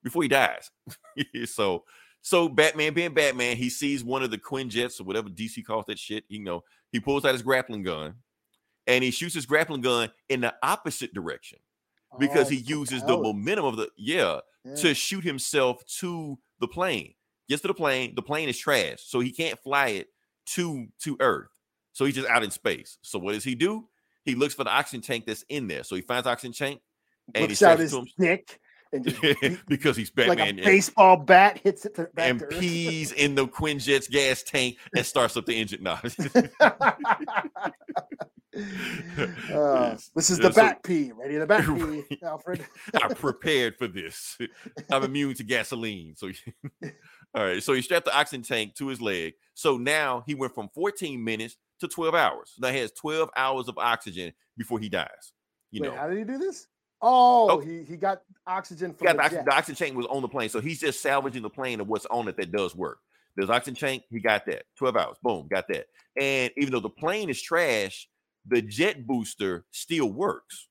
[0.04, 0.72] before he dies.
[1.46, 1.84] so
[2.22, 6.00] so Batman being Batman, he sees one of the Quinjets or whatever DC calls that
[6.00, 6.24] shit.
[6.30, 8.16] You know, he pulls out his grappling gun
[8.88, 11.60] and he shoots his grappling gun in the opposite direction
[12.20, 14.76] because Oh, he uses the momentum of the yeah Yeah.
[14.76, 17.14] to shoot himself to the plane.
[17.50, 20.08] Gets to the plane, the plane is trash, so he can't fly it
[20.48, 21.50] to to Earth.
[21.94, 22.98] So he's just out in space.
[23.02, 23.88] So what does he do?
[24.24, 25.84] He looks for the oxygen tank that's in there.
[25.84, 26.82] So he finds oxygen tank
[27.34, 28.60] and he looks out his to him dick
[28.94, 33.12] and just because he's like Batman a baseball bat hits it to, back and pees
[33.12, 35.84] in the Quinjet's gas tank and starts up the engine.
[35.84, 35.98] No,
[39.54, 41.12] Uh, this is the so- bat pee.
[41.12, 42.66] Ready the bat pee, Alfred.
[42.96, 44.38] I prepared for this.
[44.90, 46.16] I'm immune to gasoline.
[46.16, 46.32] So,
[47.36, 47.62] all right.
[47.62, 49.34] So he strapped the oxygen tank to his leg.
[49.54, 52.54] So now he went from 14 minutes to 12 hours.
[52.58, 55.34] Now he has 12 hours of oxygen before he dies.
[55.70, 56.68] You Wait, know, how did he do this?
[57.02, 57.60] Oh, Oh.
[57.60, 60.50] he he got oxygen from got the oxygen, the oxygen tank was on the plane.
[60.50, 63.00] So he's just salvaging the plane of what's on it that does work.
[63.36, 64.04] There's oxygen tank.
[64.10, 64.64] He got that.
[64.78, 65.18] 12 hours.
[65.22, 65.48] Boom.
[65.48, 65.86] Got that.
[66.20, 68.10] And even though the plane is trash,
[68.48, 70.68] the jet booster still works.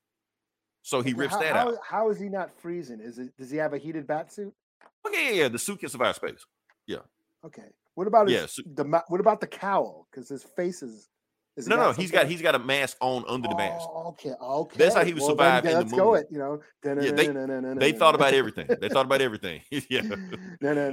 [0.83, 1.75] So he rips how, that how- out.
[1.85, 3.01] How is he not freezing?
[3.01, 3.37] Is it?
[3.37, 4.53] Does he have a heated bat suit?
[4.83, 5.49] Oh, okay, yeah, yeah.
[5.49, 6.45] The suit can survive space.
[6.87, 6.99] Yeah.
[7.45, 7.69] Okay.
[7.95, 10.07] What about his, Yeah, the what about the cowl?
[10.11, 11.09] Because his face is.
[11.57, 13.87] Is No, no, he's got he's got a mask on under the mask.
[13.89, 14.77] Oh, okay, okay.
[14.79, 16.27] That's how he would Well, then, survive in yeah, the let's go it.
[16.31, 16.61] You know.
[16.85, 18.69] Yeah, they- They thought about everything.
[18.81, 19.63] They thought about everything.
[19.91, 20.03] yeah.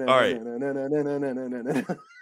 [0.07, 0.39] All right.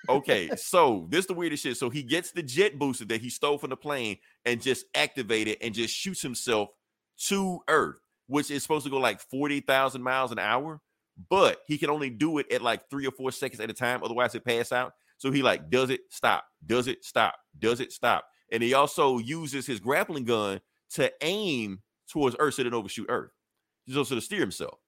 [0.10, 0.50] Okay.
[0.56, 1.78] So this the weirdest shit.
[1.78, 5.48] So he gets the jet booster that he stole from the plane and just activate
[5.48, 6.70] it and just shoots himself
[7.28, 10.82] to Earth, which is supposed to go like 40,000 miles an hour.
[11.30, 14.02] But he can only do it at like three or four seconds at a time.
[14.04, 14.94] Otherwise, it pass out.
[15.22, 18.26] So he like does it, stop, does it, stop, does it, stop.
[18.52, 20.62] And he also uses his grappling gun
[20.96, 23.30] to aim towards Earth so it overshoot Earth.
[23.86, 24.80] He's also to steer himself.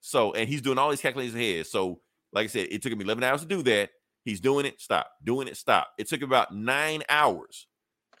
[0.00, 1.66] So, and he's doing all these calculations in his head.
[1.66, 2.00] So,
[2.32, 3.90] like I said, it took him 11 hours to do that.
[4.24, 5.88] He's doing it, stop, doing it, stop.
[5.98, 7.66] It took about nine hours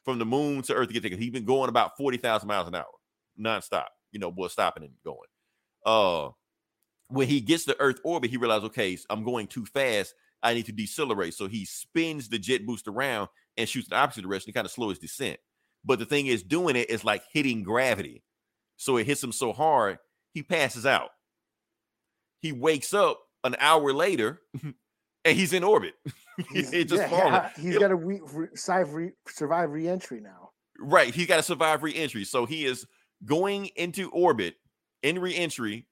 [0.04, 1.18] from the moon to Earth to get there.
[1.18, 2.84] He's been going about 40,000 miles an hour,
[3.40, 5.16] nonstop, you know, boy, stopping and going.
[5.86, 6.32] Uh,
[7.08, 10.12] when he gets to Earth orbit, he realizes, okay, I'm going too fast.
[10.46, 11.34] I need to decelerate.
[11.34, 14.70] So he spins the jet boost around and shoots the opposite direction to kind of
[14.70, 15.40] slow his descent.
[15.84, 18.22] But the thing is, doing it is like hitting gravity.
[18.76, 19.98] So it hits him so hard,
[20.34, 21.10] he passes out.
[22.40, 25.94] He wakes up an hour later and he's in orbit.
[26.52, 27.50] He's, it just yeah, falling.
[27.58, 30.50] he's got to re- re- survive, re- survive re-entry now.
[30.78, 31.14] Right.
[31.14, 32.24] He's got to survive re-entry.
[32.24, 32.86] So he is
[33.24, 34.56] going into orbit
[35.02, 35.86] in re-entry,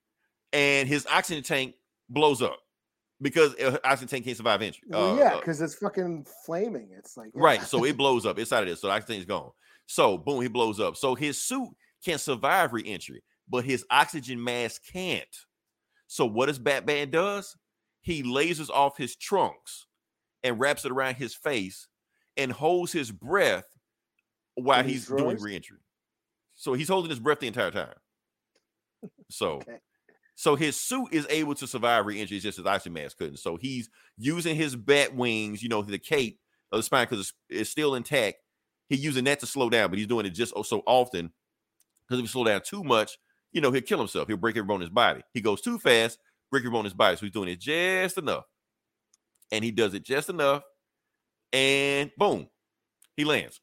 [0.53, 1.77] and his oxygen tank
[2.11, 2.59] blows up
[3.25, 4.87] because uh, oxygen tank can't survive entry.
[4.87, 6.91] Well, uh, yeah, uh, because it's fucking flaming.
[6.97, 7.43] It's like yeah.
[7.43, 7.63] Right.
[7.63, 8.39] So it blows up.
[8.39, 8.83] It's out of this.
[8.83, 9.51] So the oxygen is gone.
[9.87, 10.95] So boom, he blows up.
[10.97, 11.71] So his suit
[12.05, 15.25] can survive re-entry, but his oxygen mask can't.
[16.07, 17.57] So what does Batman does?
[18.03, 19.87] He lasers off his trunks
[20.43, 21.89] and wraps it around his face
[22.37, 23.65] and holds his breath
[24.55, 25.79] while he's doing re-entry.
[26.55, 27.95] So he's holding his breath the entire time.
[29.31, 29.79] So Okay.
[30.37, 33.39] So his suit is able to survive re-entry, it's just his oxygen mask couldn't.
[33.39, 36.41] So he's using his bat wings, you know, the cape
[36.73, 38.37] of the spine because it's, it's still intact.
[38.89, 41.33] He's using that to slow down, but he's doing it just so often
[42.07, 43.17] because if he slow down too much,
[43.53, 44.29] you know, he'll kill himself.
[44.29, 45.23] He'll break every bone in his body.
[45.33, 46.19] He goes too fast,
[46.51, 47.17] break every bone in his body.
[47.17, 48.45] So he's doing it just enough.
[49.53, 50.63] And he does it just enough.
[51.53, 52.49] And boom,
[53.17, 53.61] he lands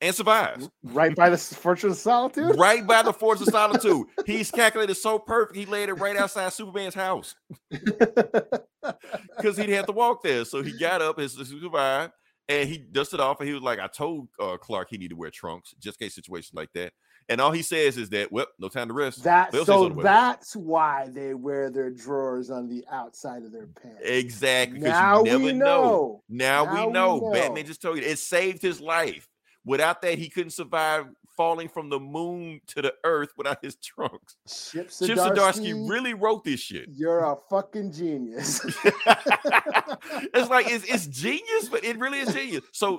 [0.00, 0.68] and survives.
[0.82, 2.56] right by the Fortress of Solitude.
[2.58, 4.06] right by the Fortress of Solitude.
[4.26, 5.56] He's calculated so perfect.
[5.56, 7.34] He laid it right outside Superman's house
[7.70, 10.44] because he'd have to walk there.
[10.44, 12.12] So he got up, his, his survived,
[12.48, 13.40] and he dusted off.
[13.40, 16.06] And he was like, "I told uh, Clark he needed to wear trunks just in
[16.06, 16.92] case situations like that."
[17.28, 19.92] And all he says is that, "Well, no time to rest." that They'll so something
[19.92, 20.04] about it.
[20.04, 24.00] that's why they wear their drawers on the outside of their pants.
[24.02, 24.80] exactly.
[24.80, 25.66] Now you never we know.
[25.66, 26.22] know.
[26.28, 27.18] Now, Now we we know.
[27.18, 27.32] know.
[27.32, 29.28] Batman just told you it saved his life.
[29.64, 31.06] Without that, he couldn't survive
[31.36, 34.36] falling from the moon to the earth without his trunks.
[34.46, 36.88] Chip Chip Zdarsky, Zdarsky really wrote this shit.
[36.92, 38.60] You're a fucking genius.
[38.74, 42.64] it's like it's, it's genius, but it really is genius.
[42.72, 42.98] So,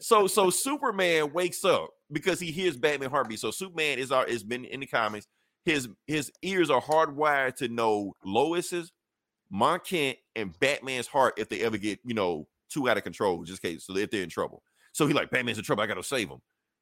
[0.00, 3.40] so, so Superman wakes up because he hears Batman heartbeat.
[3.40, 5.26] So Superman is uh, our has been in the comics.
[5.64, 8.92] His his ears are hardwired to know Lois's,
[9.50, 13.44] Mon Kent, and Batman's heart if they ever get you know too out of control,
[13.44, 13.84] just in case.
[13.86, 14.62] So if they're in trouble.
[14.94, 15.82] So he like Batman's in trouble.
[15.82, 16.38] I got to save him.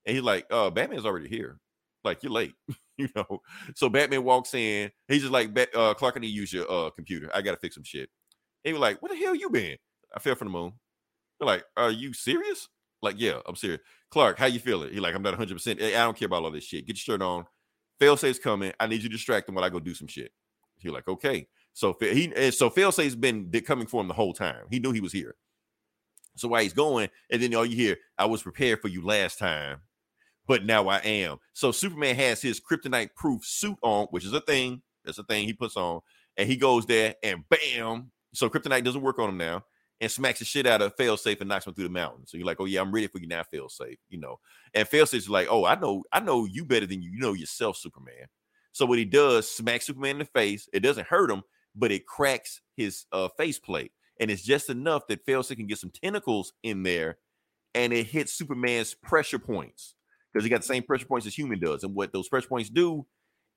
[0.07, 1.59] And he's like, uh, Batman's already here.
[2.05, 2.55] Like you're late,
[2.99, 3.41] you know.
[3.75, 4.91] So Batman walks in.
[5.09, 7.31] He's just like, "Bat- uh, Clark, I need to use your uh computer.
[7.33, 8.11] I gotta fix some shit.
[8.65, 9.77] He was like, "Where the hell you been?"
[10.15, 10.73] I fell from the moon.
[11.39, 12.69] They're like, "Are you serious?"
[13.03, 14.93] Like, "Yeah, I'm serious." Clark, how you feeling?
[14.93, 15.55] He like, "I'm not 100.
[15.55, 16.87] percent I don't care about all this shit.
[16.87, 17.47] Get your shirt on.
[18.01, 18.73] Fail safe's coming.
[18.81, 20.33] I need you to distract him while I go do some shit."
[20.79, 24.65] He like, "Okay." So he so Failsafe's been coming for him the whole time.
[24.71, 25.37] He knew he was here.
[26.37, 29.39] So while he's going, and then all you hear, I was prepared for you last
[29.39, 29.81] time,
[30.47, 31.39] but now I am.
[31.53, 34.83] So Superman has his kryptonite proof suit on, which is a thing.
[35.05, 36.01] That's a thing he puts on,
[36.37, 38.11] and he goes there and bam.
[38.35, 39.65] So kryptonite doesn't work on him now,
[40.01, 42.27] and smacks the shit out of Failsafe and knocks him through the mountain.
[42.27, 43.99] So you're like, oh yeah, I'm ready for you now, Failsafe.
[44.09, 44.41] You know,
[44.75, 47.11] and Failsafe's like, oh, I know, I know you better than you.
[47.11, 48.27] You know yourself, Superman.
[48.73, 50.69] So what he does, smacks Superman in the face.
[50.73, 51.43] It doesn't hurt him,
[51.75, 53.93] but it cracks his uh, faceplate,
[54.23, 57.19] and it's just enough that Failsafe can get some tentacles in there,
[57.75, 59.97] and it hits Superman's pressure points
[60.33, 61.83] because he got the same pressure points as human does.
[61.83, 63.05] And what those pressure points do,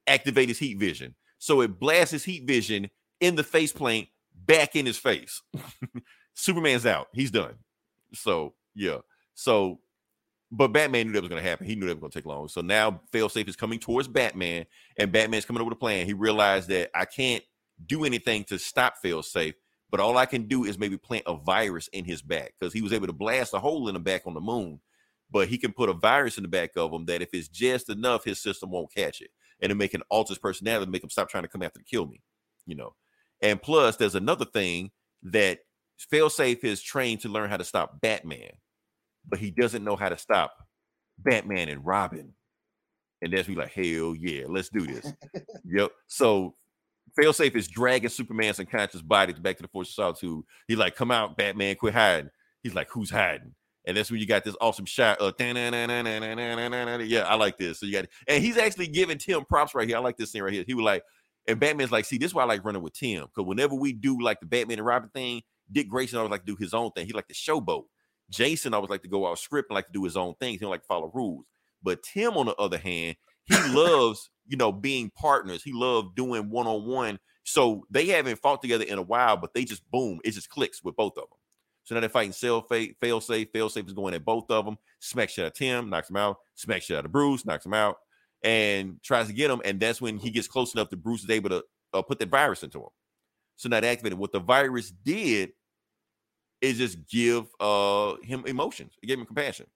[0.08, 1.14] activate his heat vision.
[1.38, 2.90] So it blasts his heat vision
[3.20, 5.40] in the faceplate back in his face.
[6.34, 7.10] Superman's out.
[7.14, 7.54] He's done.
[8.16, 8.98] So yeah.
[9.36, 9.82] So,
[10.52, 11.68] but Batman knew that was going to happen.
[11.68, 12.48] He knew that was going to take long.
[12.48, 14.66] So now Failsafe is coming towards Batman,
[14.98, 16.08] and Batman's coming up with a plan.
[16.08, 17.44] He realized that I can't
[17.86, 19.54] do anything to stop Failsafe,
[19.92, 22.82] but all I can do is maybe plant a virus in his back because he
[22.82, 24.80] was able to blast a hole in the back on the moon.
[25.32, 27.90] But he can put a virus in the back of him that if it's just
[27.90, 31.10] enough, his system won't catch it, and it make an alter his personality, make him
[31.10, 32.22] stop trying to come after to kill me.
[32.66, 32.96] You know.
[33.42, 34.92] And plus, there's another thing
[35.24, 35.60] that
[36.12, 38.52] Failsafe is trained to learn how to stop Batman,
[39.28, 40.54] but he doesn't know how to stop
[41.18, 42.34] Batman and Robin.
[43.22, 45.12] And that's we like, hell yeah, let's do this.
[45.66, 45.92] yep.
[46.08, 46.56] So
[47.18, 50.44] Failsafe is dragging Superman's unconscious body back to the Force of Solitude.
[50.68, 52.30] He like, come out, Batman, quit hiding.
[52.62, 53.54] He's like, who's hiding?
[53.88, 55.36] And that's when you got this awesome shot yeah,
[57.28, 57.80] I like this.
[57.80, 59.98] So you got and he's actually giving Tim props right here.
[59.98, 60.64] I like this scene right here.
[60.66, 61.04] He was like,
[61.48, 63.26] and Batman's like, see, this is why I like running with Tim.
[63.26, 66.56] Because whenever we do like the Batman and Robin thing, Dick Grayson always like do
[66.56, 67.06] his own thing.
[67.06, 67.84] He like to showboat.
[68.32, 70.54] Jason always like to go out script and like to do his own things.
[70.54, 71.46] He don't like to follow rules.
[71.84, 75.64] But Tim, on the other hand, he loves, you know, being partners.
[75.64, 77.20] He loved doing one-on-one.
[77.44, 80.84] So they haven't fought together in a while, but they just boom, it just clicks
[80.84, 81.38] with both of them.
[81.84, 84.66] So now they're fighting fail safe, fail safe, fail safe is going at both of
[84.66, 84.78] them.
[85.00, 86.38] Smack shit out of Tim, knocks him out.
[86.56, 87.98] Smack shit out of Bruce, knocks him out,
[88.44, 89.62] and tries to get him.
[89.64, 92.30] And that's when he gets close enough that Bruce is able to uh, put that
[92.30, 92.90] virus into him.
[93.58, 94.18] So now they activated.
[94.18, 95.52] What the virus did
[96.62, 98.94] is just give uh him emotions.
[99.04, 99.68] It gave him compassion.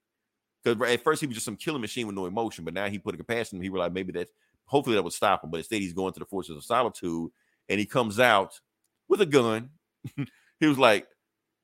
[0.63, 2.99] Because at first he was just some killing machine with no emotion, but now he
[2.99, 3.61] put a compassion.
[3.61, 4.29] He realized maybe that
[4.65, 5.51] hopefully that would stop him.
[5.51, 7.31] But instead he's going to the forces of solitude,
[7.69, 8.59] and he comes out
[9.07, 9.69] with a gun.
[10.59, 11.07] he was like,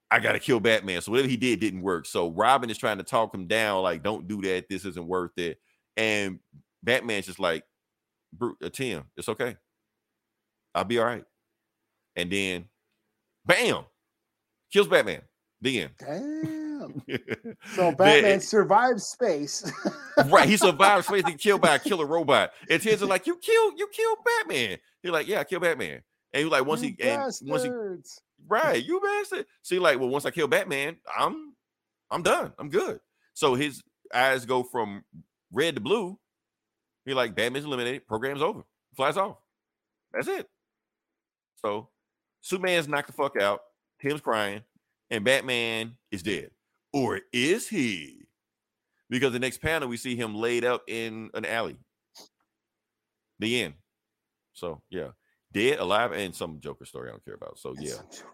[0.09, 2.05] "I got to kill Batman." So whatever he did didn't work.
[2.05, 4.69] So Robin is trying to talk him down, like, "Don't do that.
[4.69, 5.59] This isn't worth it."
[5.97, 6.39] And
[6.83, 7.63] Batman's just like,
[8.33, 9.57] "Bru- uh, "Tim, it's okay.
[10.73, 11.25] I'll be all right."
[12.15, 12.65] And then,
[13.45, 13.83] bam,
[14.71, 15.21] kills Batman.
[15.61, 15.91] The end.
[17.07, 17.55] Damn.
[17.75, 19.71] So Batman survived space.
[20.27, 20.47] right.
[20.47, 22.51] He survived space and killed by a killer robot.
[22.69, 24.77] And Ted's like, you killed, you killed Batman.
[25.01, 26.01] He's like, yeah, I killed Batman.
[26.33, 27.71] And he was like, once You he and once he
[28.47, 29.45] right, you bastard.
[29.61, 31.53] So he like, well, once I kill Batman, I'm
[32.11, 32.53] I'm done.
[32.59, 32.99] I'm good.
[33.33, 33.81] So his
[34.13, 35.03] eyes go from
[35.51, 36.17] red to blue.
[37.05, 38.63] He like, Batman's eliminated, program's over,
[38.95, 39.37] flies off.
[40.13, 40.49] That's it.
[41.63, 41.89] So
[42.41, 43.61] Superman's knocked the fuck out,
[44.01, 44.61] Tim's crying,
[45.09, 46.51] and Batman is dead.
[46.95, 48.25] Or is he?
[49.09, 51.75] Because the next panel we see him laid up in an alley.
[53.39, 53.73] The end.
[54.53, 55.09] So yeah,
[55.51, 57.59] dead, alive, and some Joker story I don't care about.
[57.59, 58.31] So yeah, story.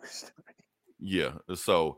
[0.99, 1.31] yeah.
[1.55, 1.97] So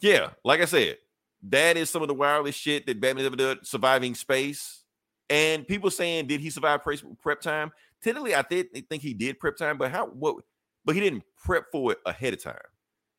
[0.00, 0.98] yeah, like I said,
[1.44, 3.64] that is some of the wildest shit that Batman ever did.
[3.64, 4.82] Surviving space,
[5.30, 7.70] and people saying, did he survive prep, prep time?
[8.02, 10.08] Technically, I did think he did prep time, but how?
[10.08, 10.42] What?
[10.84, 12.56] But he didn't prep for it ahead of time.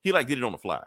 [0.01, 0.83] He like did it on the fly,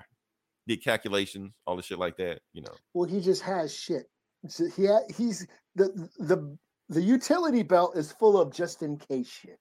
[0.66, 2.40] did calculations, all the shit like that.
[2.52, 2.72] You know.
[2.94, 4.06] Well, he just has shit.
[4.48, 6.56] So he ha- he's the the
[6.88, 9.58] the utility belt is full of just in case shit.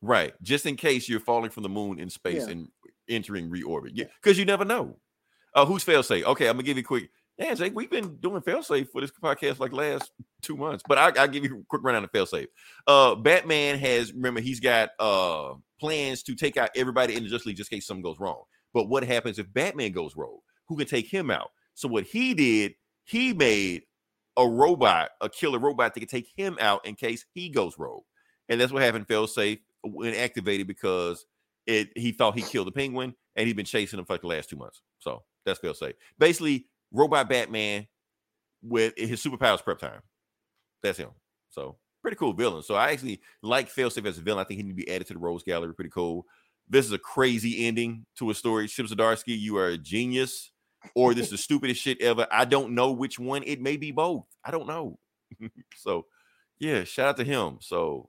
[0.00, 0.32] Right.
[0.42, 2.52] Just in case you're falling from the moon in space Yeah.
[2.52, 2.68] and
[3.08, 3.90] entering reorbit.
[3.94, 4.04] Yeah.
[4.04, 4.10] Yeah.
[4.22, 4.96] Because you never know.
[5.54, 6.24] Uh who's fail safe?
[6.26, 7.10] Okay, I'm gonna give you a quick.
[7.36, 10.98] Yeah, Jake, we've been doing fail safe for this podcast like last two months, but
[10.98, 12.48] I, I'll give you a quick rundown of fail safe.
[12.86, 17.46] Uh Batman has remember he's got uh plans to take out everybody in the Justice
[17.46, 18.42] League just in case something goes wrong.
[18.74, 20.40] But what happens if Batman goes rogue?
[20.68, 21.50] Who can take him out?
[21.74, 23.84] So what he did, he made
[24.36, 28.02] a robot, a killer robot that can take him out in case he goes rogue.
[28.48, 29.06] And that's what happened.
[29.06, 31.24] Fail safe when activated because
[31.66, 34.26] it he thought he killed the penguin and he'd been chasing him for like the
[34.26, 34.82] last two months.
[34.98, 35.94] So that's fail safe.
[36.18, 37.86] Basically, robot Batman
[38.62, 40.02] with his superpowers prep time.
[40.82, 41.10] That's him.
[41.50, 42.62] So pretty cool villain.
[42.62, 44.44] So I actually like Failsafe as a villain.
[44.44, 45.74] I think he need to be added to the Rogues Gallery.
[45.74, 46.26] Pretty cool.
[46.68, 48.68] This is a crazy ending to a story.
[48.68, 50.50] Chip Zdarsky, you are a genius,
[50.94, 52.26] or this is the stupidest shit ever.
[52.30, 53.42] I don't know which one.
[53.44, 54.24] It may be both.
[54.44, 54.98] I don't know.
[55.76, 56.06] so
[56.58, 57.58] yeah, shout out to him.
[57.60, 58.08] So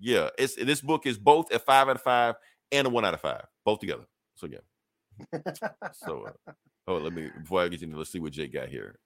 [0.00, 2.34] yeah, it's this book is both a five out of five
[2.70, 4.04] and a one out of five, both together.
[4.34, 5.40] So yeah.
[5.92, 6.52] So uh,
[6.88, 8.98] oh, let me before I get into let's see what Jake got here.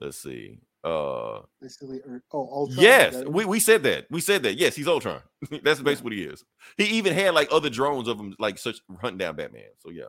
[0.00, 0.60] Let's see.
[0.82, 2.00] Uh Basically,
[2.32, 4.06] oh, Ultron, yes, we, we said that.
[4.10, 4.54] We said that.
[4.58, 5.20] Yes, he's Ultron.
[5.62, 6.44] That's basically what he is.
[6.78, 9.64] He even had like other drones of him, like such hunting down Batman.
[9.78, 10.04] So yeah.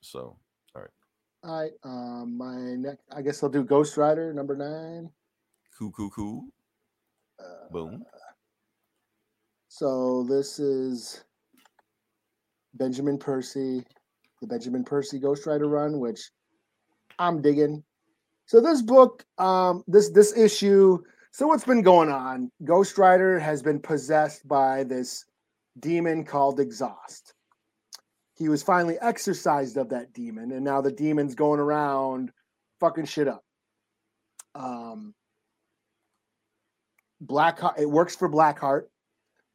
[0.00, 0.38] So
[0.74, 0.90] all right.
[1.42, 1.72] All right.
[1.84, 5.10] um, my next, I guess I'll do Ghost Rider number nine.
[5.78, 6.44] cool, cool, cool.
[7.38, 8.04] Uh, Boom.
[9.68, 11.24] So this is
[12.74, 13.84] Benjamin Percy,
[14.40, 16.30] the Benjamin Percy Ghost Rider run, which
[17.18, 17.82] I'm digging.
[18.46, 20.98] So this book, um, this this issue.
[21.32, 22.50] So what's been going on?
[22.64, 25.24] Ghost Rider has been possessed by this
[25.80, 27.34] demon called Exhaust.
[28.36, 32.30] He was finally exorcised of that demon, and now the demon's going around
[32.80, 33.42] fucking shit up.
[34.54, 35.14] Um,
[37.24, 37.78] Blackheart.
[37.78, 38.84] It works for Blackheart.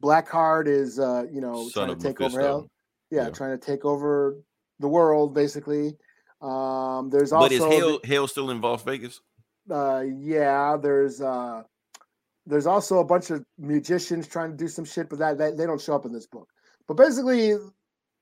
[0.03, 2.69] Blackheart is, uh, you know, Son trying to take over hell.
[3.11, 3.29] Yeah, Yeah.
[3.31, 4.37] trying to take over
[4.79, 5.97] the world, basically.
[6.41, 7.45] Um, there's also.
[7.45, 9.21] But is also, hell hell still in Las Vegas?
[9.69, 11.63] uh, yeah, there's, uh,
[12.45, 15.65] there's also a bunch of magicians trying to do some shit, but that, that they
[15.65, 16.49] don't show up in this book.
[16.87, 17.53] But basically,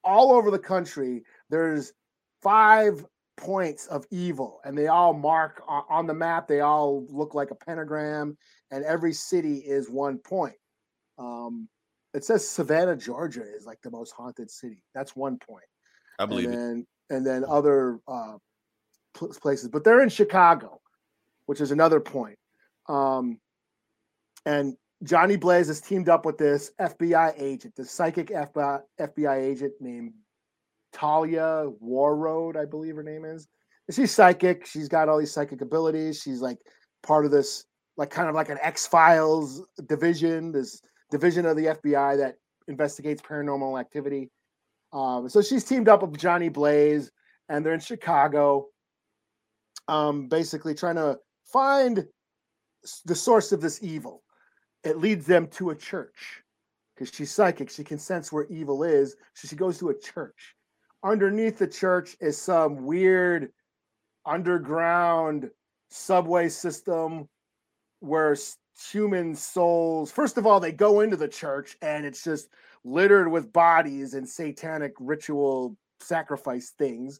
[0.03, 1.93] all over the country, there's
[2.41, 3.05] five
[3.37, 6.47] points of evil, and they all mark on, the map.
[6.47, 8.37] They all look like a pentagram,
[8.71, 10.55] and every city is one point.
[11.17, 11.69] Um,
[12.13, 14.83] it says Savannah, Georgia, is like the most haunted city.
[14.93, 15.65] That's one point
[16.19, 16.57] I believe and it.
[16.57, 18.37] then and then other uh,
[19.13, 20.81] places, but they're in Chicago,
[21.45, 22.37] which is another point.
[22.87, 23.39] Um,
[24.45, 29.73] and Johnny Blaze has teamed up with this FBI agent, this psychic FBI, FBI agent
[29.79, 30.13] named
[30.93, 33.47] Talia Warroad, I believe her name is.
[33.87, 34.65] And she's psychic.
[34.65, 36.21] She's got all these psychic abilities.
[36.21, 36.57] She's like
[37.03, 40.81] part of this, like kind of like an X Files division, this
[41.11, 42.35] division of the FBI that
[42.67, 44.29] investigates paranormal activity.
[44.93, 47.11] Um, so she's teamed up with Johnny Blaze,
[47.49, 48.67] and they're in Chicago,
[49.87, 52.05] um, basically trying to find
[53.05, 54.23] the source of this evil.
[54.83, 56.43] It leads them to a church
[56.95, 57.69] because she's psychic.
[57.69, 59.15] She can sense where evil is.
[59.33, 60.55] So she goes to a church.
[61.03, 63.51] Underneath the church is some weird
[64.25, 65.49] underground
[65.89, 67.27] subway system
[67.99, 68.35] where
[68.91, 72.49] human souls, first of all, they go into the church and it's just
[72.91, 77.19] littered with bodies and satanic ritual sacrifice things.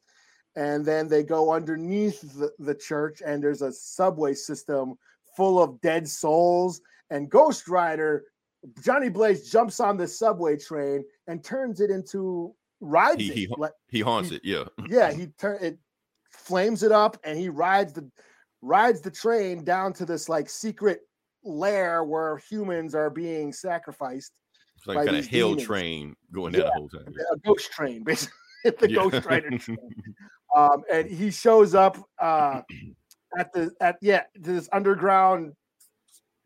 [0.56, 4.96] And then they go underneath the, the church, and there's a subway system
[5.36, 6.82] full of dead souls.
[7.12, 8.24] And Ghost Rider,
[8.84, 13.22] Johnny Blaze jumps on the subway train and turns it into rides.
[13.22, 13.36] He- it.
[13.36, 14.42] he- Like- He haunts it.
[14.44, 14.64] Yeah.
[14.90, 15.78] yeah, he turn it
[16.32, 18.10] flames it up and he rides the
[18.62, 21.02] rides the train down to this like secret
[21.44, 24.34] lair where humans are being sacrificed.
[24.88, 25.64] It's like by kind of hell demons.
[25.66, 27.14] train going down the whole time.
[27.34, 28.34] A ghost train, basically.
[28.64, 28.96] the Yeah.
[28.96, 29.78] Ghost Rider train.
[30.56, 32.62] Um, and he shows up uh,
[33.38, 35.54] at the at yeah this underground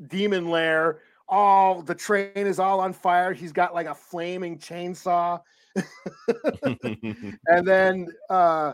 [0.08, 1.00] demon lair.
[1.28, 3.34] All the train is all on fire.
[3.34, 5.40] He's got like a flaming chainsaw,
[7.48, 8.74] and then uh,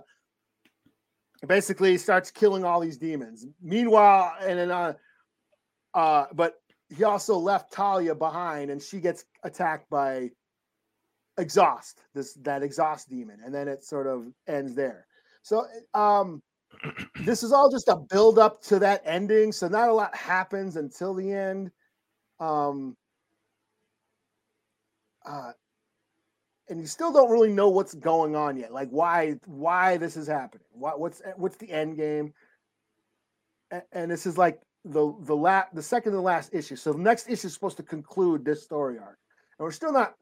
[1.46, 3.46] basically starts killing all these demons.
[3.62, 4.94] Meanwhile, and then uh,
[5.94, 6.56] uh, but
[6.96, 10.32] he also left Talia behind, and she gets attacked by
[11.38, 15.06] exhaust this that exhaust demon and then it sort of ends there.
[15.44, 16.42] So um
[17.24, 20.76] this is all just a build up to that ending so not a lot happens
[20.76, 21.72] until the end.
[22.40, 22.96] Um
[25.26, 25.52] uh
[26.70, 30.28] and you still don't really know what's going on yet like why why this is
[30.28, 30.66] happening?
[30.72, 32.34] What what's what's the end game?
[33.72, 36.94] A- and this is like the the last the second to the last issue so
[36.94, 39.18] the next issue is supposed to conclude this story arc
[39.60, 40.14] and we're still not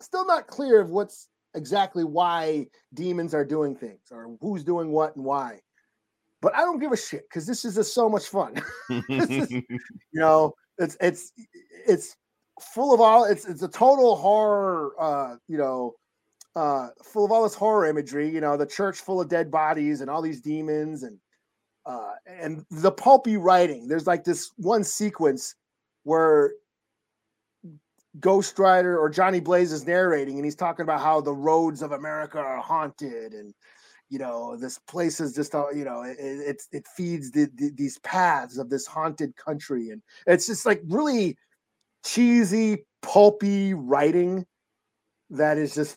[0.00, 5.16] still not clear of what's exactly why demons are doing things or who's doing what
[5.16, 5.60] and why.
[6.42, 8.54] But I don't give a shit because this is just so much fun.
[9.08, 9.64] is- you
[10.14, 11.32] know, it's it's
[11.86, 12.16] it's
[12.60, 15.94] full of all it's it's a total horror uh you know
[16.56, 20.00] uh full of all this horror imagery, you know, the church full of dead bodies
[20.00, 21.18] and all these demons and
[21.90, 23.88] uh and the pulpy writing.
[23.88, 25.54] There's like this one sequence
[26.04, 26.52] where
[28.18, 31.92] Ghost Rider or Johnny Blaze is narrating, and he's talking about how the roads of
[31.92, 33.54] America are haunted, and
[34.08, 37.98] you know this place is just you know it it, it feeds the, the, these
[38.00, 41.36] paths of this haunted country, and it's just like really
[42.04, 44.44] cheesy, pulpy writing
[45.30, 45.96] that is just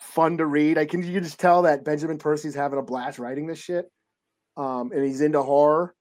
[0.00, 0.76] fun to read.
[0.76, 3.90] I can you can just tell that Benjamin Percy's having a blast writing this shit.
[4.58, 5.94] Um, and he's into horror.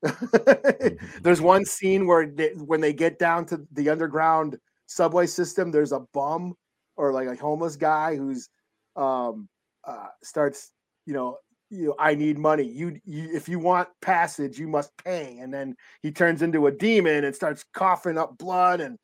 [1.22, 5.92] There's one scene where they, when they get down to the underground subway system there's
[5.92, 6.56] a bum
[6.96, 8.48] or like a homeless guy who's
[8.96, 9.50] um
[9.84, 10.72] uh starts
[11.06, 11.38] you know
[11.70, 12.64] you know, I need money.
[12.64, 15.38] You, you if you want passage, you must pay.
[15.40, 18.98] And then he turns into a demon and starts coughing up blood and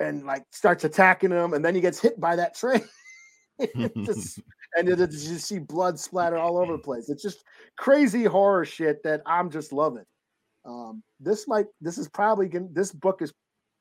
[0.00, 1.54] and like starts attacking him.
[1.54, 2.82] And then he gets hit by that train.
[4.04, 4.40] just,
[4.76, 4.96] and you
[5.38, 7.08] see blood splatter all over the place.
[7.08, 7.44] It's just
[7.76, 10.04] crazy horror shit that I'm just loving.
[10.64, 13.32] Um, this might this is probably gonna this book is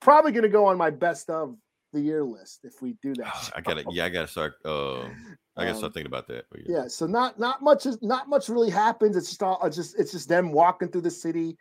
[0.01, 1.55] probably gonna go on my best of
[1.93, 3.51] the year list if we do that.
[3.55, 5.03] I gotta yeah, I gotta start uh
[5.55, 6.45] I gotta Um, start thinking about that.
[6.51, 9.77] But yeah so not not much is not much really happens it's just all it's
[9.77, 11.57] just it's just them walking through the city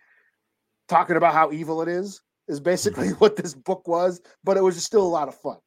[0.89, 4.75] talking about how evil it is is basically what this book was but it was
[4.75, 5.59] just still a lot of fun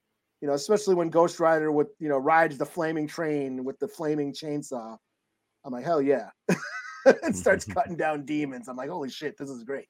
[0.42, 3.88] you know especially when ghost rider with you know rides the flaming train with the
[3.88, 4.98] flaming chainsaw
[5.64, 6.30] i'm like hell yeah
[7.24, 9.88] and starts cutting down demons i'm like holy shit this is great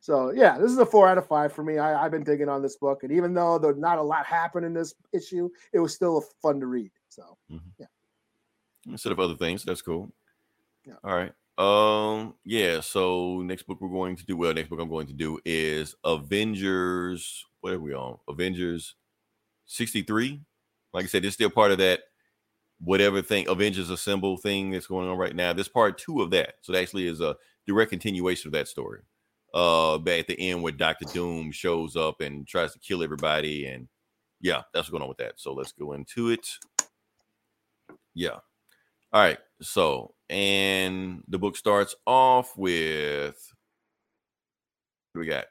[0.00, 2.48] so yeah this is a four out of five for me I, i've been digging
[2.48, 5.78] on this book and even though there's not a lot happened in this issue it
[5.78, 7.36] was still fun to read so
[7.78, 7.86] yeah.
[8.88, 9.64] instead of other things.
[9.64, 10.10] That's cool.
[10.86, 10.94] Yeah.
[11.04, 11.32] All right.
[11.58, 12.34] Um.
[12.44, 12.80] Yeah.
[12.80, 14.36] So next book we're going to do.
[14.36, 17.44] Well, next book I'm going to do is Avengers.
[17.60, 18.18] What are we on?
[18.28, 18.94] Avengers
[19.66, 20.40] 63.
[20.92, 22.00] Like I said, it's still part of that
[22.82, 25.52] whatever thing Avengers Assemble thing that's going on right now.
[25.52, 26.54] This part two of that.
[26.62, 27.36] So it actually is a
[27.66, 29.00] direct continuation of that story.
[29.54, 33.86] Uh, at the end where Doctor Doom shows up and tries to kill everybody, and
[34.40, 35.34] yeah, that's what's going on with that.
[35.36, 36.48] So let's go into it.
[38.14, 38.38] Yeah.
[39.12, 39.38] All right.
[39.60, 43.36] So, and the book starts off with
[45.14, 45.44] we got.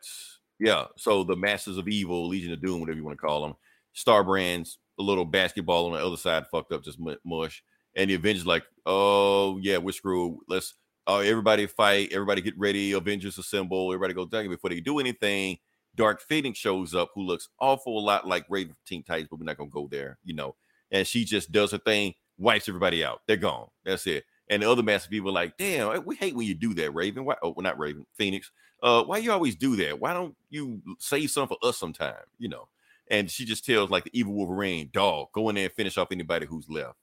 [0.60, 0.86] Yeah.
[0.98, 3.56] So the Masters of Evil, Legion of Doom, whatever you want to call them,
[3.96, 7.64] Starbrand's a little basketball on the other side fucked up, just mush.
[7.96, 10.38] And the Avengers like, oh yeah, we're screwed.
[10.48, 10.76] Let's
[11.08, 12.10] uh, everybody fight.
[12.12, 12.94] Everybody get ready.
[12.94, 13.92] Avengers assemble.
[13.92, 15.58] Everybody go down before they do anything.
[15.96, 19.46] Dark Phoenix shows up, who looks awful a lot like Raven Teen Titans, but we're
[19.46, 20.56] not gonna go there, you know.
[20.92, 23.22] And she just does her thing, wipes everybody out.
[23.28, 23.68] They're gone.
[23.84, 24.24] That's it.
[24.50, 27.26] And the other massive people like, damn, we hate when you do that, Raven.
[27.26, 27.36] Why?
[27.42, 28.52] Oh, well, not Raven, Phoenix.
[28.82, 30.00] Uh, why you always do that?
[30.00, 32.16] Why don't you save something for us sometime?
[32.38, 32.68] You know.
[33.12, 36.12] And she just tells like the evil Wolverine, dog, go in there and finish off
[36.12, 36.96] anybody who's left.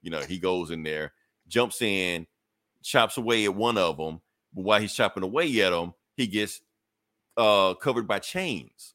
[0.00, 1.12] You know, he goes in there,
[1.48, 2.26] jumps in,
[2.82, 4.22] chops away at one of them.
[4.54, 6.62] But while he's chopping away at them, he gets
[7.36, 8.94] uh covered by chains.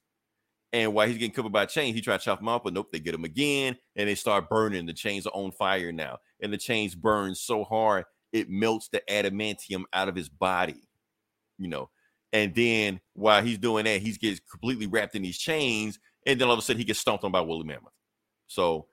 [0.74, 2.88] And while he's getting covered by chains, he tries to chop them off, but nope,
[2.92, 4.86] they get him again, and they start burning.
[4.86, 9.02] The chains are on fire now, and the chains burn so hard it melts the
[9.10, 10.88] adamantium out of his body,
[11.58, 11.90] you know.
[12.34, 16.48] And then while he's doing that, he gets completely wrapped in these chains, and then
[16.48, 17.94] all of a sudden he gets stomped on by Woolly Mammoth.
[18.48, 18.88] So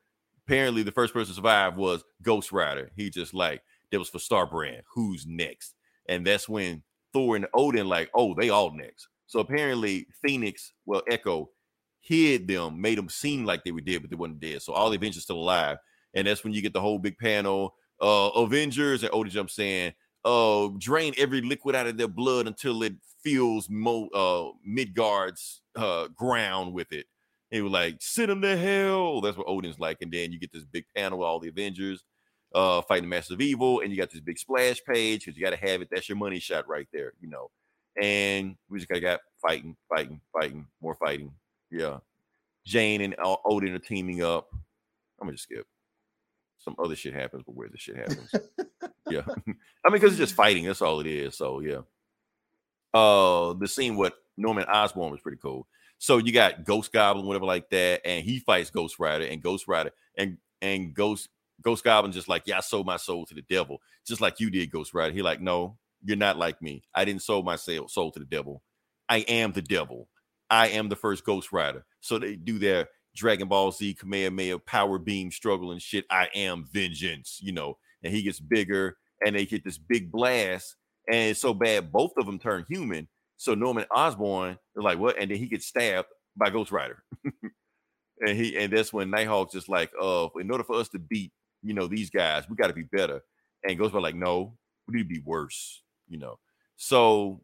[0.47, 2.91] apparently, the first person to survive was Ghost Rider.
[2.97, 4.83] He just like that was for Starbrand.
[4.95, 5.75] Who's next?
[6.09, 9.09] And that's when Thor and Odin like, oh, they all next.
[9.27, 11.51] So apparently, Phoenix, well, Echo
[12.01, 14.63] hid them, made them seem like they were dead, but they weren't dead.
[14.63, 15.77] So all the Avengers still alive.
[16.15, 19.93] And that's when you get the whole big panel, uh, Avengers, and Odin jumps saying,
[20.25, 26.09] uh, drain every liquid out of their blood until it fills Mo uh Midgard's uh
[26.09, 27.07] ground with it.
[27.51, 29.21] He was like, send them to hell.
[29.21, 29.99] That's what Odin's like.
[30.03, 32.05] And then you get this big panel with all the Avengers
[32.55, 35.45] uh fighting the Masters of Evil, and you got this big splash page because you
[35.45, 35.89] got to have it.
[35.91, 37.51] That's your money shot right there, you know.
[38.01, 41.33] And we just got got fighting, fighting, fighting, more fighting.
[41.71, 41.99] Yeah.
[42.65, 44.49] Jane and Odin are teaming up.
[45.21, 45.67] I'm gonna just skip.
[46.59, 48.31] Some other shit happens, but where the shit happens.
[49.11, 49.23] yeah.
[49.27, 49.57] I mean,
[49.93, 51.37] because it's just fighting, that's all it is.
[51.37, 51.81] So yeah.
[52.95, 55.67] Uh the scene with Norman Osborn was pretty cool.
[55.99, 59.67] So you got Ghost Goblin, whatever like that, and he fights Ghost Rider, and Ghost
[59.69, 61.29] Rider and and Ghost
[61.61, 64.51] Ghost Goblin just like, yeah, I sold my soul to the devil, just like you
[64.51, 65.13] did, Ghost Rider.
[65.13, 66.83] He like, no, you're not like me.
[66.95, 68.63] I didn't sold my soul soul to the devil.
[69.09, 70.09] I am the devil.
[70.51, 71.85] I am the first Ghost Rider.
[72.01, 76.05] So they do their Dragon Ball Z Kamehameha power beam struggle and shit.
[76.11, 77.79] I am vengeance, you know.
[78.03, 80.77] And he gets bigger, and they get this big blast,
[81.11, 83.09] and it's so bad both of them turn human.
[83.39, 85.17] So Norman Osborn, they're like, what?
[85.19, 87.03] And then he gets stabbed by Ghost Rider.
[88.21, 91.33] and he and that's when Nighthawk's just like, uh, in order for us to beat,
[91.63, 93.23] you know, these guys, we got to be better.
[93.67, 96.39] And Ghost Rider like, no, we need to be worse, you know.
[96.77, 97.41] So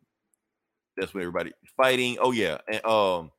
[0.97, 2.19] that's when everybody fighting.
[2.21, 3.31] Oh yeah, and um,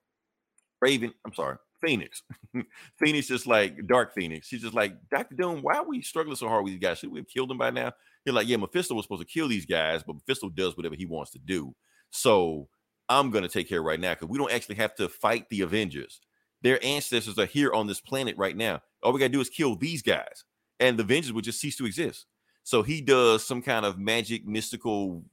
[0.82, 1.14] Raven.
[1.26, 2.24] I'm sorry, Phoenix.
[3.00, 4.48] Phoenix just like Dark Phoenix.
[4.48, 5.62] She's just like Doctor Doom.
[5.62, 7.00] Why are we struggling so hard with these guys?
[7.00, 7.92] Should we have killed them by now?
[8.26, 11.06] You're like, yeah, Mephisto was supposed to kill these guys, but Mephisto does whatever he
[11.06, 11.76] wants to do.
[12.16, 12.70] So
[13.10, 16.22] I'm gonna take care right now because we don't actually have to fight the Avengers.
[16.62, 18.82] Their ancestors are here on this planet right now.
[19.04, 20.46] All we gotta do is kill these guys,
[20.80, 22.26] and the Avengers would just cease to exist.
[22.64, 25.24] So he does some kind of magic, mystical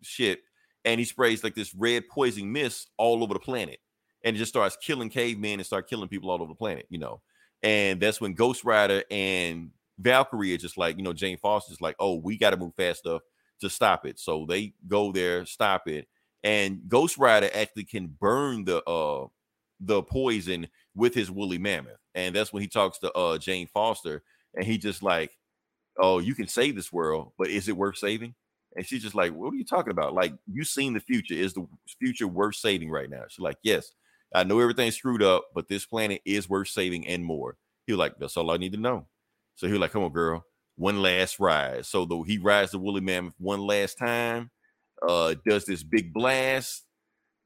[0.00, 0.40] shit,
[0.84, 3.78] and he sprays like this red poison mist all over the planet,
[4.24, 6.86] and it just starts killing cavemen and start killing people all over the planet.
[6.88, 7.20] You know,
[7.62, 11.96] and that's when Ghost Rider and Valkyrie are just like, you know, Jane Foster's like,
[12.00, 13.22] oh, we got to move fast enough
[13.62, 14.20] to stop it.
[14.20, 16.06] So they go there, stop it,
[16.44, 19.26] and Ghost Rider actually can burn the uh
[19.80, 24.22] the poison with his woolly mammoth, and that's when he talks to uh Jane Foster,
[24.54, 25.32] and he just like,
[25.98, 28.34] oh, you can save this world, but is it worth saving?
[28.76, 30.14] And she's just like, what are you talking about?
[30.14, 31.34] Like, you seen the future.
[31.34, 31.66] Is the
[31.98, 33.24] future worth saving right now?
[33.28, 33.92] She's like, yes,
[34.34, 37.56] I know everything's screwed up, but this planet is worth saving and more.
[37.86, 39.06] He was like, that's all I need to know.
[39.56, 40.44] So he was like, come on, girl,
[40.82, 41.86] one last ride.
[41.86, 44.50] So though he rides the woolly mammoth one last time,
[45.06, 46.82] uh, does this big blast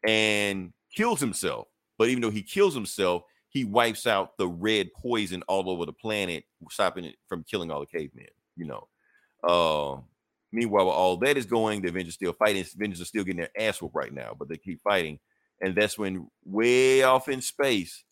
[0.09, 1.69] and kills himself.
[1.99, 5.93] But even though he kills himself, he wipes out the red poison all over the
[5.93, 8.27] planet, stopping it from killing all the cavemen.
[8.57, 8.89] You know.
[9.47, 10.01] Uh,
[10.51, 12.63] meanwhile, while all that is going, the Avengers still fighting.
[12.63, 15.19] The Avengers are still getting their ass whooped right now, but they keep fighting.
[15.61, 18.03] And that's when, way off in space,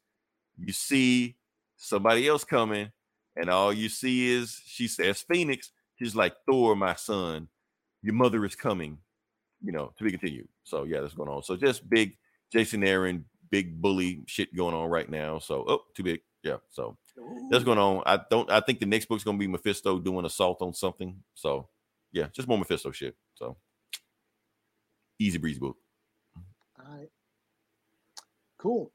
[0.58, 1.36] you see
[1.76, 2.90] somebody else coming,
[3.36, 5.70] and all you see is she says Phoenix.
[5.96, 7.48] She's like Thor, my son.
[8.02, 8.98] Your mother is coming.
[9.62, 10.48] You know, to be continued.
[10.64, 11.42] So yeah, that's going on.
[11.42, 12.16] So just big
[12.52, 15.38] Jason Aaron, big bully shit going on right now.
[15.38, 16.20] So oh, too big.
[16.42, 16.56] Yeah.
[16.70, 16.98] So
[17.50, 18.02] that's going on.
[18.04, 18.50] I don't.
[18.50, 21.16] I think the next book's gonna be Mephisto doing assault on something.
[21.34, 21.68] So
[22.12, 23.16] yeah, just more Mephisto shit.
[23.34, 23.56] So
[25.18, 25.76] easy breeze book.
[26.78, 27.08] All right.
[28.58, 28.92] Cool.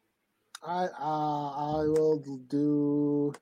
[0.65, 3.33] I uh, I will do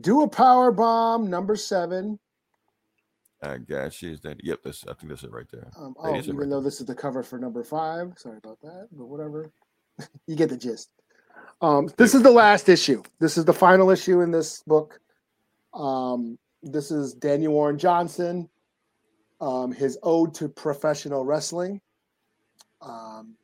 [0.00, 2.18] do a power bomb number seven.
[3.42, 4.10] I got you.
[4.10, 4.44] Is that?
[4.44, 4.60] Yep.
[4.64, 4.84] That's.
[4.84, 5.70] I think that's it right there.
[5.76, 6.64] Um, oh, even right though there.
[6.64, 8.12] this is the cover for number five.
[8.16, 9.50] Sorry about that, but whatever.
[10.26, 10.90] you get the gist.
[11.60, 13.02] Um, this is the last issue.
[13.20, 15.00] This is the final issue in this book.
[15.74, 18.48] Um, this is Daniel Warren Johnson,
[19.40, 21.80] um, his ode to professional wrestling.
[22.80, 23.34] Um,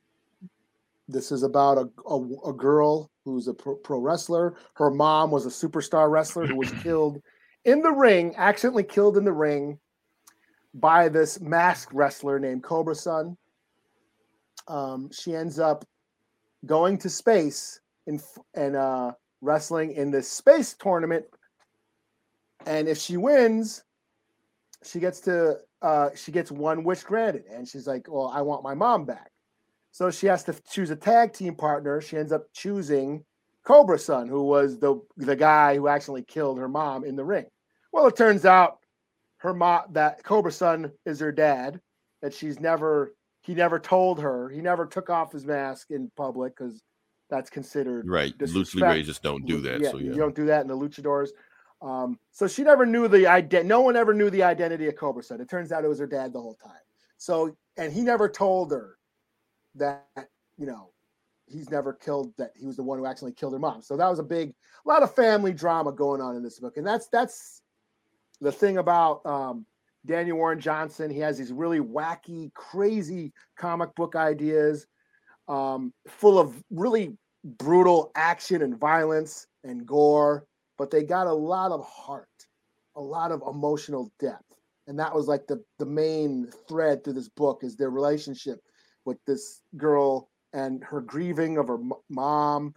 [1.08, 4.54] this is about a, a, a girl who's a pro, pro wrestler.
[4.74, 7.22] Her mom was a superstar wrestler who was killed
[7.64, 9.78] in the ring, accidentally killed in the ring
[10.74, 13.36] by this masked wrestler named Cobra Sun.
[14.68, 15.84] Um, she ends up
[16.66, 18.20] going to space in,
[18.54, 21.24] and uh, wrestling in this space tournament.
[22.66, 23.84] And if she wins,
[24.82, 28.62] she gets to uh, she gets one wish granted, and she's like, "Well, I want
[28.62, 29.30] my mom back."
[29.94, 32.00] So she has to choose a tag team partner.
[32.00, 33.24] She ends up choosing
[33.62, 37.46] Cobra Sun, who was the the guy who actually killed her mom in the ring.
[37.92, 38.80] Well, it turns out
[39.36, 41.80] her mom that Cobra Sun is her dad.
[42.22, 44.48] That she's never he never told her.
[44.48, 46.82] He never took off his mask in public because
[47.30, 48.34] that's considered Right.
[48.34, 49.06] Lucha disrespect.
[49.06, 49.86] Just don't do that.
[49.92, 51.28] so you don't do that in the luchadors.
[51.80, 53.66] Um, so she never knew the ident.
[53.66, 55.40] No one ever knew the identity of Cobra Sun.
[55.40, 56.82] It turns out it was her dad the whole time.
[57.16, 58.98] So and he never told her
[59.76, 60.06] that
[60.56, 60.90] you know
[61.46, 63.82] he's never killed that he was the one who actually killed her mom.
[63.82, 64.50] So that was a big
[64.84, 67.62] a lot of family drama going on in this book, and that's that's
[68.40, 69.66] the thing about um,
[70.06, 71.10] Daniel Warren Johnson.
[71.10, 74.86] He has these really wacky, crazy comic book ideas,
[75.48, 80.46] um, full of really brutal action and violence and gore,
[80.78, 82.28] but they got a lot of heart,
[82.96, 84.42] a lot of emotional depth.
[84.86, 88.60] And that was like the, the main thread through this book is their relationship
[89.04, 92.74] with this girl and her grieving of her m- mom,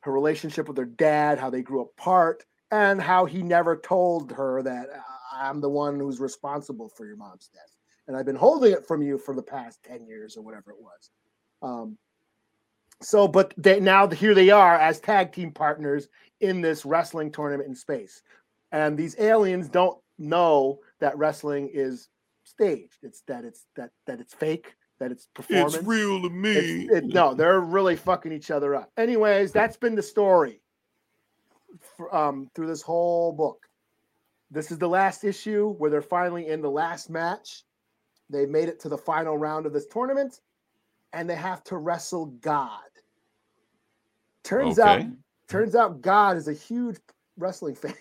[0.00, 4.62] her relationship with her dad, how they grew apart, and how he never told her
[4.62, 5.00] that "Uh,
[5.32, 7.76] I'm the one who's responsible for your mom's death.
[8.06, 10.78] And I've been holding it from you for the past 10 years or whatever it
[10.80, 11.10] was.
[11.62, 11.98] Um,
[13.02, 16.08] so, but they, now here they are as tag team partners
[16.40, 18.22] in this wrestling tournament in space.
[18.72, 22.08] And these aliens don't know that wrestling is
[22.44, 22.98] staged.
[23.02, 25.74] It's that it's that that it's fake, that it's performance.
[25.74, 26.50] It's real to me.
[26.56, 28.92] It's- it- no, they're really fucking each other up.
[28.96, 30.62] Anyways, that's been the story
[31.96, 33.66] for, um, through this whole book.
[34.50, 37.64] This is the last issue where they're finally in the last match.
[38.28, 40.40] They've made it to the final round of this tournament,
[41.12, 42.82] and they have to wrestle God.
[44.44, 44.98] Turns out,
[45.48, 46.98] turns out, God is a huge
[47.36, 47.94] wrestling fan.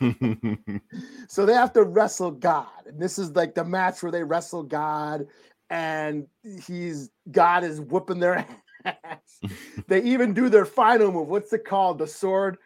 [1.28, 2.86] So they have to wrestle God.
[2.86, 5.26] And this is like the match where they wrestle God
[5.70, 6.26] and
[6.66, 8.46] he's God is whooping their
[8.84, 9.40] ass.
[9.86, 11.28] they even do their final move.
[11.28, 11.98] What's it called?
[11.98, 12.58] The sword.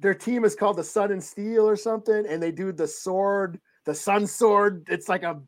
[0.00, 2.26] Their team is called the Sun and Steel or something.
[2.26, 4.86] And they do the sword, the sun sword.
[4.88, 5.40] It's like a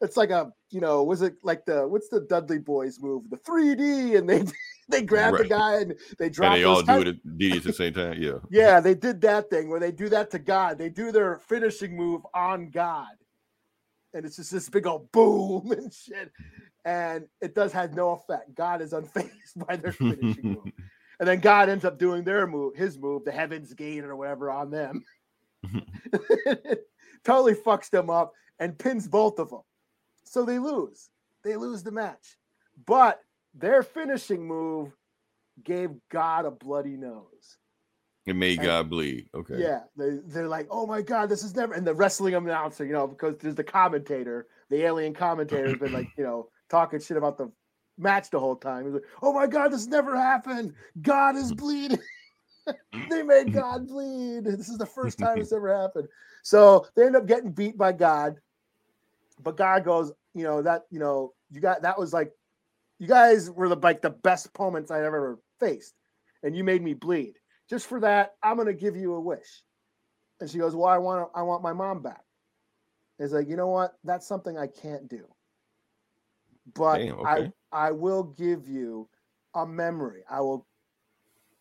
[0.00, 3.28] it's like a, you know, was it like the what's the Dudley Boyz move?
[3.30, 4.44] The 3D, and they
[4.88, 7.72] they grab the guy and they drop and they all do it at, at the
[7.72, 8.20] same time.
[8.20, 8.38] Yeah.
[8.50, 10.78] yeah, they did that thing where they do that to God.
[10.78, 13.08] They do their finishing move on God.
[14.14, 16.30] And it's just this big old boom and shit.
[16.84, 18.54] And it does have no effect.
[18.54, 19.30] God is unfazed
[19.66, 20.72] by their finishing move.
[21.20, 24.50] and then God ends up doing their move, his move, the Heaven's Gate or whatever
[24.50, 25.04] on them.
[27.24, 29.62] totally fucks them up and pins both of them.
[30.24, 31.10] So they lose.
[31.44, 32.36] They lose the match.
[32.86, 33.20] But
[33.54, 34.92] their finishing move
[35.62, 37.57] gave God a bloody nose.
[38.28, 39.28] It made And- God bleed.
[39.34, 39.58] Okay.
[39.58, 41.74] Yeah, they, they're like, oh my God, this is never.
[41.74, 45.92] And the wrestling announcer, you know, because there's the commentator, the alien commentator has been
[45.92, 47.50] like, you know, talking shit about the
[47.96, 48.84] match the whole time.
[48.84, 50.74] He's like, oh my God, this never happened.
[51.02, 51.98] God is bleeding.
[53.10, 54.44] they made God bleed.
[54.44, 56.08] This is the first time it's ever happened.
[56.42, 58.36] So they end up getting beat by God.
[59.42, 62.32] But God goes, you know, that, you know, you got that was like,
[62.98, 65.94] you guys were the like the best opponents I ever faced.
[66.42, 67.37] And you made me bleed
[67.68, 69.62] just for that, I'm gonna give you a wish.
[70.40, 72.22] And she goes, Well, I want I want my mom back.
[73.18, 73.94] It's like, you know what?
[74.04, 75.24] That's something I can't do.
[76.74, 77.52] But Damn, I okay.
[77.72, 79.08] I will give you
[79.54, 80.22] a memory.
[80.28, 80.66] I will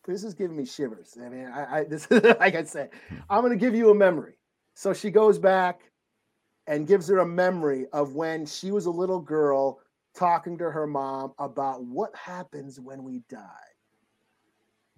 [0.06, 1.18] this is giving me shivers.
[1.22, 3.18] I mean, I, I this is like I said, hmm.
[3.30, 4.38] I'm gonna give you a memory.
[4.74, 5.82] So she goes back
[6.68, 9.80] and gives her a memory of when she was a little girl
[10.16, 13.67] talking to her mom about what happens when we die.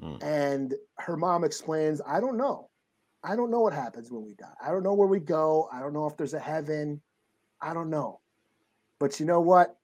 [0.02, 0.16] Hmm.
[0.22, 2.70] And her mom explains, I don't know.
[3.24, 4.48] I don't know what happens when we die.
[4.66, 5.68] I don't know where we go.
[5.74, 7.02] I don't know if there's a heaven.
[7.62, 8.22] I don't know.
[9.00, 9.76] But you know what?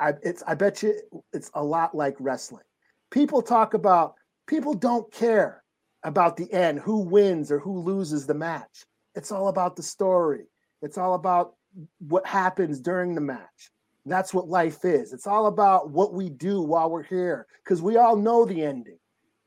[0.00, 0.94] I it's I bet you
[1.32, 2.64] it's a lot like wrestling.
[3.10, 4.14] People talk about
[4.46, 5.62] people don't care
[6.02, 8.84] about the end, who wins or who loses the match.
[9.14, 10.46] It's all about the story.
[10.82, 11.54] It's all about
[11.98, 13.70] what happens during the match.
[14.04, 15.12] That's what life is.
[15.12, 18.98] It's all about what we do while we're here because we all know the ending.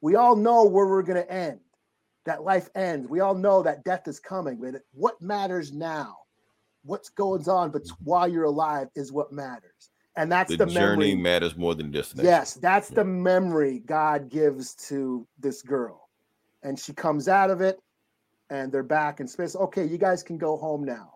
[0.01, 1.59] We all know where we're going to end.
[2.25, 3.09] That life ends.
[3.09, 4.57] We all know that death is coming.
[4.57, 6.17] But what matters now?
[6.83, 9.89] What's going on but while you're alive is what matters.
[10.15, 11.15] And that's The, the, journey memory.
[11.15, 12.29] matters more than destination.
[12.29, 12.95] Yes, that's Yeah.
[12.97, 16.09] the memory God gives to this girl.
[16.63, 17.79] And she comes out of it
[18.49, 19.55] and they're back in space.
[19.55, 21.15] Okay, you guys can go home now.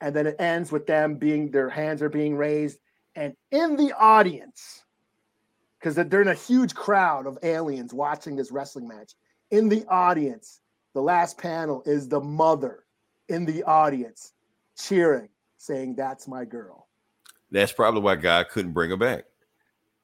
[0.00, 2.78] And then it ends with them being their hands are being raised.
[3.14, 4.83] And in the audience,
[5.84, 9.12] because they're in a huge crowd of aliens watching this wrestling match,
[9.50, 10.60] in the audience,
[10.94, 12.84] the last panel is the mother
[13.28, 14.32] in the audience
[14.78, 15.28] cheering,
[15.58, 16.88] saying, That's my girl.
[17.50, 19.24] That's probably why God couldn't bring her back.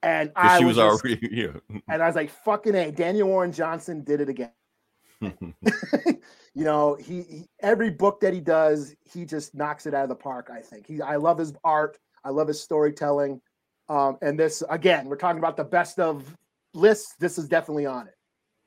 [0.02, 1.80] And I she was, was, already yeah.
[1.88, 4.52] and I was like, fucking A, Daniel Warren Johnson did it again.
[5.22, 10.10] you know, he, he every book that he does, he just knocks it out of
[10.10, 10.50] the park.
[10.52, 11.00] I think he.
[11.00, 11.98] I love his art.
[12.22, 13.40] I love his storytelling.
[13.90, 16.36] Um, and this again, we're talking about the best of
[16.74, 17.16] lists.
[17.18, 18.14] This is definitely on it.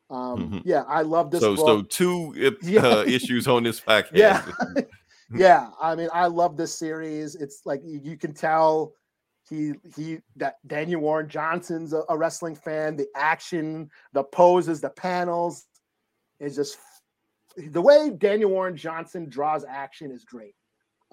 [0.09, 0.61] Um, Mhm.
[0.65, 1.65] Yeah, I love this so book.
[1.65, 3.03] so two uh, Yeah.
[3.03, 4.11] issues on this podcast.
[4.15, 4.45] Yeah.
[5.34, 7.36] yeah, I mean, I love this series.
[7.36, 8.93] It's like you, you can tell
[9.49, 12.97] he he that Daniel Warren Johnson's a, a wrestling fan.
[12.97, 15.65] The action, the poses, the panels
[16.41, 16.78] is just
[17.55, 20.55] the way Daniel Warren Johnson draws action is great.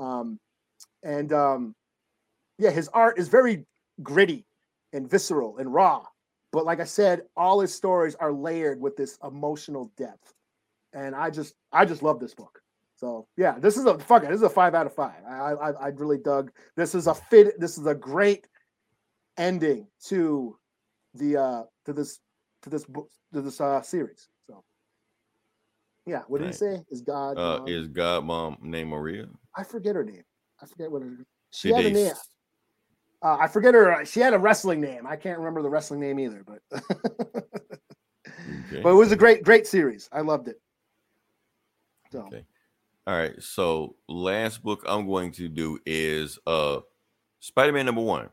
[0.00, 0.40] Um,
[1.04, 1.74] and um,
[2.58, 3.66] yeah, his art is very
[4.03, 4.46] gritty
[4.92, 6.05] and visceral and raw.
[6.53, 10.34] But like I said, all his stories are layered with this emotional depth.
[10.92, 12.61] And I just I just love this book.
[12.96, 14.28] So yeah, this is a fuck it.
[14.28, 15.22] This is a five out of five.
[15.28, 16.51] I I, I really dug.
[16.76, 17.59] This is a fit.
[17.61, 18.46] This is a great
[19.38, 20.59] ending to
[21.14, 22.18] the uh to this
[22.62, 24.28] to this book to this uh series.
[24.46, 24.64] So
[26.07, 26.55] yeah, what did Right.
[26.55, 26.84] he say?
[26.90, 27.38] Is God?
[27.38, 29.28] Uh, um, is God mom named Maria?
[29.57, 30.24] I forget her name.
[30.61, 31.16] I forget what her.
[31.53, 32.12] She Did had a name.
[33.23, 34.05] Uh, I forget her.
[34.05, 35.07] She had a wrestling name.
[35.07, 36.62] I can't remember the wrestling name either, but
[38.72, 38.83] Okay.
[38.83, 40.09] but it was a great great series.
[40.13, 40.61] I loved it.
[42.11, 42.45] So Okay.
[43.07, 43.41] All right.
[43.42, 46.80] So last book I'm going to do is uh
[47.41, 48.29] Spider-Man number one,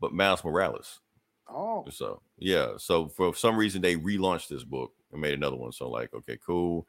[0.00, 1.00] but Miles Morales.
[1.48, 2.72] oh So yeah.
[2.76, 5.72] So for some reason they relaunched this book and made another one.
[5.72, 6.86] So like, okay, cool.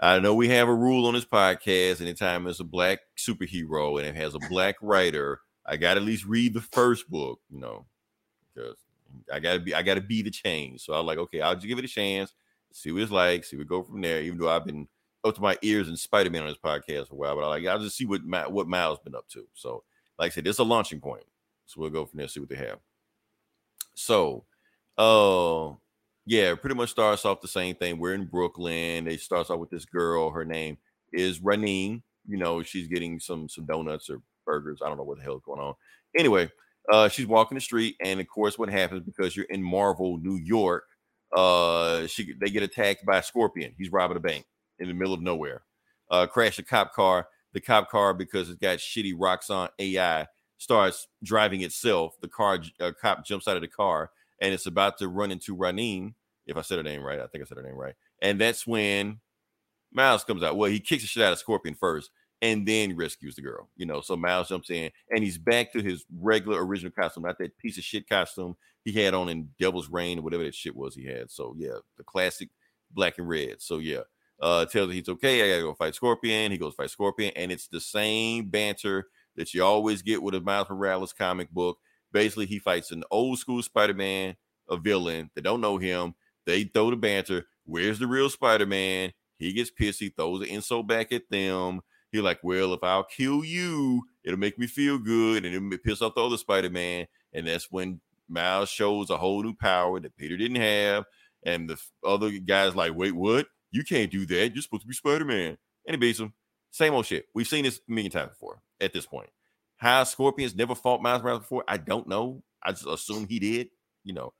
[0.00, 2.00] I know we have a rule on this podcast.
[2.00, 6.24] Anytime it's a black superhero and it has a black writer, I gotta at least
[6.26, 7.86] read the first book, you know,
[8.54, 8.76] because
[9.32, 10.82] I gotta be I gotta be the change.
[10.82, 12.34] So I'm like, okay, I'll just give it a chance,
[12.72, 14.22] see what it's like, see what go from there.
[14.22, 14.88] Even though I've been
[15.24, 17.66] up to my ears in Spider-Man on this podcast for a while, but I like
[17.66, 19.46] I'll just see what Ma- what Miles been up to.
[19.54, 19.84] So,
[20.18, 21.24] like I said, is a launching point.
[21.66, 22.78] So we'll go from there, see what they have.
[23.94, 24.44] So,
[24.98, 25.70] uh,
[26.26, 27.98] yeah, pretty much starts off the same thing.
[27.98, 29.08] We're in Brooklyn.
[29.08, 30.30] It starts off with this girl.
[30.30, 30.78] Her name
[31.12, 32.02] is Raneen.
[32.26, 34.80] You know, she's getting some some donuts or burgers.
[34.82, 35.74] I don't know what the hell's going on.
[36.16, 36.50] Anyway,
[36.92, 40.36] uh, she's walking the street, and of course, what happens because you're in Marvel, New
[40.36, 40.84] York,
[41.34, 43.74] uh, she they get attacked by a scorpion.
[43.76, 44.46] He's robbing a bank
[44.78, 45.62] in the middle of nowhere.
[46.10, 47.26] Uh, crash a cop car.
[47.52, 50.26] The cop car, because it's got shitty Roxxon AI,
[50.58, 52.16] starts driving itself.
[52.20, 54.10] The car, uh, cop jumps out of the car.
[54.40, 56.14] and it's about to run into Ranin.
[56.46, 57.94] If I said her name right, I think I said her name right.
[58.20, 59.20] And that's when
[59.92, 60.56] Miles comes out.
[60.56, 62.10] Well, he kicks the shit out of Scorpion first,
[62.44, 63.70] and then rescues the girl.
[63.74, 67.38] You know, so Miles jumps in, and he's back to his regular original costume, not
[67.38, 68.54] that piece of shit costume
[68.84, 71.30] he had on in Devil's Reign or whatever that shit was he had.
[71.30, 72.50] So yeah, the classic
[72.90, 73.62] black and red.
[73.62, 74.02] So yeah,
[74.40, 75.42] uh, tells him he's okay.
[75.42, 76.52] I gotta go fight Scorpion.
[76.52, 80.40] He goes fight Scorpion, and it's the same banter that you always get with a
[80.40, 81.78] Miles Morales comic book.
[82.12, 84.36] Basically, he fights an old school Spider-Man,
[84.68, 85.30] a villain.
[85.34, 86.14] They don't know him.
[86.44, 87.46] They throw the banter.
[87.64, 89.14] Where's the real Spider-Man?
[89.38, 89.98] He gets pissed.
[89.98, 91.80] He throws the insult back at them.
[92.14, 96.00] He like, well, if I'll kill you, it'll make me feel good, and it'll piss
[96.00, 97.08] off the other Spider-Man.
[97.32, 101.06] And that's when Miles shows a whole new power that Peter didn't have.
[101.44, 101.76] And the
[102.06, 103.48] other guy's like, wait, what?
[103.72, 104.54] You can't do that.
[104.54, 105.58] You're supposed to be Spider-Man.
[105.88, 106.34] And he beats him.
[106.70, 107.26] Same old shit.
[107.34, 109.30] We've seen this a million times before at this point.
[109.78, 112.44] How Scorpions never fought Miles Morales before, I don't know.
[112.62, 113.70] I just assume he did,
[114.04, 114.34] you know.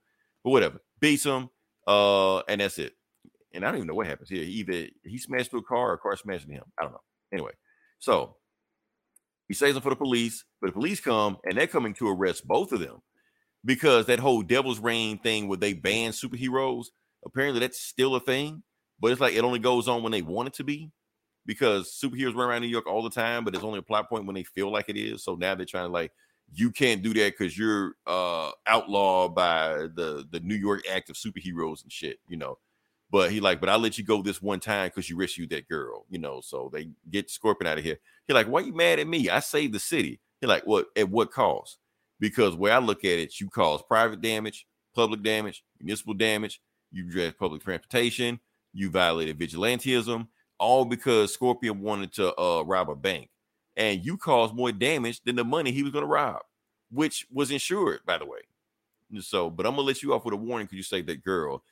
[0.45, 0.79] But whatever.
[1.01, 1.49] Beats him.
[1.85, 2.93] Uh, and that's it.
[3.53, 4.43] And I don't even know what happens here.
[4.43, 6.63] Either he smashed through a car or a car smashing him.
[6.79, 7.01] I don't know.
[7.33, 7.51] Anyway,
[7.99, 8.35] so
[9.47, 12.47] he saves them for the police, but the police come and they're coming to arrest
[12.47, 13.01] both of them
[13.63, 16.87] because that whole Devil's Reign thing where they ban superheroes,
[17.25, 18.63] apparently that's still a thing,
[18.99, 20.91] but it's like it only goes on when they want it to be
[21.45, 24.25] because superheroes run around New York all the time, but it's only a plot point
[24.25, 25.23] when they feel like it is.
[25.23, 26.11] So now they're trying to like,
[26.53, 31.15] you can't do that because you're uh outlawed by the the New York Act of
[31.15, 32.57] superheroes and shit, you know.
[33.15, 35.69] But he like, but I'll let you go this one time because you rescued that
[35.69, 36.41] girl, you know.
[36.41, 37.97] So they get Scorpion out of here.
[38.27, 39.29] He like, why you mad at me?
[39.29, 40.19] I saved the city.
[40.41, 41.77] He like, what at what cost?
[42.19, 46.59] Because where I look at it, you cause private damage, public damage, municipal damage,
[46.91, 48.37] you address public transportation,
[48.73, 50.27] you violated vigilantism,
[50.59, 53.29] all because Scorpion wanted to uh rob a bank.
[53.77, 56.41] And you caused more damage than the money he was gonna rob,
[56.91, 58.41] which was insured, by the way.
[59.21, 61.63] So, but I'm gonna let you off with a warning because you saved that girl.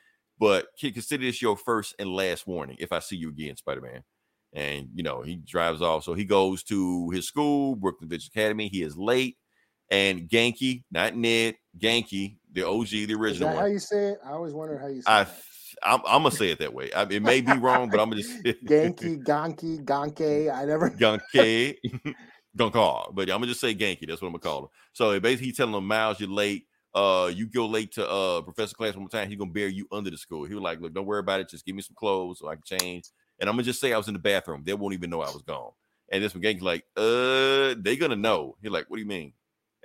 [0.44, 4.04] But consider this your first and last warning if I see you again, Spider Man.
[4.52, 6.04] And you know, he drives off.
[6.04, 8.68] So he goes to his school, Brooklyn Village Academy.
[8.68, 9.38] He is late.
[9.90, 14.18] And Genki, not Ned, Genki, the OG, the Is original that how you say it?
[14.26, 15.28] I always wonder how you say I, it.
[15.82, 16.92] I'm, I'm gonna say it that way.
[16.92, 20.54] I, it may be wrong, but I'm gonna just Genki, Gonki, Gonke.
[20.54, 20.90] I never.
[20.90, 21.76] Gunke,
[22.58, 23.16] Gunkar.
[23.16, 24.10] But I'm gonna just say Genki.
[24.10, 24.68] That's what I'm gonna call him.
[24.92, 26.66] So basically, he's telling him, Miles, you're late.
[26.96, 29.28] Uh, you go late to uh professor class one more time.
[29.28, 30.46] He's gonna bury you under the school.
[30.46, 31.50] He was like, look, don't worry about it.
[31.50, 33.10] Just give me some clothes so I can change.
[33.40, 34.64] And I'm gonna just say I was in the bathroom.
[34.64, 35.72] They won't even know I was gone.
[36.12, 38.56] And this Genki's like, uh, they gonna know.
[38.62, 39.34] He's like, what do you mean?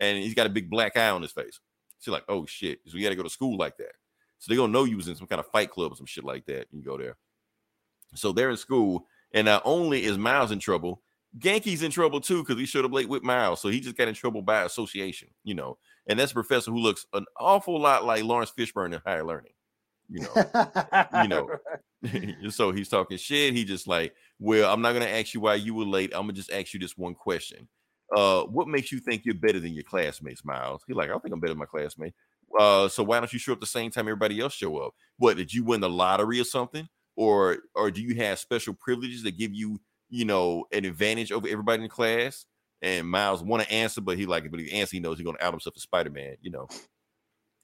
[0.01, 1.59] And he's got a big black eye on his face.
[2.01, 2.81] She's like, oh shit.
[2.87, 3.93] So you gotta go to school like that.
[4.39, 6.25] So they're gonna know you was in some kind of fight club or some shit
[6.25, 6.67] like that.
[6.73, 7.17] You go there.
[8.15, 11.03] So they're in school, and not only is Miles in trouble,
[11.39, 13.61] Genki's in trouble too because he showed up late with Miles.
[13.61, 15.79] So he just got in trouble by association, you know.
[16.09, 19.53] And that's a professor who looks an awful lot like Laurence Fishburne in Higher Learning,
[20.09, 21.11] you know.
[21.23, 21.49] you know.
[22.51, 23.55] so he's talking shit.
[23.55, 26.13] He just like, well, I'm not gonna ask you why you were late.
[26.15, 27.69] I'm gonna just ask you this one question.
[28.17, 30.83] Uh, what makes you think you're better than your classmates, Miles?
[30.87, 32.15] He's like, I don't think I'm better than my classmate.
[32.59, 34.95] Uh, so why don't you show up the same time everybody else show up?
[35.19, 36.89] What did you win the lottery or something?
[37.17, 41.49] Or or do you have special privileges that give you, you know, an advantage over
[41.49, 42.47] everybody in class?
[42.81, 45.39] And Miles want to answer, but he like, but he answer, he knows he's gonna
[45.41, 46.69] out himself to Spider-Man, you know.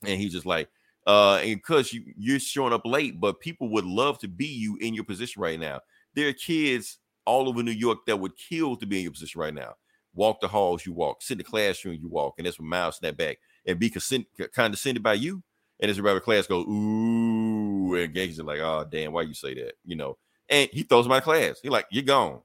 [0.05, 0.69] And he's just like,
[1.07, 4.77] uh, and because you you're showing up late, but people would love to be you
[4.81, 5.81] in your position right now.
[6.15, 9.41] There are kids all over New York that would kill to be in your position
[9.41, 9.75] right now.
[10.15, 12.97] Walk the halls, you walk, sit in the classroom, you walk, and that's when Miles
[12.97, 15.43] snap back and be consent, condescended by you.
[15.81, 19.55] And as everybody in class go, ooh, and Genki's like, oh damn, why you say
[19.55, 19.73] that?
[19.85, 20.17] You know,
[20.49, 21.61] and he throws of class.
[21.63, 22.41] He like, you're gone.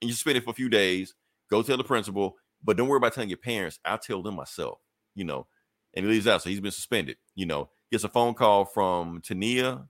[0.00, 1.14] And you spend it for a few days,
[1.52, 3.78] go tell the principal, but don't worry about telling your parents.
[3.84, 4.78] I'll tell them myself,
[5.14, 5.46] you know.
[5.94, 6.42] And he leaves out.
[6.42, 7.68] So he's been suspended, you know.
[7.90, 9.86] Gets a phone call from Tania,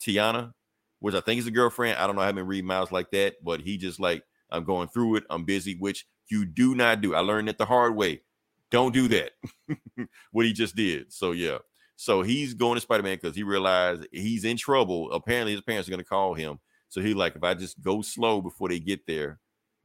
[0.00, 0.52] Tiana,
[0.98, 1.98] which I think is a girlfriend.
[1.98, 2.22] I don't know.
[2.22, 5.24] I haven't read Miles like that, but he just like, I'm going through it.
[5.30, 7.14] I'm busy, which you do not do.
[7.14, 8.22] I learned it the hard way.
[8.70, 9.30] Don't do that.
[10.32, 11.12] what he just did.
[11.12, 11.58] So yeah.
[11.94, 15.12] So he's going to Spider-Man because he realized he's in trouble.
[15.12, 16.58] Apparently, his parents are going to call him.
[16.88, 19.40] So he like, if I just go slow before they get there,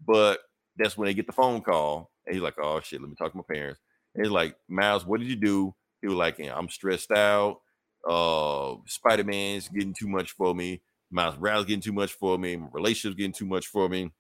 [0.06, 0.40] but
[0.78, 2.12] that's when they get the phone call.
[2.26, 3.80] And he's like, oh shit, let me talk to my parents.
[4.16, 5.76] And he's like, Miles, what did you do?
[6.02, 7.62] He was like, I'm stressed out.
[8.08, 10.82] Uh, Spider-Man's getting too much for me.
[11.10, 12.56] Miles Morales getting too much for me.
[12.56, 14.12] My relationship's getting too much for me.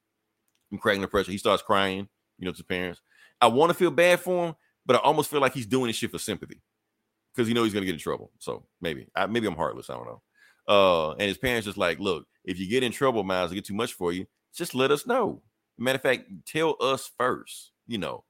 [0.71, 1.31] I'm cracking the pressure.
[1.31, 2.07] He starts crying,
[2.37, 3.01] you know, to parents.
[3.41, 4.55] I want to feel bad for him,
[4.85, 6.61] but I almost feel like he's doing this shit for sympathy
[7.33, 8.31] because he knows he's gonna get in trouble.
[8.39, 9.89] So maybe, I, maybe I'm heartless.
[9.89, 10.21] I don't know.
[10.67, 13.65] Uh, and his parents just like, look, if you get in trouble, Miles, it get
[13.65, 14.25] too much for you,
[14.55, 15.41] just let us know.
[15.83, 18.23] Matter of fact, tell us first, you know.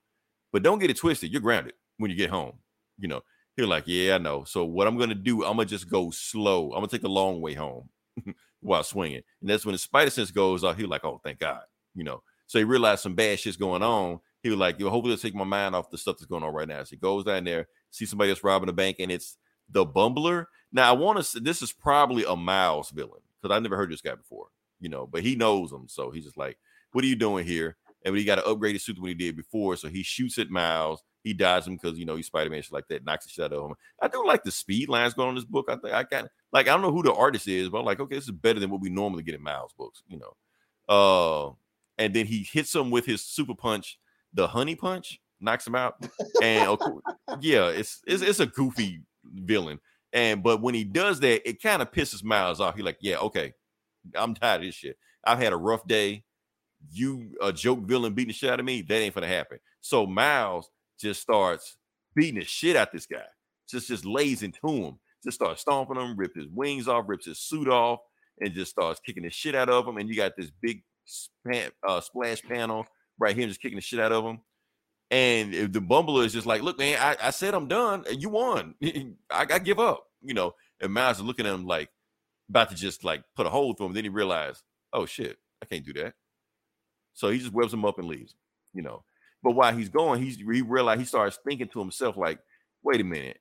[0.51, 1.31] But don't get it twisted.
[1.31, 2.53] You're grounded when you get home.
[2.99, 3.21] You know,
[3.55, 4.43] He was like, Yeah, I know.
[4.43, 6.67] So what I'm gonna do, I'm gonna just go slow.
[6.67, 7.89] I'm gonna take the long way home
[8.61, 9.21] while swinging.
[9.41, 10.77] And that's when the spider sense goes off.
[10.77, 11.61] He was like, Oh, thank God,
[11.95, 12.23] you know.
[12.47, 14.19] So he realized some bad shit's going on.
[14.43, 16.67] He was like, Yo, hopefully take my mind off the stuff that's going on right
[16.67, 16.83] now.
[16.83, 19.37] So he goes down there, see somebody else robbing a bank, and it's
[19.69, 20.45] the bumbler.
[20.71, 23.91] Now I want to say this is probably a Miles villain because I never heard
[23.91, 24.47] this guy before,
[24.79, 25.85] you know, but he knows him.
[25.87, 26.57] So he's just like,
[26.93, 27.75] What are you doing here?
[28.05, 29.75] And he got to upgrade his suit what he did before.
[29.75, 31.03] So he shoots at Miles.
[31.23, 33.45] He dodges him because you know he's Spider Man shit like that, knocks the shit
[33.45, 33.75] out of him.
[34.01, 35.67] I do like the speed lines going on this book.
[35.69, 38.01] I think I got like I don't know who the artist is, but I'm like,
[38.01, 40.35] okay, this is better than what we normally get in Miles books, you know.
[40.89, 41.53] Uh,
[41.97, 43.99] and then he hits him with his super punch,
[44.33, 45.95] the honey punch, knocks him out.
[46.41, 46.77] And
[47.39, 49.79] yeah, it's, it's it's a goofy villain.
[50.11, 52.75] And but when he does that, it kind of pisses Miles off.
[52.75, 53.53] He's like, yeah, okay,
[54.13, 54.97] I'm tired of this shit.
[55.23, 56.23] I've had a rough day.
[56.91, 59.59] You a joke villain beating the shit out of me, that ain't gonna happen.
[59.81, 60.69] So Miles
[60.99, 61.77] just starts
[62.15, 63.25] beating the shit out this guy.
[63.69, 64.99] Just just lays into him.
[65.23, 67.99] Just starts stomping him, rips his wings off, rips his suit off,
[68.39, 69.97] and just starts kicking the shit out of him.
[69.97, 72.85] And you got this big span, uh, splash panel
[73.17, 74.41] right here, just kicking the shit out of him.
[75.11, 78.21] And if the bumbler is just like, look, man, I, I said I'm done, and
[78.21, 78.75] you won.
[78.83, 80.55] I, I give up, you know.
[80.81, 81.89] And Miles is looking at him like
[82.49, 83.93] about to just like put a hole through him.
[83.93, 86.15] Then he realized, oh shit, I can't do that.
[87.13, 88.35] So he just webs him up and leaves,
[88.73, 89.03] you know.
[89.43, 92.39] But while he's going, he's he realized he starts thinking to himself, like,
[92.81, 93.39] wait a minute,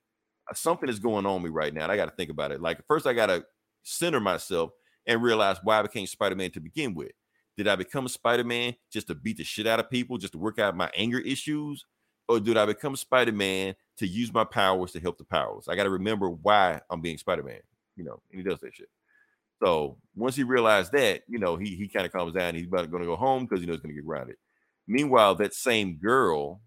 [0.50, 1.84] uh, something is going on me right now.
[1.84, 2.60] And I got to think about it.
[2.60, 3.44] Like, first, I got to
[3.82, 4.70] center myself
[5.06, 7.12] and realize why I became Spider Man to begin with.
[7.56, 10.32] Did I become a Spider Man just to beat the shit out of people, just
[10.32, 11.84] to work out my anger issues?
[12.28, 15.68] Or did I become Spider Man to use my powers to help the powers?
[15.68, 17.60] I got to remember why I'm being Spider Man,
[17.96, 18.88] you know, and he does that shit.
[19.62, 22.54] So once he realized that, you know, he he kind of calms down.
[22.54, 24.36] He's about going to go home because he knows he's going to get grounded.
[24.88, 26.60] Meanwhile, that same girl,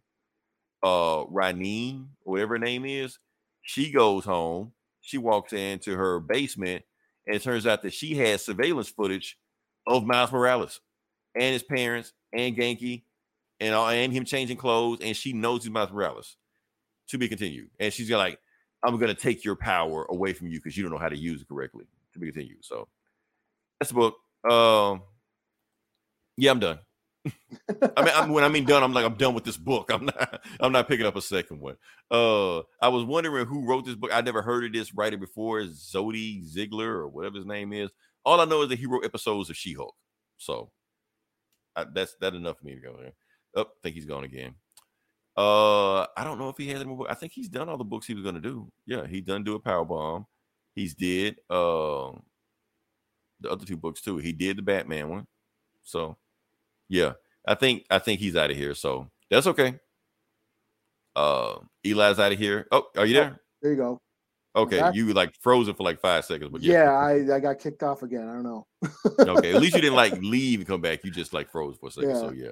[0.83, 3.19] uh, Raneen, whatever her name is,
[3.61, 4.71] she goes home.
[5.01, 6.83] She walks into her basement,
[7.27, 9.37] and it turns out that she has surveillance footage
[9.85, 10.79] of Miles Morales
[11.35, 13.03] and his parents and Genki
[13.59, 16.37] and all, and him changing clothes, and she knows he's Miles Morales.
[17.09, 18.39] To be continued, and she's like,
[18.83, 21.41] I'm gonna take your power away from you because you don't know how to use
[21.41, 21.85] it correctly.
[22.15, 22.63] To be continued.
[22.63, 22.87] So
[23.79, 24.15] that's the book.
[24.49, 25.03] Um,
[26.37, 26.79] yeah, I'm done.
[27.97, 29.89] I mean, I'm, when I mean done, I'm like I'm done with this book.
[29.93, 30.41] I'm not.
[30.59, 31.75] I'm not picking up a second one.
[32.09, 34.11] Uh, I was wondering who wrote this book.
[34.13, 35.61] I never heard of this writer before.
[35.91, 37.89] Cody Ziglar or whatever his name is.
[38.23, 39.93] All I know is that he wrote episodes of She-Hulk.
[40.37, 40.71] So
[41.75, 43.13] I, that's that enough for me to go there.
[43.55, 44.55] Oh, think he's gone again.
[45.37, 47.11] Uh, I don't know if he has any more.
[47.11, 48.71] I think he's done all the books he was gonna do.
[48.85, 50.25] Yeah, he done do a power bomb.
[50.75, 52.11] He's did uh
[53.39, 54.17] the other two books too.
[54.17, 55.27] He did the Batman one.
[55.83, 56.17] So
[56.89, 57.13] yeah,
[57.47, 58.75] I think I think he's out of here.
[58.75, 59.79] So that's okay.
[61.15, 62.67] Uh Eli's out of here.
[62.71, 63.39] Oh, are you there?
[63.61, 64.01] There you go.
[64.55, 66.91] Okay, you like frozen for like five seconds, but Yeah, yeah.
[66.91, 68.29] I, I got kicked off again.
[68.29, 68.65] I don't know.
[69.19, 71.03] okay, at least you didn't like leave and come back.
[71.03, 72.15] You just like froze for a second.
[72.15, 72.51] So yeah.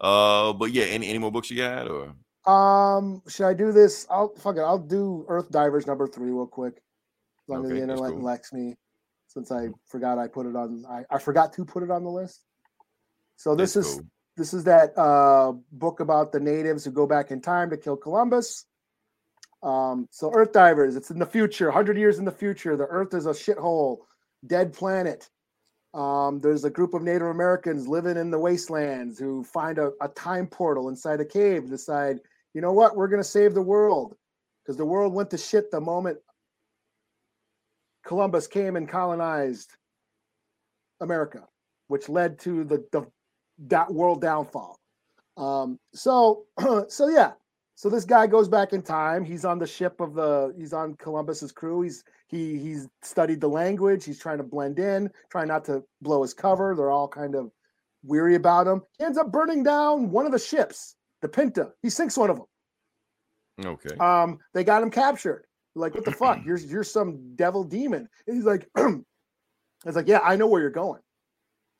[0.00, 2.14] Uh, but yeah, any any more books you got or
[2.50, 4.06] Um, should I do this?
[4.10, 4.60] I'll fuck it.
[4.60, 6.82] I'll do Earth Divers number three real quick.
[7.48, 8.22] As long as Okay, the internet cool.
[8.22, 8.76] Lets me,
[9.26, 10.84] since I forgot I put it on.
[10.86, 12.44] I, I forgot to put it on the list.
[13.36, 14.06] So this That's is cool.
[14.36, 17.96] this is that uh, book about the natives who go back in time to kill
[17.96, 18.66] Columbus.
[19.62, 22.76] Um, so Earth Divers, it's in the future, 100 years in the future.
[22.76, 24.00] The Earth is a shithole,
[24.46, 25.30] dead planet.
[25.94, 30.08] Um, there's a group of Native Americans living in the wastelands who find a, a
[30.08, 32.20] time portal inside a cave and decide,
[32.52, 34.14] you know what, we're going to save the world
[34.62, 36.18] because the world went to shit the moment
[38.08, 39.76] Columbus came and colonized
[41.02, 41.46] America,
[41.88, 43.02] which led to the, the
[43.66, 44.80] that world downfall.
[45.36, 46.46] Um, so,
[46.88, 47.32] so yeah.
[47.74, 49.24] So this guy goes back in time.
[49.24, 50.54] He's on the ship of the.
[50.56, 51.82] He's on Columbus's crew.
[51.82, 54.06] He's he he's studied the language.
[54.06, 56.74] He's trying to blend in, trying not to blow his cover.
[56.74, 57.50] They're all kind of
[58.02, 58.80] weary about him.
[58.98, 61.72] He ends up burning down one of the ships, the Pinta.
[61.82, 63.66] He sinks one of them.
[63.66, 63.96] okay.
[63.98, 65.44] Um, they got him captured.
[65.78, 66.44] Like, what the fuck?
[66.44, 68.08] You're you're some devil demon.
[68.26, 71.00] And he's like, it's like, yeah, I know where you're going.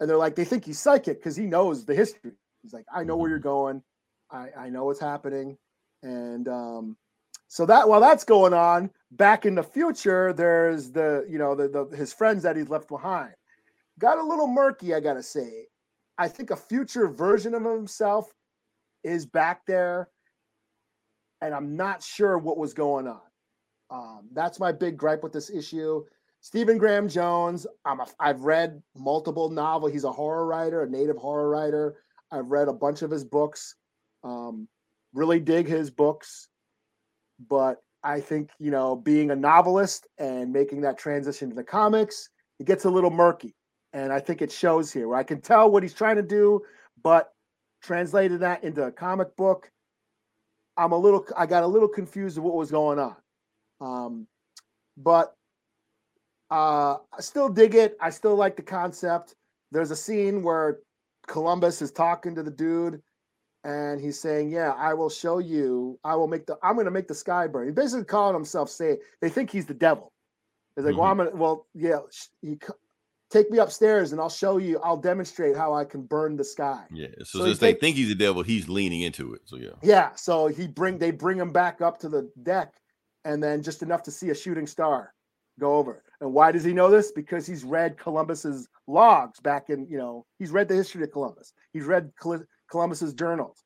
[0.00, 2.32] And they're like, they think he's psychic because he knows the history.
[2.62, 3.82] He's like, I know where you're going.
[4.30, 5.56] I, I know what's happening.
[6.02, 6.96] And um,
[7.48, 11.68] so that while that's going on, back in the future, there's the, you know, the,
[11.68, 13.32] the his friends that he's left behind.
[13.98, 15.66] Got a little murky, I gotta say.
[16.18, 18.32] I think a future version of himself
[19.02, 20.08] is back there,
[21.40, 23.20] and I'm not sure what was going on.
[23.90, 26.04] Um, that's my big gripe with this issue.
[26.40, 29.92] Stephen Graham Jones, I'm a, I've read multiple novels.
[29.92, 31.96] He's a horror writer, a native horror writer.
[32.30, 33.74] I've read a bunch of his books.
[34.22, 34.68] Um,
[35.14, 36.48] really dig his books,
[37.48, 42.28] but I think you know, being a novelist and making that transition to the comics,
[42.58, 43.54] it gets a little murky,
[43.92, 45.08] and I think it shows here.
[45.08, 46.60] Where I can tell what he's trying to do,
[47.02, 47.32] but
[47.82, 49.70] translated that into a comic book,
[50.76, 53.16] I'm a little, I got a little confused of what was going on.
[53.80, 54.26] Um,
[54.96, 55.34] but
[56.50, 57.96] uh, I still dig it.
[58.00, 59.34] I still like the concept.
[59.70, 60.78] There's a scene where
[61.26, 63.02] Columbus is talking to the dude
[63.64, 65.98] and he's saying, "Yeah, I will show you.
[66.04, 66.56] I will make the.
[66.62, 69.66] I'm going to make the sky burn." He's basically calling himself say they think he's
[69.66, 70.12] the devil.
[70.76, 71.34] He's like, "Well, I'm gonna.
[71.34, 72.58] Well, yeah, sh- he,
[73.30, 74.80] take me upstairs and I'll show you.
[74.80, 77.08] I'll demonstrate how I can burn the sky." Yeah.
[77.24, 79.42] So, So since they take- think he's the devil, he's leaning into it.
[79.44, 79.70] So yeah.
[79.82, 80.14] Yeah.
[80.14, 82.74] So he bring they bring him back up to the deck,
[83.24, 85.12] and then just enough to see a shooting star
[85.58, 86.02] go over.
[86.20, 87.12] And why does he know this?
[87.12, 91.52] Because he's read Columbus's logs back in you know he's read the history of Columbus.
[91.72, 93.64] He's read Col- Columbus's journals.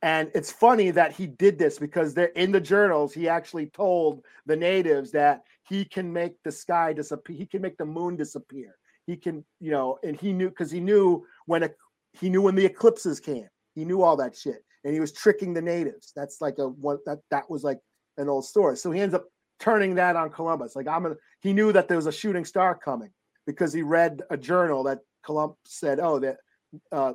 [0.00, 3.12] And it's funny that he did this because they're in the journals.
[3.12, 7.36] He actually told the natives that he can make the sky disappear.
[7.36, 8.76] He can make the moon disappear.
[9.06, 11.70] He can, you know, and he knew because he knew when a,
[12.12, 13.48] he knew when the eclipses came.
[13.74, 16.12] He knew all that shit, and he was tricking the natives.
[16.14, 17.78] That's like a one that that was like
[18.18, 18.76] an old story.
[18.76, 19.26] So he ends up
[19.58, 20.76] turning that on Columbus.
[20.76, 21.16] Like I'm gonna.
[21.40, 23.10] He knew that there was a shooting star coming
[23.46, 26.38] because he read a journal that Columbus said, "Oh, that
[26.92, 27.14] uh,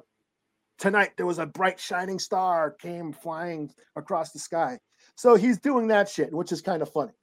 [0.80, 4.80] tonight there was a bright shining star came flying across the sky."
[5.16, 7.14] So he's doing that shit, which is kind of funny.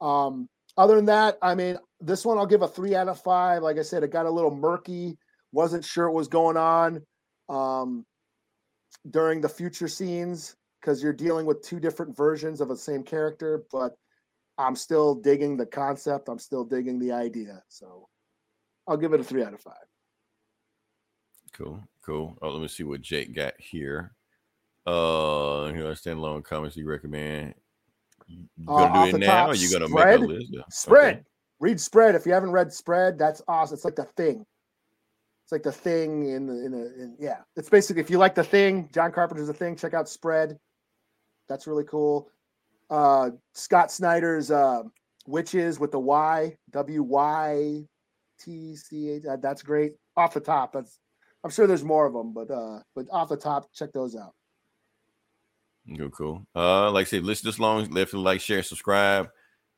[0.00, 3.62] Um, other than that, I mean, this one I'll give a three out of five.
[3.62, 5.18] Like I said, it got a little murky.
[5.52, 7.02] Wasn't sure what was going on
[7.48, 8.06] um,
[9.10, 13.62] during the future scenes because you're dealing with two different versions of the same character.
[13.70, 13.94] But
[14.58, 16.28] I'm still digging the concept.
[16.28, 17.62] I'm still digging the idea.
[17.68, 18.08] So
[18.86, 19.74] I'll give it a three out of five.
[21.52, 22.36] Cool, cool.
[22.42, 24.14] Oh, let me see what Jake got here.
[24.86, 27.54] Uh, here I stand alone comments you recommend.
[28.26, 30.20] You you Uh, gonna off do it now, or you gonna Spread.
[30.20, 30.46] make a list?
[30.50, 30.62] Yeah.
[30.70, 31.14] Spread.
[31.14, 31.24] Okay.
[31.60, 32.14] Read Spread.
[32.16, 33.74] If you haven't read Spread, that's awesome.
[33.74, 34.44] It's like the thing.
[35.44, 37.42] It's like the thing in the in the in, yeah.
[37.56, 39.76] It's basically if you like the thing, John Carpenter's the thing.
[39.76, 40.58] Check out Spread.
[41.48, 42.28] That's really cool.
[42.90, 44.82] Uh, Scott Snyder's uh,
[45.28, 47.84] Wytches with the Y W Y
[48.40, 49.24] T C H.
[49.26, 49.92] uh, That's great.
[50.16, 50.98] Off the top, that's
[51.44, 54.34] I'm sure there's more of them, but uh, but off the top, check those out.
[55.96, 56.46] Cool, cool.
[56.54, 59.28] Uh, like I said, listen this long, left like, share, subscribe.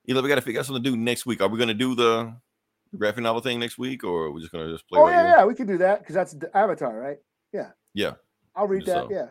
[0.07, 1.41] Either we got to figure out something to do next week.
[1.41, 2.35] Are we gonna do the
[2.99, 5.01] graphic novel thing next week, or are we just gonna just play?
[5.01, 5.29] Oh by yeah, ear?
[5.39, 7.17] yeah, we can do that because that's the Avatar, right?
[7.53, 8.13] Yeah, yeah.
[8.55, 9.09] I'll read that.
[9.09, 9.29] So- Yeah,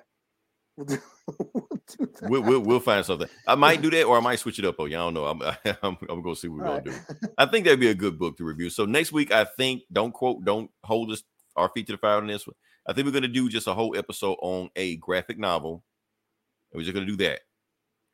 [0.75, 0.97] we'll do,
[2.23, 2.41] we'll.
[2.43, 3.27] We'll, we'll find something.
[3.47, 4.75] I might do that, or I might switch it up.
[4.79, 5.25] Oh, y'all don't know.
[5.25, 5.41] I'm
[5.83, 7.19] I'm, I'm gonna see what we're All gonna right.
[7.21, 7.27] do.
[7.37, 8.69] I think that'd be a good book to review.
[8.69, 11.23] So next week, I think don't quote, don't hold us
[11.55, 12.55] our feet to the fire on this one.
[12.87, 15.83] I think we're gonna do just a whole episode on a graphic novel.
[16.71, 17.41] And we're just gonna do that,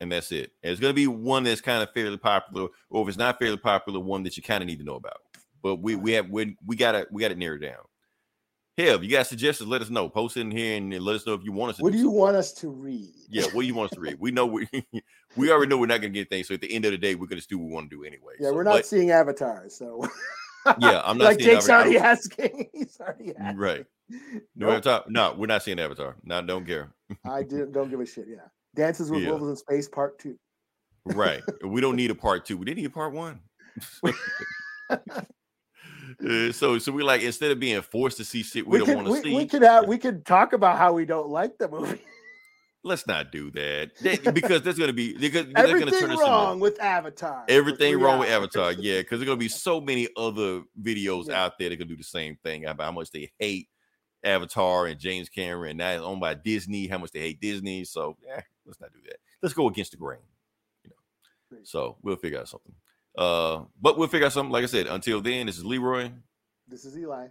[0.02, 0.52] and that's it.
[0.64, 3.58] And it's gonna be one that's kind of fairly popular, or if it's not fairly
[3.58, 5.18] popular, one that you kind of need to know about.
[5.62, 7.84] But we we have we, we gotta we gotta narrow it down.
[8.80, 10.08] Hell, if you got suggestions, let us know.
[10.08, 11.84] Post it in here and let us know if you want us to.
[11.84, 12.18] What do you something.
[12.20, 13.10] want us to read?
[13.28, 14.16] Yeah, what do you want us to read?
[14.22, 14.70] We know we
[15.36, 16.48] we already know we're not gonna get things.
[16.48, 17.98] So at the end of the day, we're gonna just do what we want to
[17.98, 18.36] do anyway.
[18.40, 20.08] Yeah, So, we're not but- seeing Avatar, so
[20.80, 21.82] yeah, I'm not like Jake's Avatar.
[21.82, 22.70] already asking.
[22.74, 23.58] He's already mm, asking.
[23.58, 23.86] right.
[24.10, 24.18] No
[24.56, 25.04] Nope, Avatar.
[25.10, 26.16] No, we're not seeing Avatar.
[26.24, 26.94] No, don't care.
[27.26, 28.28] I did, don't give a shit.
[28.30, 28.38] Yeah,
[28.76, 29.32] Dances with Yeah.
[29.32, 30.38] Wolves in Space Part Two.
[31.04, 31.42] Right.
[31.66, 32.56] we don't need a part two.
[32.56, 33.42] We didn't need a part one.
[36.28, 38.96] Uh, so so we like instead of being forced to see shit we, We don't
[39.06, 39.36] want to see.
[39.36, 42.02] we could have we could talk about how we don't like the movie.
[42.84, 43.92] let's not do that.
[44.02, 47.46] That- because there's gonna be because they're gonna Everything turn us into wrong with Avatar.
[47.48, 48.30] everything three wrong with.
[48.30, 48.72] Avatar.
[48.78, 51.44] Yeah, because there's gonna be so many other videos Yeah.
[51.46, 53.70] out there that can do the same thing about how much they hate
[54.24, 55.78] Avatar and James Cameron.
[55.78, 57.86] Now it's owned by Disney, how much they hate Disney.
[57.86, 59.18] So yeah, let's not do that.
[59.42, 60.20] Let's go against the grain.
[60.84, 60.90] You
[61.52, 61.58] know.
[61.64, 62.74] So we'll figure out something.
[63.20, 64.52] Uh, but we'll figure out something.
[64.52, 66.10] Like I said, until then, this is Leroy.
[66.70, 67.28] This is Eli.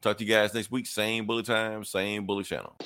[0.00, 0.86] Talk to you guys next week.
[0.86, 2.76] Same bullet time, same bullet channel.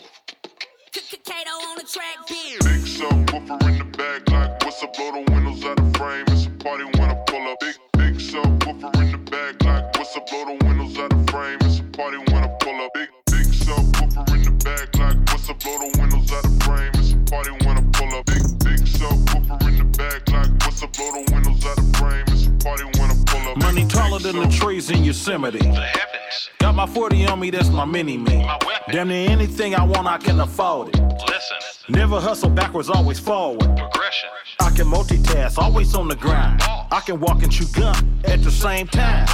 [1.24, 2.59] Kato on the track, bitch.
[2.65, 4.93] Big subwoofer in the back, like what's up?
[4.95, 6.24] Blow the windows out of frame.
[6.29, 7.59] It's a party when I pull up.
[7.61, 10.29] Big big subwoofer in the back, like what's up?
[10.29, 11.59] Blow the windows out of frame.
[11.62, 12.91] It's a party when I pull up.
[12.95, 15.59] Big big subwoofer in the back, like what's up?
[15.61, 16.91] Blow the windows out of frame.
[16.95, 18.27] It's a party when I pull up.
[18.27, 20.93] Big big subwoofer in the back, like what's up?
[20.93, 22.41] Blow the windows out of frame.
[22.64, 23.56] It's a party when I pull up.
[23.59, 25.59] Money taller than the trees in Yosemite.
[25.59, 26.51] The heavens.
[26.59, 28.48] Got my 40 on me, that's my mini me.
[28.90, 31.01] Damn near anything I want, I can afford it.
[31.01, 31.56] Listen.
[31.89, 33.60] Never hustle backwards, always forward.
[33.76, 34.28] Progression.
[34.60, 36.62] I can multitask, always on the grind.
[36.62, 39.26] I can walk and chew gum at the same time.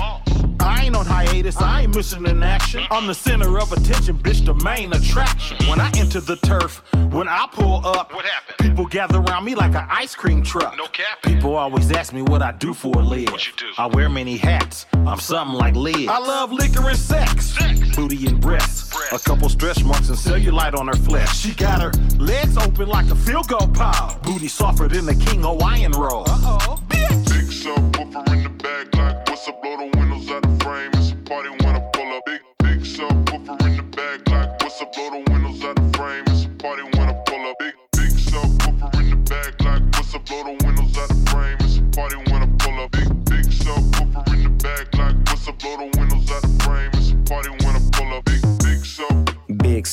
[0.60, 2.84] I ain't on hiatus, I ain't missing in action.
[2.90, 5.56] I'm the center of attention, bitch, the main attraction.
[5.68, 8.58] When I enter the turf, when I pull up, What happened?
[8.58, 10.76] people gather around me like an ice cream truck.
[10.76, 11.22] No cap.
[11.22, 13.30] People always ask me what I do for a live.
[13.32, 13.66] What you do?
[13.78, 14.86] I wear many hats.
[14.92, 16.08] I'm something like Liz.
[16.08, 17.46] I love liquor and sex.
[17.46, 17.96] Sex.
[17.96, 18.92] Booty and breasts.
[18.94, 19.26] Breasts.
[19.26, 21.38] A couple stretch marks and cellulite on her flesh.
[21.38, 24.18] She got her legs open like a field goal pile.
[24.22, 26.24] Booty softer than the King Hawaiian roll.
[26.28, 26.82] Uh-oh.
[26.88, 27.24] Bitch.
[27.28, 29.17] Big subwoofer in the back, like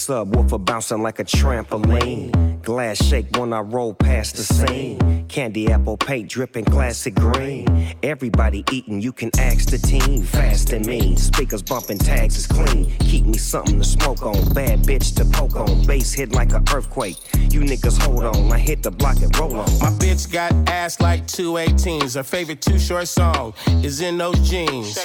[0.05, 2.54] subwoofer bouncing like a trampoline.
[2.65, 5.27] Glass shake when I roll past the scene.
[5.27, 7.95] Candy apple paint dripping classic green.
[8.01, 10.23] Everybody eating, you can ask the team.
[10.23, 12.89] Fast and mean, speakers bumping, tags is clean.
[12.97, 15.85] Keep me something to smoke on, bad bitch to poke on.
[15.85, 17.17] Bass hit like an earthquake.
[17.51, 19.65] You niggas hold on, I hit the block and roll on.
[19.79, 22.15] My bitch got ass like two 18s.
[22.15, 24.97] Her favorite Too Short song is in those jeans.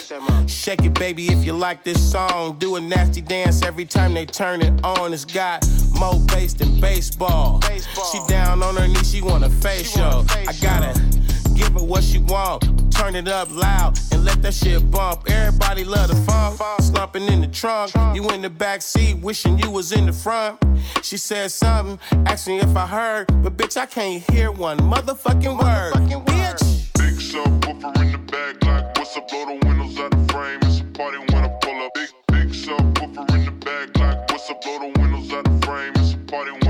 [0.47, 2.57] Shake it, baby, if you like this song.
[2.59, 5.13] Do a nasty dance every time they turn it on.
[5.13, 5.67] It's got
[5.99, 7.50] more bass than baseball.
[8.13, 10.25] She down on her knees, she want a facial.
[10.31, 10.93] I gotta
[11.55, 12.65] give her what she want.
[12.93, 15.31] Turn it up loud and let that shit bump.
[15.31, 16.61] Everybody love the funk.
[16.81, 17.93] Slumping in the trunk.
[18.15, 20.59] You in the back seat, wishing you was in the front.
[21.03, 25.95] She said something, asking if I heard, but bitch, I can't hear one motherfucking word.
[26.27, 26.93] Bitch.
[26.99, 29.29] Big subwoofer in the back, like what's up?
[29.29, 30.59] Blow the windows out the frame.
[30.63, 31.93] It's a party when I pull up.
[31.95, 34.61] Big big subwoofer in the back, like what's up?
[34.61, 35.93] Blow the windows out the frame.
[35.97, 36.70] It's a party when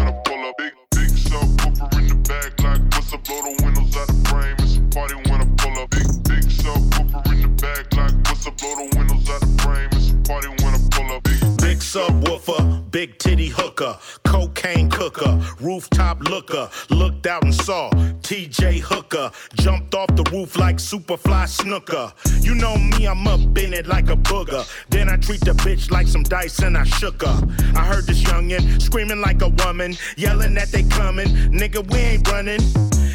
[2.30, 3.24] back, like what's up?
[3.24, 4.56] Blow the windows out the frame.
[4.60, 5.90] It's a party when I pull up.
[5.90, 8.56] Big big subwoofer in the back, like what's up?
[8.56, 9.88] Blow the windows out the frame.
[9.92, 11.22] It's a party when I pull up.
[11.24, 17.90] Big Big subwoofer, big titty hooker, cocaine cooker, rooftop looker, looked out and saw
[18.22, 22.12] TJ Hooker, jumped off the roof like Superfly Snuka.
[22.44, 24.64] You know me, I'm up in it like a booger.
[24.88, 27.48] Then I treat the bitch like some dice and I shook her.
[27.74, 31.28] I heard this youngin' screaming like a woman, yelling that they coming.
[31.50, 32.60] Nigga, we ain't running.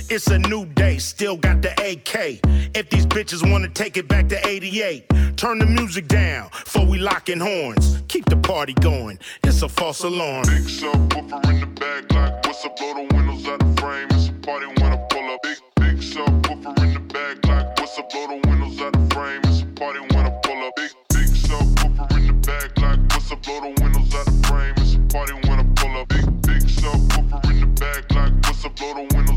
[0.08, 2.40] It's a new day, still got the AK.
[2.76, 7.00] If these bitches wanna take it back to 88, turn the music down before we
[7.00, 8.04] locking horns.
[8.08, 10.46] Keep the party going, it's a false alarm.
[10.46, 12.78] Big subwoofer in the back, like what's up?
[12.78, 14.08] Blow the windows out the frame.
[14.12, 15.40] It's a party when I pull up.
[15.42, 18.10] Big big subwoofer in the back, like what's up?
[18.12, 19.42] Blow the windows out the frame.
[19.46, 20.74] It's a party when I pull up.
[20.76, 23.42] Big big subwoofer in the back, like what's up?
[23.42, 24.74] Blow the windows out the frame.
[24.78, 26.08] It's a party when I pull up.
[26.10, 28.76] Big big subwoofer in the back, like what's up?
[28.76, 29.35] Blow the windows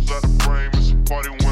[1.08, 1.47] party